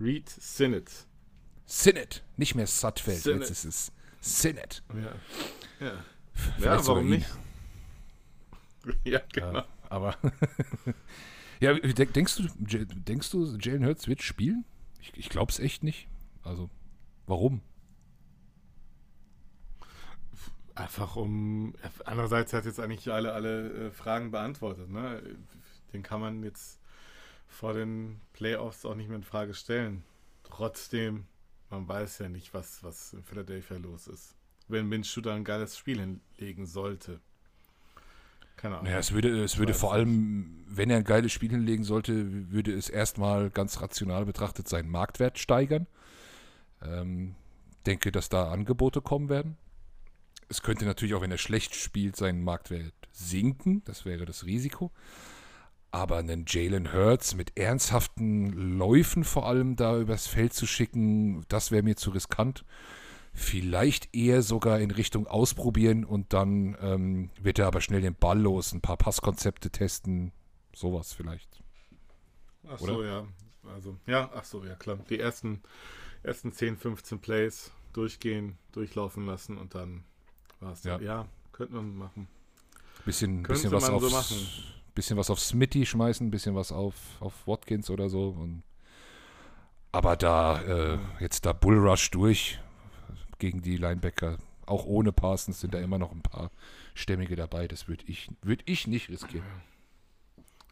Reed 0.00 0.28
Sinnett. 0.28 1.06
Sinnett. 1.66 2.24
Nicht 2.36 2.54
mehr 2.54 2.66
Sutfeld. 2.66 3.18
Sinnett. 3.18 3.48
Jetzt 3.48 3.50
ist 3.50 3.64
es 3.64 3.92
Sinnett. 4.20 4.82
Ja. 4.94 5.14
Ja, 5.86 6.04
Vielleicht 6.32 6.60
ja 6.64 6.86
warum 6.86 7.08
nicht? 7.10 7.26
Ja, 9.04 9.20
genau. 9.32 9.52
Ja, 9.58 9.66
aber. 9.90 10.16
ja, 11.60 11.74
denk- 11.74 12.14
denkst 12.14 12.36
du, 12.36 12.48
denkst 12.58 13.30
du, 13.30 13.56
Jalen 13.60 13.84
Hurts 13.84 14.08
wird 14.08 14.22
spielen? 14.22 14.64
Ich, 15.02 15.12
ich 15.16 15.28
glaube 15.28 15.52
es 15.52 15.58
echt 15.58 15.82
nicht. 15.84 16.08
Also, 16.42 16.70
warum? 17.26 17.60
Einfach 20.74 21.16
um. 21.16 21.74
Andererseits 22.06 22.52
hat 22.54 22.64
jetzt 22.64 22.80
eigentlich 22.80 23.12
alle, 23.12 23.32
alle 23.32 23.88
äh, 23.88 23.90
Fragen 23.90 24.30
beantwortet. 24.30 24.88
Ne? 24.88 25.22
Den 25.92 26.02
kann 26.02 26.20
man 26.20 26.42
jetzt 26.42 26.80
vor 27.48 27.74
den 27.74 28.20
Playoffs 28.32 28.84
auch 28.86 28.94
nicht 28.94 29.08
mehr 29.08 29.16
in 29.18 29.24
Frage 29.24 29.52
stellen. 29.52 30.04
Trotzdem, 30.44 31.26
man 31.70 31.86
weiß 31.88 32.18
ja 32.18 32.28
nicht, 32.28 32.52
was, 32.52 32.82
was 32.82 33.12
in 33.12 33.22
Philadelphia 33.22 33.76
los 33.76 34.06
ist. 34.06 34.34
Wenn 34.68 34.88
Minshew 34.88 35.20
da 35.20 35.34
ein 35.34 35.44
geiles 35.44 35.76
Spiel 35.76 35.98
hinlegen 35.98 36.66
sollte. 36.66 37.20
Keine 38.56 38.74
Ahnung. 38.74 38.86
Naja, 38.86 38.98
es 38.98 39.12
würde, 39.12 39.42
es 39.42 39.58
würde 39.58 39.74
vor 39.74 39.92
allem, 39.92 40.64
wenn 40.68 40.90
er 40.90 40.98
ein 40.98 41.04
geiles 41.04 41.32
Spiel 41.32 41.50
hinlegen 41.50 41.84
sollte, 41.84 42.50
würde 42.50 42.72
es 42.72 42.88
erstmal 42.88 43.50
ganz 43.50 43.80
rational 43.80 44.26
betrachtet 44.26 44.68
seinen 44.68 44.90
Marktwert 44.90 45.38
steigern. 45.38 45.86
Ähm, 46.82 47.34
denke, 47.86 48.12
dass 48.12 48.28
da 48.28 48.50
Angebote 48.50 49.00
kommen 49.00 49.28
werden. 49.28 49.56
Es 50.48 50.62
könnte 50.62 50.84
natürlich 50.84 51.14
auch, 51.14 51.22
wenn 51.22 51.30
er 51.30 51.38
schlecht 51.38 51.74
spielt, 51.74 52.16
seinen 52.16 52.42
Marktwert 52.42 52.92
sinken. 53.12 53.82
Das 53.84 54.04
wäre 54.04 54.26
das 54.26 54.44
Risiko. 54.44 54.90
Aber 55.92 56.18
einen 56.18 56.44
Jalen 56.46 56.92
Hurts 56.92 57.34
mit 57.34 57.56
ernsthaften 57.56 58.78
Läufen 58.78 59.24
vor 59.24 59.46
allem 59.46 59.76
da 59.76 59.98
übers 59.98 60.26
Feld 60.26 60.52
zu 60.52 60.66
schicken, 60.66 61.44
das 61.48 61.70
wäre 61.70 61.82
mir 61.82 61.96
zu 61.96 62.10
riskant. 62.10 62.64
Vielleicht 63.32 64.14
eher 64.14 64.42
sogar 64.42 64.80
in 64.80 64.90
Richtung 64.90 65.26
ausprobieren 65.26 66.04
und 66.04 66.32
dann 66.32 66.76
ähm, 66.80 67.30
wird 67.40 67.58
er 67.58 67.66
aber 67.66 67.80
schnell 67.80 68.00
den 68.00 68.14
Ball 68.14 68.38
los, 68.38 68.72
ein 68.72 68.80
paar 68.80 68.96
Passkonzepte 68.96 69.70
testen, 69.70 70.32
sowas 70.74 71.12
vielleicht. 71.12 71.62
Ach 72.68 72.78
so, 72.78 73.02
ja. 73.02 73.26
Also, 73.74 73.96
ja, 74.06 74.30
ach 74.34 74.44
so, 74.44 74.64
ja, 74.64 74.74
klar. 74.74 74.98
Die 75.08 75.18
ersten, 75.18 75.62
ersten 76.22 76.52
10, 76.52 76.76
15 76.76 77.18
Plays 77.20 77.72
durchgehen, 77.92 78.58
durchlaufen 78.72 79.26
lassen 79.26 79.58
und 79.58 79.74
dann 79.74 80.04
war's. 80.60 80.84
Ja. 80.84 80.98
Ja, 80.98 81.02
ja 81.02 81.28
könnte 81.60 81.74
man 81.74 81.94
machen. 81.94 82.28
Bisschen, 83.04 83.42
Könnte 83.42 83.68
bisschen 83.68 83.72
was 83.72 83.82
man 83.82 83.92
auf 83.92 84.02
so 84.02 84.10
machen. 84.10 84.48
Bisschen 85.00 85.16
was 85.16 85.30
auf 85.30 85.40
Smitty 85.40 85.86
schmeißen, 85.86 86.30
bisschen 86.30 86.54
was 86.54 86.72
auf, 86.72 86.94
auf 87.20 87.46
Watkins 87.46 87.88
oder 87.88 88.10
so. 88.10 88.36
Und, 88.38 88.62
aber 89.92 90.14
da 90.14 90.60
äh, 90.60 90.98
jetzt 91.20 91.46
da 91.46 91.54
Bullrush 91.54 92.10
durch 92.10 92.60
gegen 93.38 93.62
die 93.62 93.78
Linebacker, 93.78 94.36
auch 94.66 94.84
ohne 94.84 95.10
Parsons 95.10 95.58
sind 95.58 95.72
da 95.72 95.80
immer 95.80 95.96
noch 95.96 96.12
ein 96.12 96.20
paar 96.20 96.50
Stämmige 96.92 97.34
dabei. 97.34 97.66
Das 97.66 97.88
würde 97.88 98.04
ich, 98.08 98.30
würd 98.42 98.62
ich 98.66 98.86
nicht 98.86 99.08
riskieren. 99.08 99.46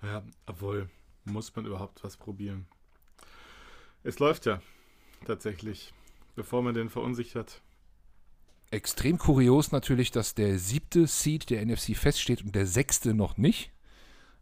Ja, 0.02 0.22
obwohl, 0.44 0.90
muss 1.24 1.56
man 1.56 1.64
überhaupt 1.64 2.04
was 2.04 2.18
probieren. 2.18 2.66
Es 4.04 4.18
läuft 4.18 4.44
ja 4.44 4.60
tatsächlich, 5.24 5.94
bevor 6.36 6.62
man 6.62 6.74
den 6.74 6.90
verunsichert. 6.90 7.62
Extrem 8.70 9.16
kurios 9.16 9.72
natürlich, 9.72 10.10
dass 10.10 10.34
der 10.34 10.58
siebte 10.58 11.06
Seed 11.06 11.48
der 11.48 11.64
NFC 11.64 11.96
feststeht 11.96 12.42
und 12.42 12.54
der 12.54 12.66
sechste 12.66 13.14
noch 13.14 13.38
nicht. 13.38 13.72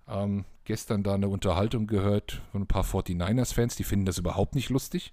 Ähm, 0.08 0.44
gestern 0.64 1.02
da 1.02 1.14
eine 1.14 1.28
Unterhaltung 1.28 1.86
gehört 1.86 2.42
von 2.52 2.62
ein 2.62 2.66
paar 2.66 2.84
49ers-Fans, 2.84 3.76
die 3.76 3.84
finden 3.84 4.06
das 4.06 4.18
überhaupt 4.18 4.54
nicht 4.54 4.70
lustig. 4.70 5.12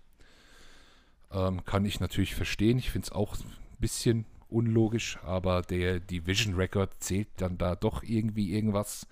Ähm, 1.32 1.66
kann 1.66 1.86
ich 1.86 2.00
natürlich 2.00 2.36
verstehen. 2.36 2.78
Ich 2.78 2.92
finde 2.92 3.08
es 3.08 3.12
auch 3.12 3.36
ein 3.36 3.80
bisschen 3.80 4.26
unlogisch, 4.50 5.18
aber 5.24 5.64
der 5.64 6.00
Division 6.00 6.56
Record 6.56 6.92
zählt 7.00 7.30
dann 7.38 7.58
da 7.58 7.76
doch 7.76 8.04
irgendwie 8.04 8.54
irgendwas. 8.54 9.08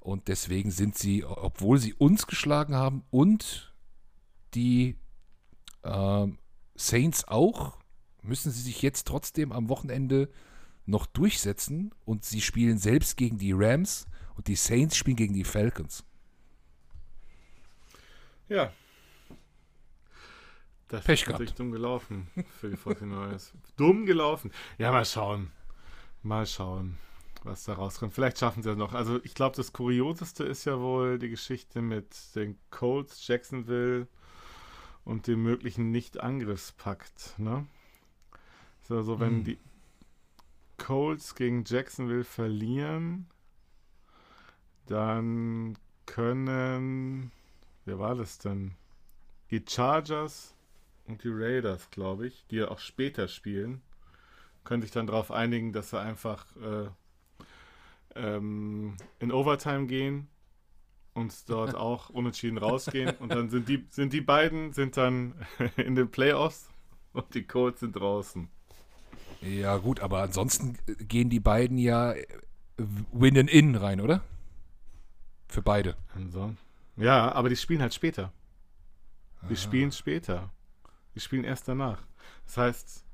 Und 0.00 0.28
deswegen 0.28 0.70
sind 0.70 0.96
sie, 0.96 1.24
obwohl 1.24 1.78
sie 1.78 1.94
uns 1.94 2.26
geschlagen 2.26 2.74
haben 2.74 3.02
und 3.10 3.72
die 4.54 4.96
äh, 5.82 6.26
Saints 6.74 7.26
auch, 7.26 7.78
müssen 8.22 8.52
sie 8.52 8.62
sich 8.62 8.82
jetzt 8.82 9.06
trotzdem 9.06 9.52
am 9.52 9.68
Wochenende 9.68 10.28
noch 10.86 11.06
durchsetzen 11.06 11.92
und 12.04 12.24
sie 12.24 12.40
spielen 12.40 12.78
selbst 12.78 13.16
gegen 13.16 13.38
die 13.38 13.52
Rams 13.52 14.06
und 14.38 14.46
die 14.46 14.54
Saints 14.54 14.96
spielen 14.96 15.16
gegen 15.16 15.34
die 15.34 15.44
Falcons. 15.44 16.04
Ja. 18.48 18.72
Das 20.86 21.04
Pech 21.04 21.22
ist 21.22 21.28
natürlich 21.28 21.54
dumm 21.54 21.72
gelaufen 21.72 22.28
für 22.60 22.70
die 22.70 22.76
49ers. 22.76 23.52
dumm 23.76 24.06
gelaufen. 24.06 24.52
Ja, 24.78 24.92
mal 24.92 25.04
schauen. 25.04 25.50
Mal 26.22 26.46
schauen, 26.46 26.96
was 27.42 27.64
da 27.64 27.74
rauskommt. 27.74 28.14
Vielleicht 28.14 28.38
schaffen 28.38 28.62
sie 28.62 28.70
es 28.70 28.76
noch. 28.76 28.94
Also 28.94 29.20
ich 29.24 29.34
glaube, 29.34 29.56
das 29.56 29.72
Kurioseste 29.72 30.44
ist 30.44 30.64
ja 30.64 30.78
wohl 30.78 31.18
die 31.18 31.28
Geschichte 31.28 31.82
mit 31.82 32.16
den 32.36 32.56
Colts, 32.70 33.26
Jacksonville 33.26 34.06
und 35.04 35.26
dem 35.26 35.42
möglichen 35.42 35.90
Nicht-Angriffspakt. 35.90 37.34
Ne? 37.38 37.66
So, 38.82 38.96
also 38.98 39.18
wenn 39.18 39.38
hm. 39.38 39.44
die 39.44 39.58
Colts 40.78 41.34
gegen 41.34 41.64
Jacksonville 41.66 42.24
verlieren, 42.24 43.26
dann 44.88 45.76
können, 46.06 47.30
wer 47.84 47.98
war 47.98 48.14
das 48.14 48.38
denn? 48.38 48.72
Die 49.50 49.62
Chargers 49.66 50.54
und 51.06 51.22
die 51.24 51.30
Raiders, 51.30 51.90
glaube 51.90 52.26
ich, 52.26 52.44
die 52.50 52.56
ja 52.56 52.68
auch 52.68 52.78
später 52.78 53.28
spielen, 53.28 53.80
können 54.64 54.82
sich 54.82 54.90
dann 54.90 55.06
darauf 55.06 55.30
einigen, 55.30 55.72
dass 55.72 55.90
sie 55.90 56.00
einfach 56.00 56.44
äh, 56.56 56.88
ähm, 58.14 58.96
in 59.18 59.32
Overtime 59.32 59.86
gehen 59.86 60.28
und 61.14 61.34
dort 61.48 61.74
auch 61.74 62.10
unentschieden 62.10 62.58
rausgehen. 62.58 63.14
Und 63.18 63.32
dann 63.32 63.50
sind 63.50 63.68
die, 63.68 63.84
sind 63.90 64.12
die 64.12 64.20
beiden 64.20 64.72
sind 64.72 64.96
dann 64.96 65.34
in 65.76 65.94
den 65.94 66.10
Playoffs 66.10 66.68
und 67.12 67.34
die 67.34 67.44
Colts 67.44 67.80
sind 67.80 67.92
draußen. 67.92 68.48
Ja, 69.40 69.76
gut, 69.76 70.00
aber 70.00 70.22
ansonsten 70.22 70.76
gehen 71.06 71.30
die 71.30 71.40
beiden 71.40 71.78
ja 71.78 72.14
Winnen 73.12 73.48
in 73.48 73.74
rein, 73.74 74.00
oder? 74.00 74.22
Für 75.48 75.62
beide. 75.62 75.96
Also, 76.14 76.54
ja, 76.96 77.32
aber 77.32 77.48
die 77.48 77.56
spielen 77.56 77.80
halt 77.80 77.94
später. 77.94 78.32
Die 79.48 79.54
ah. 79.54 79.56
spielen 79.56 79.92
später. 79.92 80.50
Die 81.14 81.20
spielen 81.20 81.44
erst 81.44 81.68
danach. 81.68 82.02
Das 82.44 82.56
heißt, 82.56 83.04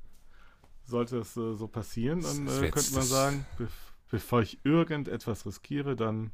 sollte 0.85 1.19
es 1.19 1.37
äh, 1.37 1.53
so 1.53 1.67
passieren, 1.67 2.21
dann 2.21 2.47
äh, 2.47 2.69
könnte 2.69 2.93
man 2.93 3.03
sagen, 3.03 3.45
be 3.57 3.67
bevor 4.09 4.41
ich 4.41 4.63
irgendetwas 4.63 5.45
riskiere, 5.45 5.95
dann 5.95 6.31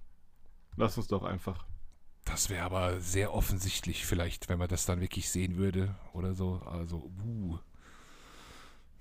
lass 0.76 0.98
uns 0.98 1.08
doch 1.08 1.24
einfach. 1.24 1.66
Das 2.26 2.50
wäre 2.50 2.64
aber 2.64 3.00
sehr 3.00 3.34
offensichtlich, 3.34 4.06
vielleicht, 4.06 4.50
wenn 4.50 4.60
man 4.60 4.68
das 4.68 4.86
dann 4.86 5.02
wirklich 5.02 5.30
sehen 5.30 5.58
würde 5.58 5.96
oder 6.14 6.36
so. 6.36 6.62
Also, 6.66 7.12
uh. 7.26 7.58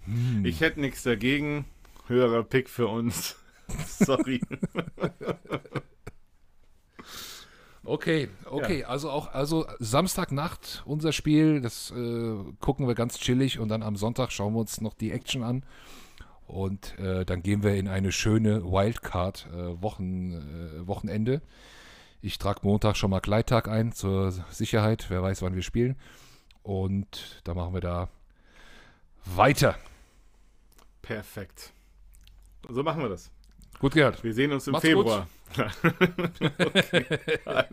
Hm. 0.05 0.45
Ich 0.45 0.61
hätte 0.61 0.81
nichts 0.81 1.03
dagegen. 1.03 1.67
Höherer 2.07 2.43
Pick 2.43 2.71
für 2.71 2.87
uns. 2.87 3.37
Sorry. 3.87 4.41
Okay, 7.83 8.29
okay, 8.45 8.81
ja. 8.81 8.89
also 8.89 9.11
auch 9.11 9.33
also 9.33 9.67
Samstagnacht 9.79 10.83
unser 10.85 11.13
Spiel, 11.13 11.63
das 11.63 11.91
äh, 11.91 12.37
gucken 12.61 12.87
wir 12.87 12.95
ganz 12.95 13.19
chillig 13.19 13.59
und 13.59 13.69
dann 13.69 13.83
am 13.83 13.97
Sonntag 13.97 14.33
schauen 14.33 14.53
wir 14.53 14.61
uns 14.61 14.83
noch 14.83 14.93
die 14.93 15.13
Action 15.13 15.43
an 15.43 15.65
und 16.47 16.99
äh, 16.99 17.25
dann 17.25 17.43
gehen 17.43 17.63
wir 17.63 17.75
in 17.77 17.89
eine 17.89 18.13
schöne 18.13 18.65
Wildcard 18.65 19.49
äh, 19.53 19.83
Wochen, 19.83 20.33
äh, 20.33 20.87
Wochenende. 20.87 21.41
Ich 22.21 22.37
trage 22.37 22.61
Montag 22.65 22.99
schon 22.99 23.11
mal 23.11 23.21
Gleittag 23.21 23.67
ein 23.67 23.93
zur 23.93 24.31
Sicherheit, 24.51 25.07
wer 25.09 25.23
weiß, 25.23 25.41
wann 25.41 25.55
wir 25.55 25.63
spielen 25.63 25.97
und 26.63 27.41
da 27.45 27.55
machen 27.55 27.73
wir 27.73 27.81
da 27.81 28.09
weiter. 29.25 29.75
Perfekt. 31.01 31.73
So 32.69 32.83
machen 32.83 33.01
wir 33.01 33.09
das. 33.09 33.31
Gut 33.81 33.95
gehört. 33.95 34.23
Wir 34.23 34.35
sehen 34.35 34.53
uns 34.53 34.67
im 34.67 34.73
Macht's 34.73 34.87
Februar. 34.87 35.27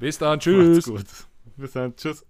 Bis 0.00 0.18
dann. 0.18 0.40
Tschüss. 0.40 0.86
Macht's 0.86 0.86
gut. 0.86 1.06
Bis 1.56 1.72
dann. 1.72 1.94
Tschüss. 1.94 2.24